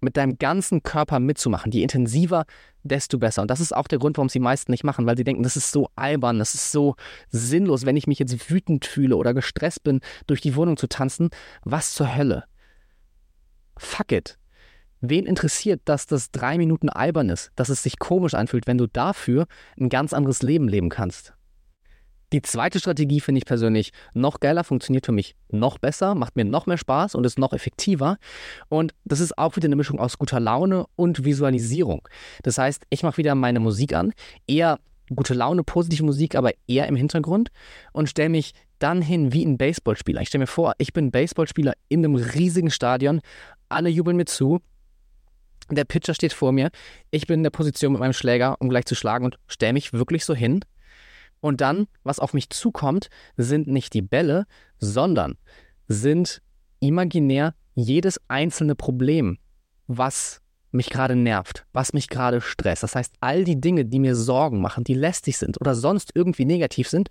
Mit 0.00 0.16
deinem 0.16 0.38
ganzen 0.38 0.82
Körper 0.82 1.20
mitzumachen. 1.20 1.72
Je 1.72 1.82
intensiver, 1.82 2.46
desto 2.82 3.18
besser. 3.18 3.42
Und 3.42 3.50
das 3.50 3.60
ist 3.60 3.76
auch 3.76 3.86
der 3.86 3.98
Grund, 3.98 4.16
warum 4.16 4.28
es 4.28 4.32
die 4.32 4.40
meisten 4.40 4.70
nicht 4.70 4.84
machen, 4.84 5.04
weil 5.06 5.16
sie 5.16 5.24
denken, 5.24 5.42
das 5.42 5.56
ist 5.56 5.72
so 5.72 5.88
albern, 5.94 6.38
das 6.38 6.54
ist 6.54 6.72
so 6.72 6.96
sinnlos, 7.28 7.84
wenn 7.84 7.96
ich 7.96 8.06
mich 8.06 8.18
jetzt 8.18 8.50
wütend 8.50 8.86
fühle 8.86 9.16
oder 9.16 9.34
gestresst 9.34 9.82
bin, 9.82 10.00
durch 10.26 10.40
die 10.40 10.56
Wohnung 10.56 10.78
zu 10.78 10.88
tanzen. 10.88 11.28
Was 11.64 11.92
zur 11.92 12.16
Hölle? 12.16 12.44
Fuck 13.76 14.12
it. 14.12 14.38
Wen 15.02 15.26
interessiert, 15.26 15.80
dass 15.86 16.06
das 16.06 16.30
drei 16.30 16.58
Minuten 16.58 16.90
albern 16.90 17.30
ist, 17.30 17.52
dass 17.56 17.70
es 17.70 17.82
sich 17.82 17.98
komisch 17.98 18.34
anfühlt, 18.34 18.66
wenn 18.66 18.78
du 18.78 18.86
dafür 18.86 19.46
ein 19.78 19.88
ganz 19.88 20.12
anderes 20.12 20.42
Leben 20.42 20.68
leben 20.68 20.90
kannst? 20.90 21.34
Die 22.32 22.42
zweite 22.42 22.78
Strategie 22.78 23.20
finde 23.20 23.40
ich 23.40 23.44
persönlich 23.44 23.92
noch 24.14 24.38
geiler, 24.38 24.62
funktioniert 24.62 25.06
für 25.06 25.12
mich 25.12 25.34
noch 25.50 25.78
besser, 25.78 26.14
macht 26.14 26.36
mir 26.36 26.44
noch 26.44 26.66
mehr 26.66 26.78
Spaß 26.78 27.16
und 27.16 27.24
ist 27.24 27.38
noch 27.38 27.52
effektiver. 27.52 28.18
Und 28.68 28.94
das 29.04 29.18
ist 29.18 29.36
auch 29.36 29.56
wieder 29.56 29.66
eine 29.66 29.76
Mischung 29.76 29.98
aus 29.98 30.16
guter 30.16 30.38
Laune 30.38 30.86
und 30.94 31.24
Visualisierung. 31.24 32.06
Das 32.42 32.58
heißt, 32.58 32.84
ich 32.90 33.02
mache 33.02 33.16
wieder 33.16 33.34
meine 33.34 33.58
Musik 33.58 33.94
an, 33.94 34.12
eher 34.46 34.78
gute 35.14 35.34
Laune, 35.34 35.64
positive 35.64 36.04
Musik, 36.04 36.36
aber 36.36 36.52
eher 36.68 36.86
im 36.86 36.94
Hintergrund 36.94 37.50
und 37.92 38.08
stelle 38.08 38.28
mich 38.28 38.52
dann 38.78 39.02
hin 39.02 39.32
wie 39.32 39.44
ein 39.44 39.58
Baseballspieler. 39.58 40.20
Ich 40.20 40.28
stelle 40.28 40.42
mir 40.42 40.46
vor, 40.46 40.74
ich 40.78 40.92
bin 40.92 41.10
Baseballspieler 41.10 41.72
in 41.88 42.04
einem 42.04 42.14
riesigen 42.14 42.70
Stadion, 42.70 43.20
alle 43.68 43.88
jubeln 43.88 44.16
mir 44.16 44.26
zu. 44.26 44.60
Der 45.68 45.84
Pitcher 45.84 46.14
steht 46.14 46.32
vor 46.32 46.52
mir. 46.52 46.70
Ich 47.10 47.26
bin 47.26 47.40
in 47.40 47.42
der 47.44 47.50
Position 47.50 47.92
mit 47.92 48.00
meinem 48.00 48.12
Schläger, 48.12 48.56
um 48.60 48.68
gleich 48.68 48.86
zu 48.86 48.94
schlagen 48.94 49.24
und 49.24 49.38
stelle 49.46 49.72
mich 49.72 49.92
wirklich 49.92 50.24
so 50.24 50.34
hin 50.34 50.60
und 51.40 51.60
dann, 51.60 51.86
was 52.02 52.18
auf 52.18 52.34
mich 52.34 52.50
zukommt, 52.50 53.08
sind 53.36 53.66
nicht 53.66 53.94
die 53.94 54.02
Bälle, 54.02 54.46
sondern 54.78 55.36
sind 55.88 56.42
imaginär 56.80 57.54
jedes 57.74 58.20
einzelne 58.28 58.74
Problem, 58.74 59.38
was 59.86 60.40
mich 60.72 60.90
gerade 60.90 61.16
nervt, 61.16 61.66
was 61.72 61.92
mich 61.92 62.08
gerade 62.08 62.40
stresst. 62.40 62.82
Das 62.82 62.94
heißt, 62.94 63.14
all 63.20 63.44
die 63.44 63.60
Dinge, 63.60 63.84
die 63.84 63.98
mir 63.98 64.14
Sorgen 64.14 64.60
machen, 64.60 64.84
die 64.84 64.94
lästig 64.94 65.36
sind 65.36 65.60
oder 65.60 65.74
sonst 65.74 66.12
irgendwie 66.14 66.44
negativ 66.44 66.88
sind, 66.88 67.08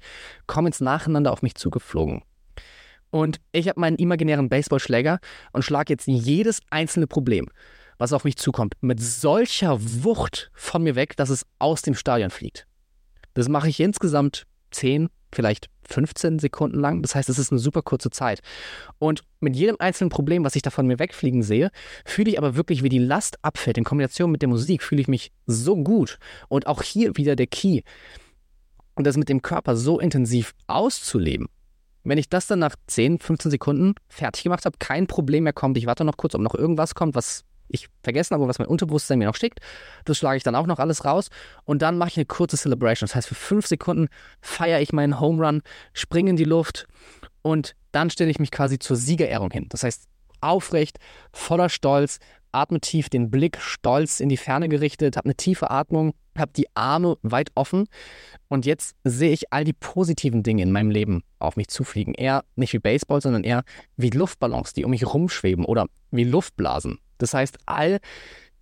kommen 0.48 0.68
jetzt 0.68 0.82
nacheinander 0.82 1.32
auf 1.32 1.42
mich 1.42 1.56
zugeflogen. 1.56 2.24
Und 3.12 3.42
ich 3.52 3.68
habe 3.68 3.80
meinen 3.80 3.98
imaginären 3.98 4.50
Baseballschläger 4.50 5.20
und 5.52 5.64
schlage 5.64 5.94
jetzt 5.94 6.08
jedes 6.08 6.62
einzelne 6.70 7.08
Problem. 7.08 7.48
was 8.00 8.14
auf 8.14 8.24
mich 8.24 8.38
zukommt, 8.38 8.76
mit 8.82 9.02
solcher 9.02 9.78
Wucht 10.04 10.50
von 10.54 10.82
mir 10.82 10.96
weg, 10.96 11.18
dass 11.18 11.30
es 11.30 11.46
aus 11.60 11.82
dem 11.82 11.96
Stadion 11.96 12.30
fliegt. 12.32 12.66
Das 13.40 13.48
mache 13.48 13.70
ich 13.70 13.80
insgesamt 13.80 14.46
10, 14.72 15.08
vielleicht 15.32 15.70
15 15.88 16.40
Sekunden 16.40 16.78
lang. 16.78 17.02
Das 17.02 17.16
heißt, 17.16 17.30
es 17.30 17.40
ist 17.40 17.54
eine 17.54 17.60
super 17.60 17.82
kurze 17.82 18.10
Zeit. 18.10 18.42
Und 18.98 19.22
mit 19.40 19.56
jedem 19.56 19.78
einzelnen 19.80 20.10
Problem, 20.10 20.44
was 20.44 20.58
ich 20.58 20.62
da 20.62 20.70
von 20.70 20.86
mir 20.86 21.00
wegfliegen 21.00 21.42
sehe, 21.42 21.72
fühle 22.04 22.32
ich 22.32 22.38
aber 22.38 22.58
wirklich, 22.58 22.84
wie 22.84 22.90
die 22.90 23.00
Last 23.00 23.38
abfällt. 23.42 23.78
In 23.78 23.86
Kombination 23.86 24.30
mit 24.30 24.42
der 24.42 24.50
Musik 24.50 24.84
fühle 24.84 25.00
ich 25.00 25.08
mich 25.08 25.32
so 25.46 25.78
gut. 25.78 26.18
Und 26.50 26.68
auch 26.68 26.84
hier 26.84 27.16
wieder 27.16 27.38
der 27.38 27.48
Key. 27.48 27.84
Und 28.96 29.08
das 29.08 29.16
mit 29.16 29.30
dem 29.30 29.42
Körper 29.42 29.78
so 29.78 30.02
intensiv 30.02 30.54
auszuleben. 30.68 31.48
Wenn 32.04 32.18
ich 32.18 32.28
das 32.28 32.48
dann 32.48 32.60
nach 32.60 32.76
10, 32.88 33.20
15 33.20 33.52
Sekunden 33.52 33.96
fertig 34.10 34.44
gemacht 34.44 34.66
habe, 34.66 34.78
kein 34.80 35.08
Problem 35.08 35.46
mehr 35.46 35.54
kommt, 35.54 35.78
ich 35.78 35.86
warte 35.86 36.04
noch 36.04 36.18
kurz, 36.18 36.36
ob 36.36 36.42
noch 36.42 36.56
irgendwas 36.56 36.94
kommt, 36.94 37.16
was 37.16 37.46
ich 37.70 37.88
vergessen 38.04 38.36
habe, 38.36 38.48
was 38.48 38.60
mein 38.60 38.68
Unterbewusstsein 38.68 39.20
mir 39.20 39.26
noch 39.26 39.36
schickt. 39.36 39.60
Das 40.06 40.18
schlage 40.18 40.38
ich 40.38 40.44
dann 40.44 40.56
auch 40.56 40.68
noch 40.68 40.80
alles 40.80 41.06
raus. 41.06 41.30
Und 41.66 41.82
dann 41.82 41.98
mache 41.98 42.10
ich 42.10 42.18
eine 42.18 42.26
kurze 42.26 42.58
Celebration. 42.58 43.08
Das 43.08 43.16
heißt, 43.16 43.28
für 43.28 43.36
fünf 43.36 43.68
Sekunden 43.68 44.08
feiere 44.42 44.82
ich 44.82 44.94
meinen 44.94 45.20
Home 45.20 45.46
Run, 45.46 45.62
springe 45.94 46.32
in 46.32 46.36
die 46.36 46.44
Luft 46.44 46.88
und 47.42 47.76
dann 47.92 48.10
stelle 48.10 48.30
ich 48.30 48.40
mich 48.40 48.52
quasi 48.52 48.80
zur 48.80 48.96
Siegerehrung 48.96 49.52
hin. 49.52 49.68
Das 49.70 49.84
heißt, 49.84 50.08
aufrecht, 50.42 50.98
voller 51.34 51.70
Stolz, 51.70 52.20
atme 52.52 52.80
tief, 52.80 53.10
den 53.10 53.30
Blick 53.30 53.60
stolz 53.60 54.20
in 54.20 54.30
die 54.30 54.38
Ferne 54.38 54.70
gerichtet, 54.70 55.18
habe 55.18 55.26
eine 55.26 55.36
tiefe 55.36 55.70
Atmung, 55.70 56.14
habe 56.38 56.52
die 56.56 56.68
Arme 56.76 57.18
weit 57.22 57.52
offen 57.56 57.88
und 58.48 58.66
jetzt 58.66 58.96
sehe 59.04 59.32
ich 59.32 59.52
all 59.54 59.64
die 59.64 59.74
positiven 59.74 60.44
Dinge 60.44 60.64
in 60.64 60.72
meinem 60.72 60.90
Leben 60.90 61.24
auf 61.38 61.58
mich 61.58 61.68
zufliegen. 61.68 62.14
Eher 62.14 62.44
nicht 62.56 62.74
wie 62.74 62.80
Baseball, 62.80 63.22
sondern 63.22 63.44
eher 63.44 63.64
wie 63.98 64.10
Luftballons, 64.10 64.74
die 64.74 64.86
um 64.86 64.92
mich 64.92 65.06
rumschweben 65.06 65.66
oder 65.66 65.88
wie 66.12 66.24
Luftblasen. 66.24 67.00
Das 67.20 67.36
heißt, 67.36 67.60
all 67.68 68.00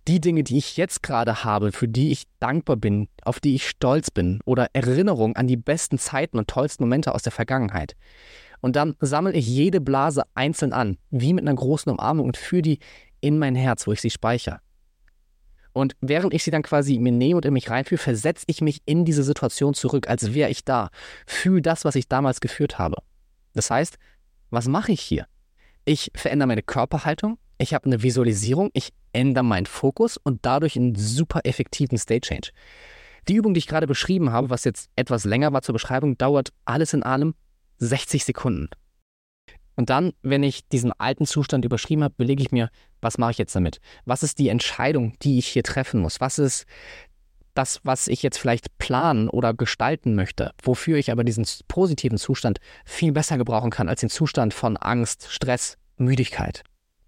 die 0.06 0.20
Dinge, 0.20 0.42
die 0.42 0.58
ich 0.58 0.76
jetzt 0.76 1.02
gerade 1.02 1.44
habe, 1.44 1.72
für 1.72 1.88
die 1.88 2.10
ich 2.10 2.24
dankbar 2.40 2.76
bin, 2.76 3.08
auf 3.22 3.40
die 3.40 3.54
ich 3.54 3.68
stolz 3.68 4.10
bin 4.10 4.40
oder 4.44 4.68
Erinnerungen 4.72 5.36
an 5.36 5.46
die 5.46 5.56
besten 5.56 5.98
Zeiten 5.98 6.38
und 6.38 6.48
tollsten 6.48 6.84
Momente 6.84 7.14
aus 7.14 7.22
der 7.22 7.32
Vergangenheit. 7.32 7.94
Und 8.60 8.74
dann 8.74 8.96
sammle 9.00 9.34
ich 9.34 9.46
jede 9.46 9.80
Blase 9.80 10.24
einzeln 10.34 10.72
an, 10.72 10.96
wie 11.10 11.32
mit 11.32 11.46
einer 11.46 11.54
großen 11.54 11.92
Umarmung 11.92 12.26
und 12.26 12.36
führe 12.36 12.62
die 12.62 12.78
in 13.20 13.38
mein 13.38 13.54
Herz, 13.54 13.86
wo 13.86 13.92
ich 13.92 14.00
sie 14.00 14.10
speichere. 14.10 14.60
Und 15.72 15.94
während 16.00 16.34
ich 16.34 16.42
sie 16.42 16.50
dann 16.50 16.62
quasi 16.62 16.98
mir 16.98 17.12
nehme 17.12 17.36
und 17.36 17.44
in 17.44 17.52
mich 17.52 17.70
reinführe, 17.70 18.02
versetze 18.02 18.44
ich 18.48 18.60
mich 18.60 18.82
in 18.86 19.04
diese 19.04 19.22
Situation 19.22 19.74
zurück, 19.74 20.08
als 20.08 20.34
wäre 20.34 20.50
ich 20.50 20.64
da. 20.64 20.90
Fühle 21.26 21.62
das, 21.62 21.84
was 21.84 21.94
ich 21.94 22.08
damals 22.08 22.40
geführt 22.40 22.78
habe. 22.78 22.96
Das 23.52 23.70
heißt, 23.70 23.96
was 24.50 24.66
mache 24.66 24.92
ich 24.92 25.00
hier? 25.00 25.26
Ich 25.88 26.10
verändere 26.14 26.48
meine 26.48 26.62
Körperhaltung, 26.62 27.38
ich 27.56 27.72
habe 27.72 27.86
eine 27.86 28.02
Visualisierung, 28.02 28.68
ich 28.74 28.90
ändere 29.14 29.42
meinen 29.42 29.64
Fokus 29.64 30.18
und 30.18 30.44
dadurch 30.44 30.76
einen 30.76 30.94
super 30.96 31.40
effektiven 31.44 31.96
State 31.96 32.28
Change. 32.28 32.50
Die 33.26 33.36
Übung, 33.36 33.54
die 33.54 33.58
ich 33.60 33.66
gerade 33.66 33.86
beschrieben 33.86 34.30
habe, 34.30 34.50
was 34.50 34.64
jetzt 34.64 34.90
etwas 34.96 35.24
länger 35.24 35.50
war 35.54 35.62
zur 35.62 35.72
Beschreibung, 35.72 36.18
dauert 36.18 36.50
alles 36.66 36.92
in 36.92 37.04
allem 37.04 37.34
60 37.78 38.22
Sekunden. 38.26 38.68
Und 39.76 39.88
dann, 39.88 40.12
wenn 40.20 40.42
ich 40.42 40.68
diesen 40.68 40.92
alten 40.92 41.24
Zustand 41.24 41.64
überschrieben 41.64 42.04
habe, 42.04 42.12
belege 42.18 42.42
ich 42.42 42.52
mir, 42.52 42.68
was 43.00 43.16
mache 43.16 43.30
ich 43.30 43.38
jetzt 43.38 43.56
damit? 43.56 43.80
Was 44.04 44.22
ist 44.22 44.38
die 44.38 44.50
Entscheidung, 44.50 45.14
die 45.22 45.38
ich 45.38 45.48
hier 45.48 45.62
treffen 45.62 46.00
muss? 46.00 46.20
Was 46.20 46.38
ist 46.38 46.66
das, 47.58 47.80
was 47.82 48.06
ich 48.06 48.22
jetzt 48.22 48.38
vielleicht 48.38 48.78
planen 48.78 49.28
oder 49.28 49.52
gestalten 49.52 50.14
möchte, 50.14 50.52
wofür 50.62 50.96
ich 50.96 51.10
aber 51.10 51.24
diesen 51.24 51.44
positiven 51.66 52.16
Zustand 52.16 52.60
viel 52.84 53.10
besser 53.10 53.36
gebrauchen 53.36 53.70
kann 53.70 53.88
als 53.88 54.00
den 54.00 54.10
Zustand 54.10 54.54
von 54.54 54.76
Angst, 54.76 55.26
Stress, 55.28 55.76
Müdigkeit? 55.96 56.62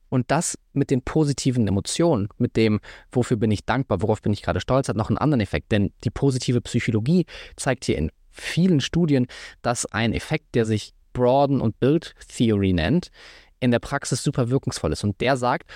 Und 0.08 0.32
das 0.32 0.58
mit 0.72 0.90
den 0.90 1.02
positiven 1.02 1.68
Emotionen, 1.68 2.28
mit 2.36 2.56
dem, 2.56 2.80
wofür 3.12 3.36
bin 3.36 3.52
ich 3.52 3.64
dankbar, 3.64 4.02
worauf 4.02 4.22
bin 4.22 4.32
ich 4.32 4.42
gerade 4.42 4.60
stolz, 4.60 4.88
hat 4.88 4.96
noch 4.96 5.08
einen 5.08 5.18
anderen 5.18 5.40
Effekt. 5.40 5.70
Denn 5.70 5.92
die 6.02 6.10
positive 6.10 6.60
Psychologie 6.60 7.26
zeigt 7.54 7.84
hier 7.84 7.96
in 7.96 8.10
vielen 8.28 8.80
Studien, 8.80 9.28
dass 9.62 9.86
ein 9.86 10.12
Effekt, 10.12 10.56
der 10.56 10.66
sich 10.66 10.94
Broaden 11.12 11.60
und 11.60 11.78
Build 11.78 12.16
Theory 12.26 12.72
nennt, 12.72 13.12
in 13.60 13.70
der 13.70 13.78
Praxis 13.78 14.24
super 14.24 14.50
wirkungsvoll 14.50 14.92
ist. 14.92 15.04
Und 15.04 15.20
der 15.20 15.36
sagt, 15.36 15.70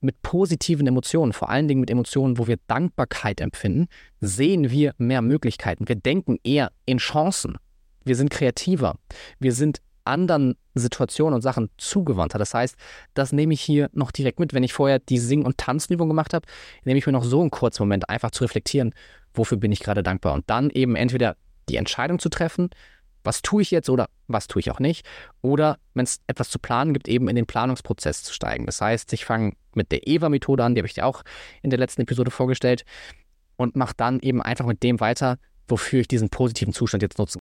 mit 0.00 0.22
positiven 0.22 0.86
Emotionen, 0.86 1.32
vor 1.32 1.50
allen 1.50 1.68
Dingen 1.68 1.80
mit 1.80 1.90
Emotionen, 1.90 2.38
wo 2.38 2.46
wir 2.46 2.58
Dankbarkeit 2.66 3.40
empfinden, 3.40 3.88
sehen 4.20 4.70
wir 4.70 4.94
mehr 4.98 5.22
Möglichkeiten. 5.22 5.88
Wir 5.88 5.96
denken 5.96 6.38
eher 6.42 6.72
in 6.86 6.98
Chancen. 6.98 7.56
Wir 8.04 8.16
sind 8.16 8.30
kreativer. 8.30 8.96
Wir 9.38 9.52
sind 9.52 9.80
anderen 10.04 10.56
Situationen 10.74 11.34
und 11.34 11.42
Sachen 11.42 11.70
zugewandt 11.76 12.34
hat. 12.34 12.40
Das 12.40 12.54
heißt, 12.54 12.76
das 13.14 13.32
nehme 13.32 13.54
ich 13.54 13.60
hier 13.60 13.90
noch 13.92 14.10
direkt 14.10 14.40
mit. 14.40 14.54
Wenn 14.54 14.62
ich 14.62 14.72
vorher 14.72 14.98
die 14.98 15.18
Sing- 15.18 15.44
und 15.44 15.58
Tanzenübung 15.58 16.08
gemacht 16.08 16.34
habe, 16.34 16.46
nehme 16.84 16.98
ich 16.98 17.06
mir 17.06 17.12
noch 17.12 17.24
so 17.24 17.40
einen 17.40 17.50
kurzen 17.50 17.82
Moment, 17.82 18.08
einfach 18.08 18.30
zu 18.30 18.44
reflektieren, 18.44 18.94
wofür 19.34 19.58
bin 19.58 19.72
ich 19.72 19.80
gerade 19.80 20.02
dankbar. 20.02 20.34
Und 20.34 20.48
dann 20.48 20.70
eben 20.70 20.96
entweder 20.96 21.36
die 21.68 21.76
Entscheidung 21.76 22.18
zu 22.18 22.28
treffen, 22.28 22.70
was 23.24 23.42
tue 23.42 23.62
ich 23.62 23.70
jetzt 23.70 23.90
oder 23.90 24.08
was 24.26 24.46
tue 24.46 24.60
ich 24.60 24.70
auch 24.70 24.80
nicht. 24.80 25.06
Oder 25.42 25.78
wenn 25.94 26.04
es 26.04 26.20
etwas 26.26 26.50
zu 26.50 26.58
planen 26.58 26.92
gibt, 26.92 27.08
eben 27.08 27.28
in 27.28 27.36
den 27.36 27.46
Planungsprozess 27.46 28.22
zu 28.22 28.32
steigen. 28.32 28.66
Das 28.66 28.80
heißt, 28.80 29.12
ich 29.12 29.24
fange 29.24 29.54
mit 29.74 29.92
der 29.92 30.06
EVA-Methode 30.06 30.64
an, 30.64 30.74
die 30.74 30.80
habe 30.80 30.88
ich 30.88 30.94
dir 30.94 31.06
auch 31.06 31.22
in 31.62 31.70
der 31.70 31.78
letzten 31.78 32.02
Episode 32.02 32.30
vorgestellt, 32.30 32.84
und 33.56 33.76
mache 33.76 33.92
dann 33.94 34.20
eben 34.20 34.40
einfach 34.40 34.64
mit 34.64 34.82
dem 34.82 35.00
weiter, 35.00 35.36
wofür 35.68 36.00
ich 36.00 36.08
diesen 36.08 36.30
positiven 36.30 36.72
Zustand 36.72 37.02
jetzt 37.02 37.18
nutzen 37.18 37.40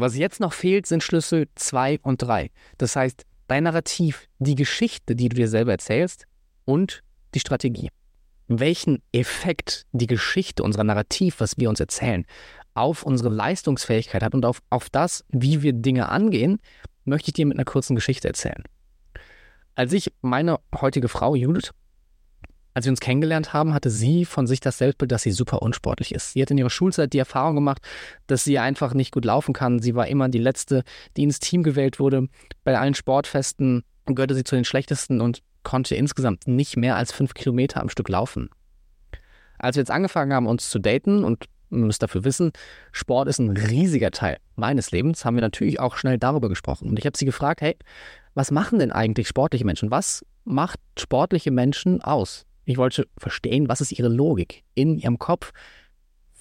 was 0.00 0.16
jetzt 0.16 0.40
noch 0.40 0.52
fehlt, 0.52 0.86
sind 0.86 1.02
Schlüssel 1.02 1.48
2 1.54 2.00
und 2.02 2.22
3. 2.22 2.50
Das 2.78 2.96
heißt, 2.96 3.24
dein 3.46 3.64
Narrativ, 3.64 4.28
die 4.38 4.54
Geschichte, 4.54 5.16
die 5.16 5.28
du 5.28 5.36
dir 5.36 5.48
selber 5.48 5.72
erzählst 5.72 6.26
und 6.64 7.02
die 7.34 7.40
Strategie. 7.40 7.90
Welchen 8.48 9.02
Effekt 9.12 9.86
die 9.92 10.06
Geschichte, 10.06 10.62
unser 10.62 10.84
Narrativ, 10.84 11.40
was 11.40 11.56
wir 11.56 11.68
uns 11.68 11.80
erzählen, 11.80 12.26
auf 12.76 13.02
unsere 13.02 13.30
Leistungsfähigkeit 13.30 14.22
hat 14.22 14.34
und 14.34 14.44
auf, 14.44 14.60
auf 14.70 14.90
das, 14.90 15.24
wie 15.28 15.62
wir 15.62 15.72
Dinge 15.72 16.08
angehen, 16.08 16.58
möchte 17.04 17.28
ich 17.28 17.34
dir 17.34 17.46
mit 17.46 17.56
einer 17.56 17.64
kurzen 17.64 17.94
Geschichte 17.94 18.28
erzählen. 18.28 18.62
Als 19.74 19.92
ich 19.92 20.12
meine 20.22 20.58
heutige 20.74 21.08
Frau 21.08 21.34
Judith 21.34 21.72
als 22.76 22.84
wir 22.84 22.90
uns 22.90 23.00
kennengelernt 23.00 23.54
haben, 23.54 23.72
hatte 23.72 23.88
sie 23.88 24.26
von 24.26 24.46
sich 24.46 24.60
das 24.60 24.76
Selbstbild, 24.76 25.10
dass 25.10 25.22
sie 25.22 25.30
super 25.30 25.62
unsportlich 25.62 26.14
ist. 26.14 26.34
Sie 26.34 26.42
hat 26.42 26.50
in 26.50 26.58
ihrer 26.58 26.68
Schulzeit 26.68 27.14
die 27.14 27.18
Erfahrung 27.18 27.54
gemacht, 27.54 27.80
dass 28.26 28.44
sie 28.44 28.58
einfach 28.58 28.92
nicht 28.92 29.12
gut 29.12 29.24
laufen 29.24 29.54
kann. 29.54 29.78
Sie 29.78 29.94
war 29.94 30.08
immer 30.08 30.28
die 30.28 30.36
Letzte, 30.36 30.84
die 31.16 31.22
ins 31.22 31.38
Team 31.38 31.62
gewählt 31.62 31.98
wurde. 31.98 32.28
Bei 32.64 32.78
allen 32.78 32.92
Sportfesten 32.92 33.82
gehörte 34.04 34.34
sie 34.34 34.44
zu 34.44 34.56
den 34.56 34.66
Schlechtesten 34.66 35.22
und 35.22 35.42
konnte 35.62 35.94
insgesamt 35.94 36.48
nicht 36.48 36.76
mehr 36.76 36.96
als 36.96 37.12
fünf 37.12 37.32
Kilometer 37.32 37.80
am 37.80 37.88
Stück 37.88 38.10
laufen. 38.10 38.50
Als 39.58 39.76
wir 39.76 39.80
jetzt 39.80 39.90
angefangen 39.90 40.34
haben, 40.34 40.46
uns 40.46 40.68
zu 40.68 40.78
daten 40.78 41.24
und 41.24 41.46
muss 41.70 41.98
dafür 41.98 42.24
wissen, 42.24 42.52
Sport 42.92 43.28
ist 43.28 43.38
ein 43.38 43.50
riesiger 43.50 44.10
Teil 44.10 44.38
meines 44.54 44.90
Lebens, 44.90 45.24
haben 45.24 45.36
wir 45.36 45.42
natürlich 45.42 45.80
auch 45.80 45.96
schnell 45.96 46.18
darüber 46.18 46.48
gesprochen. 46.48 46.88
Und 46.88 46.98
ich 46.98 47.06
habe 47.06 47.16
sie 47.16 47.24
gefragt, 47.24 47.60
hey, 47.60 47.76
was 48.34 48.50
machen 48.50 48.78
denn 48.78 48.92
eigentlich 48.92 49.28
sportliche 49.28 49.64
Menschen? 49.64 49.90
Was 49.90 50.24
macht 50.44 50.78
sportliche 50.98 51.50
Menschen 51.50 52.02
aus? 52.02 52.46
Ich 52.64 52.78
wollte 52.78 53.06
verstehen, 53.16 53.68
was 53.68 53.80
ist 53.80 53.92
ihre 53.92 54.08
Logik 54.08 54.64
in 54.74 54.98
ihrem 54.98 55.18
Kopf, 55.18 55.52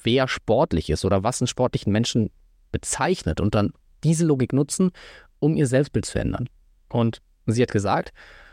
wer 0.03 0.27
sportlich 0.27 0.89
ist 0.89 1.05
oder 1.05 1.23
was 1.23 1.41
einen 1.41 1.47
sportlichen 1.47 1.91
Menschen 1.91 2.31
bezeichnet 2.71 3.39
und 3.39 3.55
dann 3.55 3.73
diese 4.03 4.25
Logik 4.25 4.53
nutzen, 4.53 4.91
um 5.39 5.55
ihr 5.55 5.67
Selbstbild 5.67 6.05
zu 6.05 6.19
ändern. 6.19 6.49
Und 6.89 7.21
sie 7.45 7.61
hat 7.61 7.71
gesagt, 7.71 8.11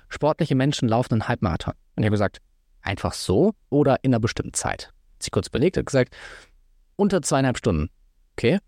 sportliche 0.08 0.54
Menschen 0.54 0.88
laufen 0.88 1.14
einen 1.14 1.28
Halbmarathon. 1.28 1.74
Und 1.96 2.02
ich 2.02 2.06
habe 2.06 2.14
gesagt, 2.14 2.40
einfach 2.82 3.12
so 3.12 3.54
oder 3.70 3.98
in 4.02 4.12
einer 4.12 4.20
bestimmten 4.20 4.54
Zeit. 4.54 4.92
Sie 5.18 5.30
kurz 5.30 5.48
überlegt, 5.48 5.76
hat 5.76 5.86
gesagt, 5.86 6.14
unter 6.96 7.22
zweieinhalb 7.22 7.58
Stunden. 7.58 7.90
Okay. 8.36 8.58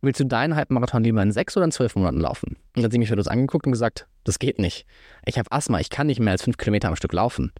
Willst 0.00 0.18
du 0.18 0.24
deinen 0.24 0.56
Halbmarathon 0.56 1.04
lieber 1.04 1.22
in 1.22 1.30
sechs 1.30 1.56
oder 1.56 1.64
in 1.64 1.70
zwölf 1.70 1.94
Monaten 1.94 2.18
laufen? 2.18 2.56
Und 2.56 2.76
dann 2.76 2.84
hat 2.84 2.92
sie 2.92 2.98
mich 2.98 3.08
für 3.08 3.16
das 3.16 3.28
angeguckt 3.28 3.66
und 3.66 3.72
gesagt, 3.72 4.08
das 4.24 4.40
geht 4.40 4.58
nicht. 4.58 4.84
Ich 5.24 5.38
habe 5.38 5.52
Asthma, 5.52 5.78
ich 5.78 5.90
kann 5.90 6.08
nicht 6.08 6.18
mehr 6.18 6.32
als 6.32 6.42
fünf 6.42 6.56
Kilometer 6.56 6.88
am 6.88 6.96
Stück 6.96 7.12
laufen. 7.12 7.52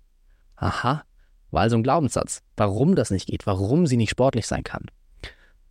Aha, 0.56 1.04
war 1.52 1.62
also 1.62 1.76
ein 1.76 1.82
Glaubenssatz, 1.82 2.42
warum 2.56 2.96
das 2.96 3.10
nicht 3.10 3.26
geht, 3.26 3.46
warum 3.46 3.86
sie 3.86 3.96
nicht 3.96 4.10
sportlich 4.10 4.46
sein 4.46 4.64
kann. 4.64 4.86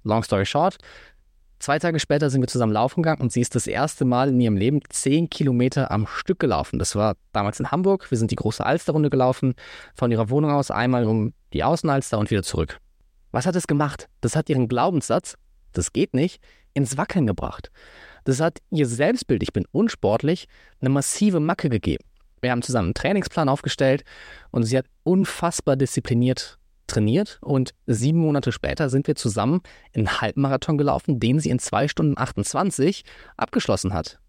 Long 0.03 0.23
story 0.23 0.45
short, 0.45 0.77
zwei 1.61 1.79
Tage 1.79 1.99
später 1.99 2.29
sind 2.29 2.41
wir 2.41 2.47
zusammen 2.47 2.73
laufen 2.73 3.03
gegangen 3.03 3.21
und 3.21 3.31
sie 3.31 3.41
ist 3.41 3.55
das 3.55 3.67
erste 3.67 4.05
Mal 4.05 4.29
in 4.29 4.41
ihrem 4.41 4.57
Leben 4.57 4.81
zehn 4.89 5.29
Kilometer 5.29 5.91
am 5.91 6.07
Stück 6.07 6.39
gelaufen. 6.39 6.79
Das 6.79 6.95
war 6.95 7.15
damals 7.31 7.59
in 7.59 7.71
Hamburg. 7.71 8.09
Wir 8.11 8.17
sind 8.17 8.31
die 8.31 8.35
große 8.35 8.65
Alsterrunde 8.65 9.09
gelaufen, 9.09 9.53
von 9.95 10.11
ihrer 10.11 10.29
Wohnung 10.29 10.51
aus 10.51 10.71
einmal 10.71 11.05
um 11.05 11.33
die 11.53 11.63
Außenalster 11.63 12.17
und 12.17 12.31
wieder 12.31 12.43
zurück. 12.43 12.79
Was 13.31 13.45
hat 13.45 13.55
es 13.55 13.67
gemacht? 13.67 14.09
Das 14.21 14.35
hat 14.35 14.49
ihren 14.49 14.67
Glaubenssatz, 14.67 15.35
das 15.73 15.93
geht 15.93 16.13
nicht, 16.13 16.41
ins 16.73 16.97
Wackeln 16.97 17.27
gebracht. 17.27 17.71
Das 18.23 18.39
hat 18.39 18.59
ihr 18.69 18.85
Selbstbild, 18.85 19.43
ich 19.43 19.53
bin 19.53 19.65
unsportlich, 19.71 20.47
eine 20.79 20.89
massive 20.89 21.39
Macke 21.39 21.69
gegeben. 21.69 22.03
Wir 22.41 22.51
haben 22.51 22.61
zusammen 22.61 22.87
einen 22.87 22.93
Trainingsplan 22.93 23.49
aufgestellt 23.49 24.03
und 24.51 24.63
sie 24.63 24.77
hat 24.77 24.85
unfassbar 25.03 25.75
diszipliniert 25.75 26.57
trainiert 26.87 27.39
und 27.41 27.73
sieben 27.87 28.19
Monate 28.19 28.51
später 28.51 28.89
sind 28.89 29.07
wir 29.07 29.15
zusammen 29.15 29.61
einen 29.95 30.21
Halbmarathon 30.21 30.77
gelaufen, 30.77 31.19
den 31.19 31.39
sie 31.39 31.49
in 31.49 31.59
zwei 31.59 31.87
Stunden 31.87 32.17
28 32.17 33.03
abgeschlossen 33.37 33.93
hat. 33.93 34.19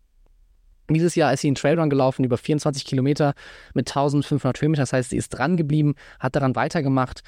Dieses 0.90 1.14
Jahr 1.14 1.32
ist 1.32 1.40
sie 1.40 1.48
einen 1.48 1.54
Trailrun 1.54 1.90
gelaufen, 1.90 2.24
über 2.24 2.36
24 2.36 2.84
Kilometer 2.84 3.34
mit 3.74 3.88
1500 3.88 4.60
Höhenmetern. 4.60 4.82
Das 4.82 4.92
heißt, 4.92 5.10
sie 5.10 5.16
ist 5.16 5.30
dran 5.30 5.56
geblieben, 5.56 5.94
hat 6.20 6.36
daran 6.36 6.54
weitergemacht. 6.54 7.22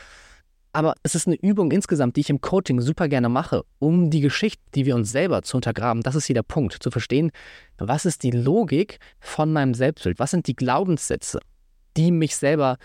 Aber 0.75 0.95
es 1.05 1.15
ist 1.15 1.27
eine 1.27 1.37
Übung 1.37 1.71
insgesamt, 1.71 2.17
die 2.17 2.21
ich 2.21 2.31
im 2.31 2.41
Coaching 2.41 2.81
super 2.81 3.09
gerne 3.09 3.29
mache, 3.29 3.65
um 3.79 4.11
die 4.11 4.21
Geschichte, 4.21 4.61
die 4.75 4.87
wir 4.87 4.97
uns 4.97 5.13
selber 5.13 5.43
zu 5.43 5.57
untergraben. 5.57 6.03
Das 6.03 6.17
ist 6.17 6.27
hier 6.27 6.35
der 6.35 6.43
Punkt, 6.43 6.77
zu 6.83 6.91
verstehen, 6.91 7.31
was 7.79 8.05
ist 8.05 8.25
die 8.25 8.33
Logik 8.33 8.99
von 9.21 9.53
meinem 9.53 9.75
Selbstbild? 9.75 10.19
Was 10.19 10.33
sind 10.33 10.49
die 10.49 10.57
Glaubenssätze, 10.57 11.39
die 11.97 12.11
mich 12.11 12.37
selber 12.37 12.79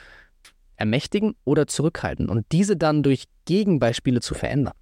ermächtigen 0.79 1.35
oder 1.43 1.67
zurückhalten 1.67 2.29
und 2.29 2.45
diese 2.51 2.77
dann 2.77 3.03
durch 3.03 3.25
Gegenbeispiele 3.45 4.21
zu 4.21 4.33
verändern. 4.33 4.73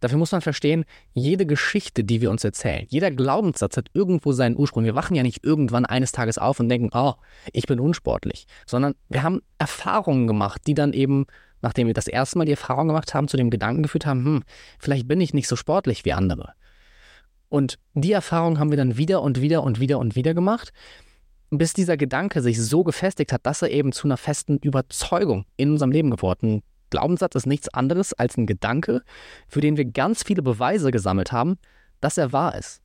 Dafür 0.00 0.18
muss 0.18 0.32
man 0.32 0.40
verstehen, 0.40 0.84
jede 1.14 1.46
Geschichte, 1.46 2.02
die 2.02 2.20
wir 2.20 2.30
uns 2.30 2.42
erzählen, 2.42 2.86
jeder 2.88 3.12
Glaubenssatz 3.12 3.76
hat 3.76 3.86
irgendwo 3.92 4.32
seinen 4.32 4.56
Ursprung. 4.56 4.84
Wir 4.84 4.96
wachen 4.96 5.14
ja 5.14 5.22
nicht 5.22 5.44
irgendwann 5.44 5.86
eines 5.86 6.10
Tages 6.10 6.38
auf 6.38 6.58
und 6.58 6.68
denken, 6.68 6.90
oh, 6.92 7.14
ich 7.52 7.66
bin 7.66 7.78
unsportlich, 7.78 8.46
sondern 8.66 8.94
wir 9.08 9.22
haben 9.22 9.42
Erfahrungen 9.58 10.26
gemacht, 10.26 10.62
die 10.66 10.74
dann 10.74 10.92
eben, 10.92 11.26
nachdem 11.62 11.86
wir 11.86 11.94
das 11.94 12.06
erste 12.06 12.38
Mal 12.38 12.44
die 12.44 12.52
Erfahrung 12.52 12.88
gemacht 12.88 13.14
haben, 13.14 13.28
zu 13.28 13.36
dem 13.36 13.50
Gedanken 13.50 13.82
geführt 13.82 14.06
haben, 14.06 14.24
hm, 14.24 14.42
vielleicht 14.78 15.08
bin 15.08 15.20
ich 15.20 15.34
nicht 15.34 15.48
so 15.48 15.56
sportlich 15.56 16.04
wie 16.04 16.12
andere. 16.12 16.52
Und 17.48 17.78
die 17.94 18.12
Erfahrung 18.12 18.58
haben 18.58 18.70
wir 18.70 18.78
dann 18.78 18.96
wieder 18.96 19.22
und 19.22 19.40
wieder 19.40 19.62
und 19.62 19.80
wieder 19.80 19.98
und 19.98 20.16
wieder 20.16 20.34
gemacht, 20.34 20.72
bis 21.50 21.72
dieser 21.74 21.96
Gedanke 21.96 22.40
sich 22.40 22.60
so 22.60 22.82
gefestigt 22.82 23.32
hat, 23.32 23.46
dass 23.46 23.62
er 23.62 23.70
eben 23.70 23.92
zu 23.92 24.06
einer 24.06 24.16
festen 24.16 24.58
Überzeugung 24.58 25.44
in 25.56 25.70
unserem 25.70 25.92
Leben 25.92 26.10
geworden 26.10 26.62
Glaubenssatz 26.92 27.34
ist 27.34 27.46
nichts 27.46 27.70
anderes 27.70 28.12
als 28.12 28.36
ein 28.36 28.46
Gedanke, 28.46 29.02
für 29.48 29.62
den 29.62 29.78
wir 29.78 29.86
ganz 29.86 30.22
viele 30.22 30.42
Beweise 30.42 30.90
gesammelt 30.90 31.32
haben, 31.32 31.56
dass 32.02 32.18
er 32.18 32.32
wahr 32.32 32.54
ist. 32.54 32.82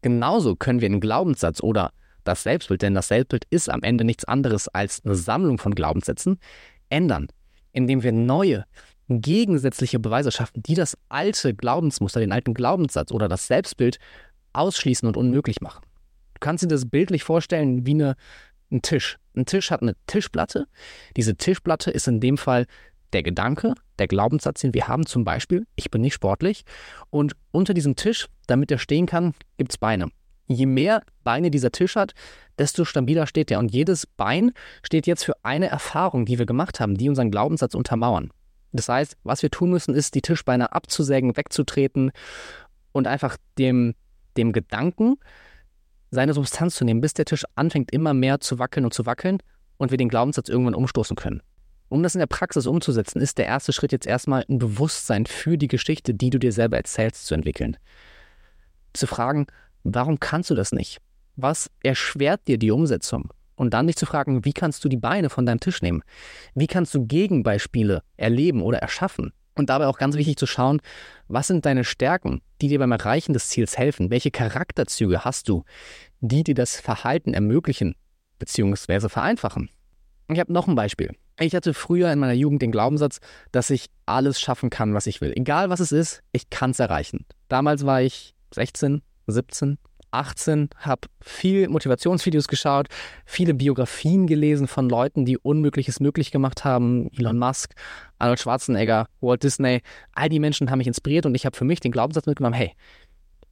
Genauso 0.00 0.56
können 0.56 0.80
wir 0.80 0.86
einen 0.86 1.00
Glaubenssatz 1.00 1.62
oder 1.62 1.92
das 2.24 2.42
Selbstbild, 2.42 2.80
denn 2.80 2.94
das 2.94 3.08
Selbstbild 3.08 3.44
ist 3.50 3.68
am 3.68 3.82
Ende 3.82 4.04
nichts 4.04 4.24
anderes 4.24 4.68
als 4.68 5.04
eine 5.04 5.14
Sammlung 5.14 5.58
von 5.58 5.74
Glaubenssätzen, 5.74 6.40
ändern, 6.88 7.28
indem 7.72 8.02
wir 8.02 8.12
neue, 8.12 8.64
gegensätzliche 9.08 9.98
Beweise 9.98 10.30
schaffen, 10.30 10.62
die 10.62 10.74
das 10.74 10.96
alte 11.08 11.54
Glaubensmuster, 11.54 12.20
den 12.20 12.32
alten 12.32 12.54
Glaubenssatz 12.54 13.10
oder 13.10 13.28
das 13.28 13.46
Selbstbild 13.46 13.98
ausschließen 14.52 15.08
und 15.08 15.16
unmöglich 15.16 15.60
machen. 15.60 15.82
Du 16.34 16.40
kannst 16.40 16.62
dir 16.62 16.68
das 16.68 16.88
bildlich 16.88 17.24
vorstellen 17.24 17.86
wie 17.86 17.94
eine, 17.94 18.16
ein 18.70 18.82
Tisch. 18.82 19.18
Ein 19.34 19.46
Tisch 19.46 19.70
hat 19.70 19.82
eine 19.82 19.94
Tischplatte. 20.06 20.66
Diese 21.16 21.36
Tischplatte 21.36 21.90
ist 21.90 22.06
in 22.06 22.20
dem 22.20 22.36
Fall 22.36 22.66
der 23.12 23.22
Gedanke, 23.22 23.74
der 23.98 24.08
Glaubenssatz, 24.08 24.60
den 24.60 24.74
wir 24.74 24.86
haben, 24.88 25.06
zum 25.06 25.24
Beispiel, 25.24 25.66
ich 25.76 25.90
bin 25.90 26.02
nicht 26.02 26.14
sportlich. 26.14 26.64
Und 27.10 27.34
unter 27.50 27.72
diesem 27.72 27.96
Tisch, 27.96 28.26
damit 28.46 28.70
er 28.70 28.78
stehen 28.78 29.06
kann, 29.06 29.34
gibt 29.56 29.72
es 29.72 29.78
Beine. 29.78 30.10
Je 30.48 30.66
mehr 30.66 31.02
Beine 31.24 31.50
dieser 31.50 31.70
Tisch 31.70 31.96
hat, 31.96 32.14
desto 32.58 32.84
stabiler 32.84 33.26
steht 33.26 33.50
er. 33.50 33.58
Und 33.58 33.72
jedes 33.72 34.06
Bein 34.06 34.52
steht 34.82 35.06
jetzt 35.06 35.24
für 35.24 35.34
eine 35.42 35.68
Erfahrung, 35.68 36.24
die 36.24 36.38
wir 36.38 36.46
gemacht 36.46 36.80
haben, 36.80 36.96
die 36.96 37.08
unseren 37.08 37.30
Glaubenssatz 37.30 37.74
untermauern. 37.74 38.30
Das 38.72 38.88
heißt, 38.88 39.16
was 39.24 39.42
wir 39.42 39.50
tun 39.50 39.70
müssen, 39.70 39.94
ist, 39.94 40.14
die 40.14 40.22
Tischbeine 40.22 40.72
abzusägen, 40.72 41.36
wegzutreten 41.36 42.10
und 42.92 43.06
einfach 43.06 43.36
dem, 43.58 43.94
dem 44.36 44.52
Gedanken 44.52 45.16
seine 46.10 46.34
Substanz 46.34 46.74
zu 46.74 46.84
nehmen, 46.84 47.00
bis 47.00 47.14
der 47.14 47.24
Tisch 47.24 47.44
anfängt, 47.54 47.92
immer 47.92 48.14
mehr 48.14 48.40
zu 48.40 48.58
wackeln 48.58 48.84
und 48.84 48.94
zu 48.94 49.06
wackeln 49.06 49.38
und 49.76 49.90
wir 49.90 49.98
den 49.98 50.08
Glaubenssatz 50.08 50.48
irgendwann 50.48 50.74
umstoßen 50.74 51.16
können. 51.16 51.42
Um 51.88 52.02
das 52.02 52.14
in 52.14 52.18
der 52.18 52.26
Praxis 52.26 52.66
umzusetzen, 52.66 53.20
ist 53.20 53.38
der 53.38 53.46
erste 53.46 53.72
Schritt 53.72 53.92
jetzt 53.92 54.06
erstmal 54.06 54.44
ein 54.48 54.58
Bewusstsein 54.58 55.24
für 55.24 55.56
die 55.56 55.68
Geschichte, 55.68 56.12
die 56.12 56.30
du 56.30 56.38
dir 56.38 56.52
selber 56.52 56.76
erzählst, 56.76 57.26
zu 57.26 57.34
entwickeln. 57.34 57.78
Zu 58.92 59.06
fragen, 59.06 59.46
warum 59.84 60.20
kannst 60.20 60.50
du 60.50 60.54
das 60.54 60.72
nicht? 60.72 60.98
Was 61.36 61.70
erschwert 61.82 62.48
dir 62.48 62.58
die 62.58 62.70
Umsetzung? 62.70 63.32
Und 63.54 63.74
dann 63.74 63.88
dich 63.88 63.96
zu 63.96 64.06
fragen, 64.06 64.44
wie 64.44 64.52
kannst 64.52 64.84
du 64.84 64.88
die 64.88 64.96
Beine 64.96 65.30
von 65.30 65.44
deinem 65.44 65.60
Tisch 65.60 65.82
nehmen? 65.82 66.02
Wie 66.54 66.68
kannst 66.68 66.94
du 66.94 67.06
Gegenbeispiele 67.06 68.02
erleben 68.16 68.62
oder 68.62 68.78
erschaffen? 68.78 69.32
Und 69.56 69.70
dabei 69.70 69.88
auch 69.88 69.98
ganz 69.98 70.14
wichtig 70.14 70.36
zu 70.36 70.46
schauen, 70.46 70.80
was 71.26 71.48
sind 71.48 71.66
deine 71.66 71.82
Stärken, 71.82 72.40
die 72.60 72.68
dir 72.68 72.78
beim 72.78 72.92
Erreichen 72.92 73.32
des 73.32 73.48
Ziels 73.48 73.76
helfen? 73.76 74.10
Welche 74.10 74.30
Charakterzüge 74.30 75.24
hast 75.24 75.48
du, 75.48 75.64
die 76.20 76.44
dir 76.44 76.54
das 76.54 76.80
Verhalten 76.80 77.34
ermöglichen 77.34 77.96
bzw. 78.38 79.08
vereinfachen? 79.08 79.68
Ich 80.28 80.38
habe 80.38 80.52
noch 80.52 80.68
ein 80.68 80.76
Beispiel. 80.76 81.10
Ich 81.40 81.54
hatte 81.54 81.74
früher 81.74 82.12
in 82.12 82.18
meiner 82.18 82.34
Jugend 82.34 82.62
den 82.62 82.72
Glaubenssatz, 82.72 83.18
dass 83.50 83.70
ich 83.70 83.86
alles 84.06 84.40
schaffen 84.40 84.70
kann, 84.70 84.94
was 84.94 85.06
ich 85.06 85.20
will. 85.20 85.32
Egal 85.34 85.70
was 85.70 85.80
es 85.80 85.90
ist, 85.90 86.22
ich 86.32 86.50
kann 86.50 86.70
es 86.70 86.78
erreichen. 86.78 87.26
Damals 87.48 87.86
war 87.86 88.02
ich 88.02 88.34
16, 88.54 89.02
17, 89.32 89.78
18, 90.10 90.70
habe 90.76 91.08
viel 91.20 91.68
Motivationsvideos 91.68 92.48
geschaut, 92.48 92.88
viele 93.26 93.54
Biografien 93.54 94.26
gelesen 94.26 94.66
von 94.66 94.88
Leuten, 94.88 95.24
die 95.24 95.38
Unmögliches 95.38 96.00
möglich 96.00 96.30
gemacht 96.30 96.64
haben. 96.64 97.10
Elon 97.16 97.38
Musk, 97.38 97.74
Arnold 98.18 98.40
Schwarzenegger, 98.40 99.06
Walt 99.20 99.42
Disney. 99.42 99.82
All 100.12 100.28
die 100.28 100.40
Menschen 100.40 100.70
haben 100.70 100.78
mich 100.78 100.86
inspiriert 100.86 101.26
und 101.26 101.34
ich 101.34 101.46
habe 101.46 101.56
für 101.56 101.64
mich 101.64 101.80
den 101.80 101.92
Glaubenssatz 101.92 102.26
mitgenommen, 102.26 102.54
hey, 102.54 102.72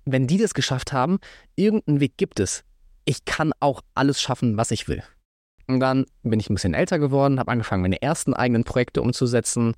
wenn 0.04 0.26
die 0.26 0.38
das 0.38 0.54
geschafft 0.54 0.92
haben, 0.92 1.18
irgendeinen 1.56 2.00
Weg 2.00 2.16
gibt 2.16 2.40
es. 2.40 2.64
Ich 3.04 3.24
kann 3.24 3.52
auch 3.60 3.82
alles 3.94 4.20
schaffen, 4.20 4.56
was 4.56 4.70
ich 4.70 4.88
will. 4.88 5.02
Und 5.68 5.80
dann 5.80 6.06
bin 6.22 6.38
ich 6.38 6.48
ein 6.48 6.54
bisschen 6.54 6.74
älter 6.74 7.00
geworden, 7.00 7.40
habe 7.40 7.50
angefangen, 7.50 7.82
meine 7.82 8.00
ersten 8.00 8.34
eigenen 8.34 8.62
Projekte 8.62 9.02
umzusetzen, 9.02 9.74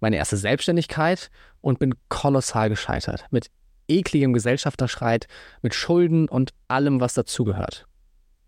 meine 0.00 0.16
erste 0.16 0.36
Selbstständigkeit 0.36 1.30
und 1.60 1.80
bin 1.80 1.94
kolossal 2.08 2.68
gescheitert. 2.68 3.26
Mit 3.30 3.50
ekligem 3.98 4.32
Gesellschafterschreit, 4.32 5.26
mit 5.62 5.74
Schulden 5.74 6.28
und 6.28 6.52
allem, 6.68 7.00
was 7.00 7.14
dazugehört. 7.14 7.86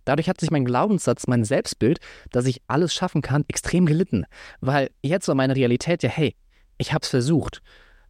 Dadurch 0.04 0.28
hat 0.28 0.40
sich 0.40 0.50
mein 0.50 0.64
Glaubenssatz, 0.64 1.26
mein 1.26 1.44
Selbstbild, 1.44 1.98
dass 2.30 2.46
ich 2.46 2.60
alles 2.66 2.92
schaffen 2.92 3.22
kann, 3.22 3.44
extrem 3.48 3.86
gelitten. 3.86 4.26
Weil 4.60 4.90
jetzt 5.02 5.28
war 5.28 5.34
meine 5.34 5.56
Realität 5.56 6.02
ja, 6.02 6.10
hey, 6.10 6.34
ich 6.76 6.92
habe 6.92 7.02
es 7.02 7.08
versucht, 7.08 7.62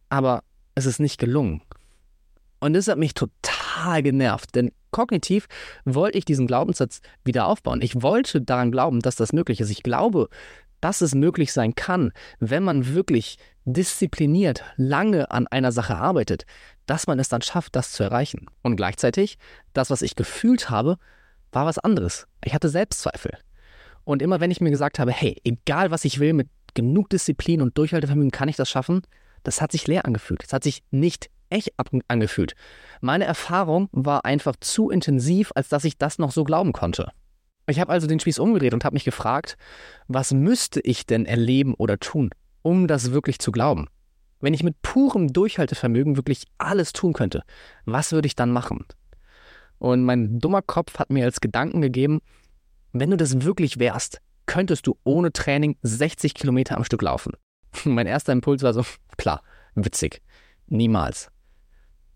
aber 0.09 0.43
es 0.75 0.85
ist 0.85 0.99
nicht 0.99 1.19
gelungen. 1.19 1.61
Und 2.59 2.73
das 2.73 2.87
hat 2.87 2.97
mich 2.97 3.13
total 3.13 4.01
genervt, 4.01 4.55
denn 4.55 4.71
kognitiv 4.91 5.47
wollte 5.83 6.17
ich 6.17 6.25
diesen 6.25 6.47
Glaubenssatz 6.47 7.01
wieder 7.23 7.47
aufbauen. 7.47 7.81
Ich 7.81 8.01
wollte 8.01 8.41
daran 8.41 8.71
glauben, 8.71 9.01
dass 9.01 9.15
das 9.15 9.33
möglich 9.33 9.59
ist. 9.59 9.69
Ich 9.69 9.83
glaube, 9.83 10.29
dass 10.81 11.01
es 11.01 11.15
möglich 11.15 11.53
sein 11.53 11.75
kann, 11.75 12.11
wenn 12.39 12.63
man 12.63 12.93
wirklich 12.93 13.37
diszipliniert 13.65 14.63
lange 14.77 15.31
an 15.31 15.47
einer 15.47 15.71
Sache 15.71 15.95
arbeitet, 15.95 16.45
dass 16.85 17.07
man 17.07 17.19
es 17.19 17.29
dann 17.29 17.41
schafft, 17.41 17.75
das 17.75 17.91
zu 17.91 18.03
erreichen. 18.03 18.45
Und 18.61 18.75
gleichzeitig, 18.75 19.37
das, 19.73 19.89
was 19.89 20.01
ich 20.01 20.15
gefühlt 20.15 20.69
habe, 20.69 20.97
war 21.51 21.65
was 21.65 21.79
anderes. 21.79 22.27
Ich 22.43 22.53
hatte 22.53 22.69
Selbstzweifel. 22.69 23.37
Und 24.03 24.21
immer 24.21 24.39
wenn 24.39 24.51
ich 24.51 24.61
mir 24.61 24.69
gesagt 24.69 24.99
habe, 24.99 25.11
hey, 25.11 25.41
egal 25.43 25.89
was 25.89 26.05
ich 26.05 26.19
will, 26.19 26.33
mit 26.33 26.49
genug 26.75 27.09
Disziplin 27.09 27.61
und 27.61 27.77
Durchhaltevermögen 27.77 28.31
kann 28.31 28.49
ich 28.49 28.55
das 28.55 28.69
schaffen, 28.69 29.01
das 29.43 29.61
hat 29.61 29.71
sich 29.71 29.87
leer 29.87 30.05
angefühlt. 30.05 30.43
Es 30.43 30.53
hat 30.53 30.63
sich 30.63 30.83
nicht 30.91 31.29
echt 31.49 31.73
angefühlt. 32.07 32.53
Meine 33.01 33.25
Erfahrung 33.25 33.89
war 33.91 34.25
einfach 34.25 34.55
zu 34.59 34.89
intensiv, 34.89 35.51
als 35.55 35.69
dass 35.69 35.85
ich 35.85 35.97
das 35.97 36.19
noch 36.19 36.31
so 36.31 36.43
glauben 36.43 36.73
konnte. 36.73 37.11
Ich 37.67 37.79
habe 37.79 37.91
also 37.91 38.07
den 38.07 38.19
Spieß 38.19 38.39
umgedreht 38.39 38.73
und 38.73 38.85
habe 38.85 38.93
mich 38.93 39.05
gefragt, 39.05 39.57
was 40.07 40.33
müsste 40.33 40.81
ich 40.81 41.05
denn 41.05 41.25
erleben 41.25 41.73
oder 41.73 41.97
tun, 41.97 42.29
um 42.61 42.87
das 42.87 43.11
wirklich 43.11 43.39
zu 43.39 43.51
glauben? 43.51 43.87
Wenn 44.39 44.53
ich 44.53 44.63
mit 44.63 44.81
purem 44.81 45.33
Durchhaltevermögen 45.33 46.17
wirklich 46.17 46.45
alles 46.57 46.93
tun 46.93 47.13
könnte, 47.13 47.43
was 47.85 48.11
würde 48.11 48.27
ich 48.27 48.35
dann 48.35 48.51
machen? 48.51 48.85
Und 49.79 50.03
mein 50.03 50.39
dummer 50.39 50.61
Kopf 50.61 50.99
hat 50.99 51.09
mir 51.09 51.25
als 51.25 51.41
Gedanken 51.41 51.81
gegeben, 51.81 52.21
wenn 52.93 53.11
du 53.11 53.17
das 53.17 53.41
wirklich 53.41 53.79
wärst, 53.79 54.21
könntest 54.45 54.87
du 54.87 54.97
ohne 55.03 55.33
Training 55.33 55.77
60 55.81 56.33
Kilometer 56.33 56.77
am 56.77 56.83
Stück 56.83 57.01
laufen. 57.01 57.33
mein 57.83 58.07
erster 58.07 58.33
Impuls 58.33 58.61
war 58.61 58.73
so, 58.73 58.85
klar, 59.17 59.41
witzig. 59.73 60.21
Niemals. 60.67 61.29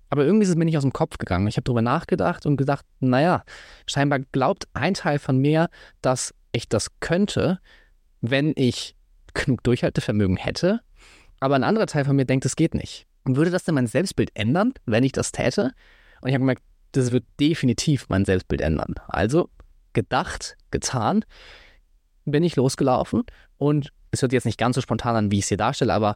Aber 0.09 0.25
irgendwie 0.25 0.43
ist 0.43 0.49
es 0.49 0.55
mir 0.55 0.65
nicht 0.65 0.77
aus 0.77 0.83
dem 0.83 0.93
Kopf 0.93 1.17
gegangen. 1.17 1.47
Ich 1.47 1.57
habe 1.57 1.63
darüber 1.63 1.81
nachgedacht 1.81 2.45
und 2.45 2.57
gedacht, 2.57 2.85
naja, 2.99 3.43
scheinbar 3.85 4.19
glaubt 4.19 4.67
ein 4.73 4.93
Teil 4.93 5.19
von 5.19 5.37
mir, 5.37 5.69
dass 6.01 6.33
ich 6.51 6.67
das 6.67 6.99
könnte, 6.99 7.59
wenn 8.21 8.53
ich 8.55 8.95
genug 9.33 9.63
Durchhaltevermögen 9.63 10.37
hätte. 10.37 10.81
Aber 11.39 11.55
ein 11.55 11.63
anderer 11.63 11.85
Teil 11.85 12.05
von 12.05 12.15
mir 12.15 12.25
denkt, 12.25 12.45
es 12.45 12.55
geht 12.55 12.73
nicht. 12.73 13.05
Und 13.23 13.35
würde 13.35 13.51
das 13.51 13.63
denn 13.63 13.75
mein 13.75 13.87
Selbstbild 13.87 14.31
ändern, 14.33 14.73
wenn 14.85 15.03
ich 15.03 15.11
das 15.11 15.31
täte? 15.31 15.73
Und 16.21 16.29
ich 16.29 16.33
habe 16.33 16.41
gemerkt, 16.41 16.63
das 16.91 17.11
wird 17.11 17.25
definitiv 17.39 18.07
mein 18.09 18.25
Selbstbild 18.25 18.61
ändern. 18.61 18.95
Also 19.07 19.49
gedacht, 19.93 20.57
getan, 20.71 21.23
bin 22.25 22.43
ich 22.43 22.55
losgelaufen 22.55 23.23
und 23.57 23.91
es 24.11 24.21
hört 24.21 24.33
jetzt 24.33 24.45
nicht 24.45 24.57
ganz 24.57 24.75
so 24.75 24.81
spontan 24.81 25.15
an, 25.15 25.31
wie 25.31 25.37
ich 25.37 25.43
es 25.43 25.49
hier 25.49 25.57
darstelle, 25.57 25.93
aber 25.93 26.15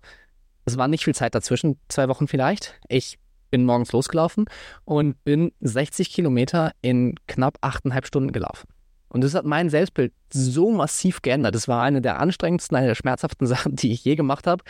es 0.65 0.77
war 0.77 0.87
nicht 0.87 1.03
viel 1.03 1.15
Zeit 1.15 1.35
dazwischen, 1.35 1.79
zwei 1.89 2.07
Wochen 2.07 2.27
vielleicht. 2.27 2.79
Ich 2.87 3.19
bin 3.53 3.65
morgens 3.65 3.91
losgelaufen 3.91 4.45
und 4.83 5.23
bin 5.23 5.51
60 5.59 6.11
Kilometer 6.11 6.71
in 6.81 7.13
knapp 7.27 7.59
achteinhalb 7.61 8.07
Stunden 8.07 8.31
gelaufen. 8.31 8.67
Und 9.09 9.23
das 9.23 9.35
hat 9.35 9.45
mein 9.45 9.69
Selbstbild 9.69 10.11
so 10.33 10.71
massiv 10.71 11.21
geändert. 11.21 11.53
Das 11.53 11.67
war 11.67 11.83
eine 11.83 12.01
der 12.01 12.19
anstrengendsten, 12.19 12.75
eine 12.75 12.87
der 12.87 12.95
schmerzhaften 12.95 13.45
Sachen, 13.53 13.75
die 13.75 13.91
ich 13.91 14.03
je 14.03 14.15
gemacht 14.15 14.47
habe. 14.47 14.63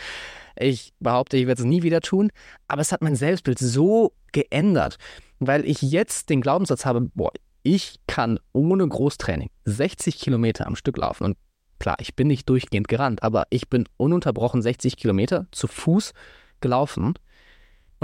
Ich 0.54 0.92
behaupte, 1.00 1.38
ich 1.38 1.46
werde 1.46 1.62
es 1.62 1.66
nie 1.66 1.82
wieder 1.82 2.02
tun. 2.02 2.30
Aber 2.68 2.82
es 2.82 2.92
hat 2.92 3.00
mein 3.00 3.16
Selbstbild 3.16 3.58
so 3.58 4.12
geändert, 4.32 4.98
weil 5.38 5.64
ich 5.64 5.80
jetzt 5.80 6.28
den 6.28 6.42
Glaubenssatz 6.42 6.84
habe, 6.84 7.08
boah, 7.14 7.32
Ich 7.62 8.00
kann 8.06 8.38
ohne 8.52 8.86
Großtraining 8.86 9.48
60 9.64 10.18
Kilometer 10.18 10.66
am 10.66 10.76
Stück 10.76 10.98
laufen. 10.98 11.24
Und 11.24 11.38
klar, 11.78 11.96
ich 12.00 12.14
bin 12.14 12.26
nicht 12.26 12.50
durchgehend 12.50 12.88
gerannt, 12.88 13.22
aber 13.22 13.46
ich 13.48 13.70
bin 13.70 13.88
ununterbrochen 13.96 14.60
60 14.60 14.98
Kilometer 14.98 15.46
zu 15.52 15.68
Fuß 15.68 16.12
gelaufen. 16.60 17.14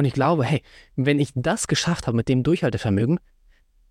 Und 0.01 0.07
ich 0.07 0.15
glaube, 0.15 0.47
hey, 0.47 0.63
wenn 0.97 1.19
ich 1.19 1.31
das 1.35 1.67
geschafft 1.67 2.07
habe 2.07 2.17
mit 2.17 2.31
dem 2.31 2.43
Durchhaltevermögen, 2.43 3.21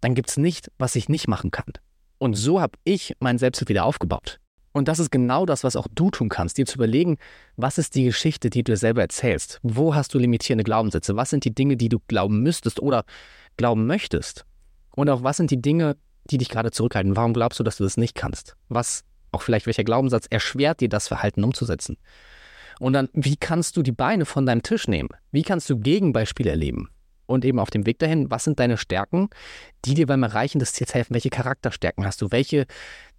dann 0.02 0.16
gibt 0.16 0.32
es 0.32 0.38
nicht, 0.38 0.72
was 0.80 0.96
ich 0.96 1.08
nicht 1.08 1.28
machen 1.28 1.52
kann. 1.52 1.72
Und 2.18 2.34
so 2.34 2.60
habe 2.60 2.80
ich 2.84 3.16
mein 3.20 3.38
Selbstbild 3.38 3.70
wieder 3.70 3.86
aufgebaut. 3.86 4.40
Und 4.72 4.88
das 4.88 4.98
ist 4.98 5.12
genau 5.12 5.46
das, 5.46 5.64
was 5.64 5.76
auch 5.76 5.86
du 5.94 6.10
tun 6.10 6.28
kannst, 6.28 6.58
dir 6.58 6.66
zu 6.66 6.78
überlegen, 6.78 7.18
was 7.58 7.78
ist 7.78 7.94
die 7.94 8.06
Geschichte, 8.06 8.50
die 8.50 8.64
du 8.64 8.72
dir 8.72 8.78
selber 8.78 9.02
erzählst? 9.02 9.60
Wo 9.62 9.94
hast 9.94 10.12
du 10.16 10.18
limitierende 10.18 10.64
Glaubenssätze? 10.64 11.16
Was 11.16 11.30
sind 11.30 11.46
die 11.46 11.54
Dinge, 11.54 11.78
die 11.78 11.90
du 11.90 12.00
glauben 12.08 12.42
müsstest 12.42 12.80
oder 12.80 13.04
glauben 13.56 13.86
möchtest? 13.86 14.48
Und 14.96 15.12
auch 15.12 15.22
was 15.22 15.38
sind 15.38 15.52
die 15.52 15.62
Dinge, 15.62 15.96
die 16.32 16.40
dich 16.40 16.50
gerade 16.50 16.72
zurückhalten? 16.72 17.18
Warum 17.18 17.36
glaubst 17.36 17.60
du, 17.60 17.64
dass 17.64 17.78
du 17.78 17.84
das 17.84 17.98
nicht 17.98 18.16
kannst? 18.16 18.56
Was, 18.68 19.04
auch 19.32 19.44
vielleicht 19.44 19.68
welcher 19.68 19.84
Glaubenssatz 19.84 20.26
erschwert 20.28 20.80
dir 20.80 20.90
das 20.90 21.08
Verhalten 21.08 21.44
umzusetzen? 21.44 21.98
Und 22.80 22.94
dann, 22.94 23.10
wie 23.14 23.36
kannst 23.36 23.78
du 23.78 23.84
die 23.84 23.92
Beine 23.92 24.26
von 24.26 24.46
deinem 24.46 24.64
Tisch 24.64 24.88
nehmen? 24.88 25.10
Wie 25.32 25.44
kannst 25.44 25.70
du 25.70 25.78
Gegenbeispiele 25.78 26.50
erleben? 26.50 26.90
Und 27.26 27.46
eben 27.46 27.60
auf 27.60 27.70
dem 27.70 27.86
Weg 27.86 28.00
dahin, 28.00 28.32
was 28.32 28.46
sind 28.46 28.60
deine 28.60 28.78
Stärken, 28.78 29.30
die 29.86 29.94
dir 29.94 30.08
beim 30.08 30.24
Erreichen 30.24 30.58
des 30.58 30.74
Ziels 30.74 30.96
helfen? 30.96 31.14
Welche 31.14 31.30
Charakterstärken 31.30 32.06
hast 32.06 32.22
du? 32.22 32.32
Welche 32.32 32.66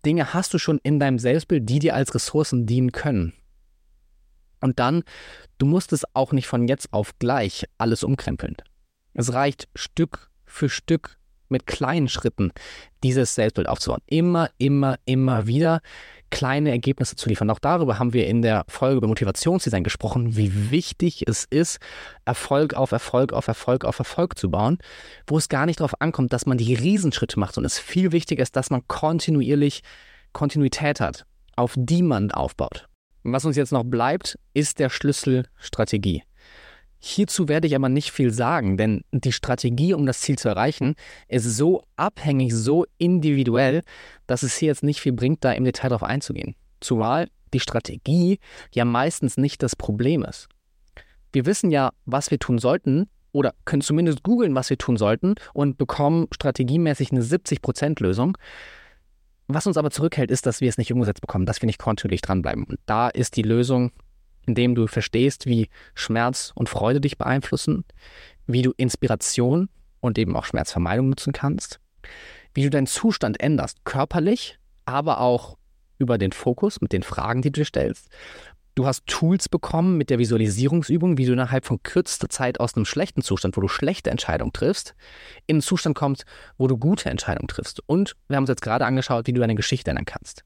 Dinge 0.04 0.34
hast 0.34 0.52
du 0.52 0.58
schon 0.58 0.80
in 0.82 0.98
deinem 0.98 1.20
Selbstbild, 1.20 1.68
die 1.68 1.78
dir 1.78 1.94
als 1.94 2.14
Ressourcen 2.14 2.66
dienen 2.66 2.90
können? 2.90 3.34
Und 4.60 4.78
dann, 4.78 5.04
du 5.58 5.66
musst 5.66 5.92
es 5.92 6.04
auch 6.14 6.32
nicht 6.32 6.48
von 6.48 6.66
jetzt 6.66 6.92
auf 6.92 7.18
gleich 7.18 7.66
alles 7.78 8.02
umkrempeln. 8.02 8.56
Es 9.14 9.32
reicht 9.32 9.68
Stück 9.74 10.30
für 10.44 10.68
Stück 10.68 11.18
mit 11.48 11.66
kleinen 11.66 12.08
Schritten 12.08 12.52
dieses 13.02 13.34
Selbstbild 13.34 13.68
aufzubauen. 13.68 14.02
Immer, 14.06 14.50
immer, 14.58 14.98
immer 15.04 15.46
wieder 15.46 15.80
kleine 16.30 16.70
Ergebnisse 16.70 17.16
zu 17.16 17.28
liefern. 17.28 17.50
Auch 17.50 17.58
darüber 17.58 17.98
haben 17.98 18.12
wir 18.12 18.26
in 18.26 18.42
der 18.42 18.64
Folge 18.68 18.98
über 18.98 19.08
Motivationsdesign 19.08 19.84
gesprochen, 19.84 20.36
wie 20.36 20.70
wichtig 20.70 21.24
es 21.26 21.44
ist, 21.44 21.78
Erfolg 22.24 22.74
auf 22.74 22.92
Erfolg 22.92 23.32
auf 23.32 23.48
Erfolg 23.48 23.84
auf 23.84 23.98
Erfolg 23.98 24.38
zu 24.38 24.50
bauen, 24.50 24.78
wo 25.26 25.36
es 25.38 25.48
gar 25.48 25.66
nicht 25.66 25.80
darauf 25.80 26.00
ankommt, 26.00 26.32
dass 26.32 26.46
man 26.46 26.58
die 26.58 26.74
Riesenschritte 26.74 27.38
macht, 27.38 27.54
sondern 27.54 27.66
es 27.66 27.78
viel 27.78 28.12
wichtiger 28.12 28.42
ist, 28.42 28.56
dass 28.56 28.70
man 28.70 28.86
kontinuierlich 28.86 29.82
Kontinuität 30.32 31.00
hat, 31.00 31.26
auf 31.56 31.74
die 31.76 32.02
man 32.02 32.30
aufbaut. 32.30 32.86
Was 33.22 33.44
uns 33.44 33.56
jetzt 33.56 33.72
noch 33.72 33.84
bleibt, 33.84 34.38
ist 34.54 34.78
der 34.78 34.88
Schlüssel 34.88 35.46
Strategie. 35.56 36.22
Hierzu 37.02 37.48
werde 37.48 37.66
ich 37.66 37.74
aber 37.74 37.88
nicht 37.88 38.12
viel 38.12 38.30
sagen, 38.30 38.76
denn 38.76 39.02
die 39.10 39.32
Strategie, 39.32 39.94
um 39.94 40.04
das 40.04 40.20
Ziel 40.20 40.38
zu 40.38 40.48
erreichen, 40.50 40.94
ist 41.28 41.44
so 41.44 41.82
abhängig, 41.96 42.54
so 42.54 42.84
individuell, 42.98 43.80
dass 44.26 44.42
es 44.42 44.56
hier 44.56 44.68
jetzt 44.68 44.82
nicht 44.82 45.00
viel 45.00 45.12
bringt, 45.12 45.42
da 45.42 45.52
im 45.52 45.64
Detail 45.64 45.88
darauf 45.88 46.02
einzugehen. 46.02 46.54
Zumal 46.80 47.28
die 47.54 47.60
Strategie 47.60 48.38
ja 48.74 48.84
meistens 48.84 49.38
nicht 49.38 49.62
das 49.62 49.76
Problem 49.76 50.22
ist. 50.24 50.48
Wir 51.32 51.46
wissen 51.46 51.70
ja, 51.70 51.90
was 52.04 52.30
wir 52.30 52.38
tun 52.38 52.58
sollten 52.58 53.08
oder 53.32 53.54
können 53.64 53.82
zumindest 53.82 54.22
googeln, 54.22 54.54
was 54.54 54.68
wir 54.68 54.78
tun 54.78 54.98
sollten 54.98 55.36
und 55.54 55.78
bekommen 55.78 56.26
strategiemäßig 56.32 57.12
eine 57.12 57.22
70%-Lösung. 57.22 58.36
Was 59.48 59.66
uns 59.66 59.78
aber 59.78 59.90
zurückhält, 59.90 60.30
ist, 60.30 60.44
dass 60.44 60.60
wir 60.60 60.68
es 60.68 60.78
nicht 60.78 60.92
umgesetzt 60.92 61.22
bekommen, 61.22 61.46
dass 61.46 61.62
wir 61.62 61.66
nicht 61.66 61.78
kontinuierlich 61.78 62.20
dranbleiben. 62.20 62.64
Und 62.64 62.78
da 62.84 63.08
ist 63.08 63.36
die 63.36 63.42
Lösung 63.42 63.90
indem 64.50 64.74
du 64.74 64.86
verstehst, 64.86 65.46
wie 65.46 65.68
Schmerz 65.94 66.52
und 66.54 66.68
Freude 66.68 67.00
dich 67.00 67.16
beeinflussen, 67.18 67.84
wie 68.46 68.62
du 68.62 68.72
Inspiration 68.76 69.68
und 70.00 70.18
eben 70.18 70.36
auch 70.36 70.44
Schmerzvermeidung 70.44 71.08
nutzen 71.08 71.32
kannst, 71.32 71.80
wie 72.54 72.62
du 72.62 72.70
deinen 72.70 72.86
Zustand 72.86 73.40
änderst, 73.40 73.84
körperlich, 73.84 74.58
aber 74.84 75.20
auch 75.20 75.56
über 75.98 76.18
den 76.18 76.32
Fokus 76.32 76.80
mit 76.80 76.92
den 76.92 77.02
Fragen, 77.02 77.42
die 77.42 77.52
du 77.52 77.60
dir 77.60 77.64
stellst. 77.64 78.08
Du 78.74 78.86
hast 78.86 79.06
Tools 79.06 79.48
bekommen 79.48 79.98
mit 79.98 80.10
der 80.10 80.18
Visualisierungsübung, 80.18 81.18
wie 81.18 81.26
du 81.26 81.32
innerhalb 81.32 81.66
von 81.66 81.82
kürzester 81.82 82.28
Zeit 82.28 82.58
aus 82.60 82.74
einem 82.74 82.86
schlechten 82.86 83.22
Zustand, 83.22 83.56
wo 83.56 83.60
du 83.60 83.68
schlechte 83.68 84.10
Entscheidungen 84.10 84.52
triffst, 84.52 84.94
in 85.46 85.56
einen 85.56 85.62
Zustand 85.62 85.96
kommst, 85.96 86.24
wo 86.56 86.66
du 86.66 86.78
gute 86.78 87.10
Entscheidungen 87.10 87.48
triffst. 87.48 87.82
Und 87.86 88.16
wir 88.28 88.36
haben 88.36 88.44
uns 88.44 88.48
jetzt 88.48 88.62
gerade 88.62 88.86
angeschaut, 88.86 89.26
wie 89.26 89.32
du 89.32 89.40
deine 89.40 89.54
Geschichte 89.54 89.90
ändern 89.90 90.06
kannst. 90.06 90.44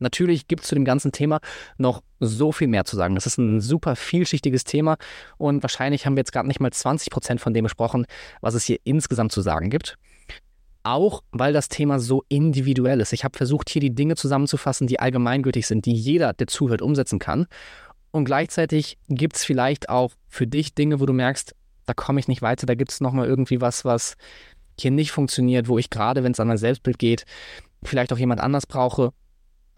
Natürlich 0.00 0.48
gibt 0.48 0.62
es 0.62 0.68
zu 0.68 0.74
dem 0.74 0.84
ganzen 0.84 1.12
Thema 1.12 1.40
noch 1.78 2.02
so 2.18 2.52
viel 2.52 2.68
mehr 2.68 2.84
zu 2.84 2.96
sagen. 2.96 3.14
Das 3.14 3.26
ist 3.26 3.38
ein 3.38 3.60
super 3.60 3.94
vielschichtiges 3.96 4.64
Thema 4.64 4.96
und 5.38 5.62
wahrscheinlich 5.62 6.06
haben 6.06 6.16
wir 6.16 6.20
jetzt 6.20 6.32
gerade 6.32 6.48
nicht 6.48 6.60
mal 6.60 6.72
20 6.72 7.10
Prozent 7.10 7.40
von 7.40 7.54
dem 7.54 7.64
besprochen, 7.64 8.06
was 8.40 8.54
es 8.54 8.64
hier 8.64 8.78
insgesamt 8.84 9.32
zu 9.32 9.42
sagen 9.42 9.70
gibt. 9.70 9.96
Auch 10.82 11.22
weil 11.30 11.52
das 11.52 11.68
Thema 11.68 12.00
so 12.00 12.24
individuell 12.28 13.00
ist. 13.00 13.12
Ich 13.12 13.24
habe 13.24 13.36
versucht, 13.36 13.68
hier 13.68 13.80
die 13.80 13.94
Dinge 13.94 14.16
zusammenzufassen, 14.16 14.86
die 14.86 14.98
allgemeingültig 14.98 15.66
sind, 15.66 15.84
die 15.84 15.92
jeder, 15.92 16.32
der 16.32 16.46
zuhört, 16.46 16.80
umsetzen 16.80 17.18
kann. 17.18 17.46
Und 18.12 18.24
gleichzeitig 18.24 18.98
gibt 19.08 19.36
es 19.36 19.44
vielleicht 19.44 19.90
auch 19.90 20.12
für 20.28 20.46
dich 20.46 20.74
Dinge, 20.74 20.98
wo 20.98 21.06
du 21.06 21.12
merkst, 21.12 21.54
da 21.84 21.92
komme 21.92 22.18
ich 22.18 22.28
nicht 22.28 22.40
weiter, 22.40 22.66
da 22.66 22.74
gibt 22.74 22.92
es 22.92 23.00
nochmal 23.00 23.26
irgendwie 23.26 23.60
was, 23.60 23.84
was 23.84 24.16
hier 24.78 24.90
nicht 24.90 25.12
funktioniert, 25.12 25.68
wo 25.68 25.76
ich 25.76 25.90
gerade, 25.90 26.24
wenn 26.24 26.32
es 26.32 26.40
an 26.40 26.48
mein 26.48 26.56
Selbstbild 26.56 26.98
geht, 26.98 27.24
vielleicht 27.82 28.12
auch 28.12 28.18
jemand 28.18 28.40
anders 28.40 28.66
brauche 28.66 29.12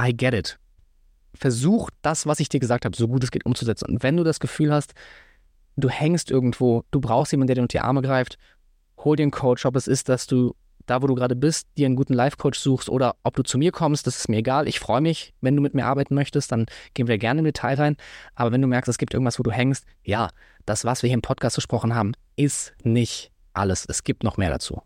I 0.00 0.16
get 0.16 0.34
it. 0.34 0.58
Versuch 1.34 1.90
das, 2.02 2.26
was 2.26 2.40
ich 2.40 2.48
dir 2.48 2.60
gesagt 2.60 2.84
habe, 2.84 2.96
so 2.96 3.08
gut 3.08 3.24
es 3.24 3.30
geht 3.30 3.46
umzusetzen. 3.46 3.86
Und 3.86 4.02
wenn 4.02 4.16
du 4.16 4.24
das 4.24 4.40
Gefühl 4.40 4.72
hast, 4.72 4.92
du 5.76 5.88
hängst 5.88 6.30
irgendwo, 6.30 6.84
du 6.90 7.00
brauchst 7.00 7.32
jemanden, 7.32 7.48
der 7.48 7.54
dir 7.56 7.62
unter 7.62 7.78
die 7.78 7.84
Arme 7.84 8.02
greift, 8.02 8.38
hol 8.98 9.16
dir 9.16 9.22
einen 9.22 9.30
Coach, 9.30 9.64
ob 9.64 9.76
es 9.76 9.86
ist, 9.86 10.08
dass 10.08 10.26
du 10.26 10.54
da, 10.86 11.00
wo 11.00 11.06
du 11.06 11.14
gerade 11.14 11.36
bist, 11.36 11.68
dir 11.78 11.86
einen 11.86 11.96
guten 11.96 12.14
Life-Coach 12.14 12.58
suchst 12.58 12.88
oder 12.88 13.16
ob 13.22 13.36
du 13.36 13.42
zu 13.42 13.56
mir 13.56 13.72
kommst, 13.72 14.06
das 14.06 14.18
ist 14.18 14.28
mir 14.28 14.38
egal. 14.38 14.66
Ich 14.68 14.80
freue 14.80 15.00
mich, 15.00 15.32
wenn 15.40 15.54
du 15.54 15.62
mit 15.62 15.74
mir 15.74 15.86
arbeiten 15.86 16.14
möchtest, 16.14 16.50
dann 16.52 16.66
gehen 16.94 17.06
wir 17.06 17.18
gerne 17.18 17.40
im 17.40 17.44
Detail 17.44 17.76
rein. 17.76 17.96
Aber 18.34 18.52
wenn 18.52 18.60
du 18.60 18.68
merkst, 18.68 18.88
es 18.88 18.98
gibt 18.98 19.14
irgendwas, 19.14 19.38
wo 19.38 19.42
du 19.42 19.52
hängst, 19.52 19.84
ja, 20.04 20.30
das, 20.66 20.84
was 20.84 21.02
wir 21.02 21.08
hier 21.08 21.14
im 21.14 21.22
Podcast 21.22 21.56
gesprochen 21.56 21.94
haben, 21.94 22.12
ist 22.36 22.74
nicht 22.82 23.30
alles. 23.52 23.86
Es 23.88 24.04
gibt 24.04 24.24
noch 24.24 24.36
mehr 24.36 24.50
dazu. 24.50 24.82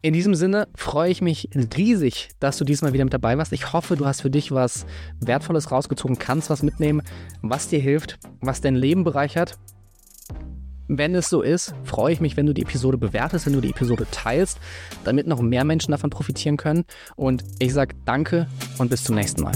In 0.00 0.12
diesem 0.12 0.36
Sinne 0.36 0.68
freue 0.76 1.10
ich 1.10 1.22
mich 1.22 1.48
riesig, 1.76 2.28
dass 2.38 2.56
du 2.56 2.64
diesmal 2.64 2.92
wieder 2.92 3.04
mit 3.04 3.12
dabei 3.12 3.36
warst. 3.36 3.52
Ich 3.52 3.72
hoffe, 3.72 3.96
du 3.96 4.06
hast 4.06 4.20
für 4.20 4.30
dich 4.30 4.52
was 4.52 4.86
Wertvolles 5.18 5.72
rausgezogen, 5.72 6.18
kannst 6.20 6.50
was 6.50 6.62
mitnehmen, 6.62 7.02
was 7.42 7.66
dir 7.66 7.80
hilft, 7.80 8.16
was 8.40 8.60
dein 8.60 8.76
Leben 8.76 9.02
bereichert. 9.02 9.58
Wenn 10.86 11.16
es 11.16 11.28
so 11.28 11.42
ist, 11.42 11.74
freue 11.82 12.12
ich 12.12 12.20
mich, 12.20 12.36
wenn 12.36 12.46
du 12.46 12.54
die 12.54 12.62
Episode 12.62 12.96
bewertest, 12.96 13.46
wenn 13.46 13.52
du 13.54 13.60
die 13.60 13.70
Episode 13.70 14.06
teilst, 14.12 14.58
damit 15.02 15.26
noch 15.26 15.40
mehr 15.40 15.64
Menschen 15.64 15.90
davon 15.90 16.10
profitieren 16.10 16.56
können. 16.56 16.84
Und 17.16 17.42
ich 17.58 17.74
sage 17.74 17.96
danke 18.04 18.46
und 18.78 18.90
bis 18.90 19.02
zum 19.02 19.16
nächsten 19.16 19.42
Mal. 19.42 19.52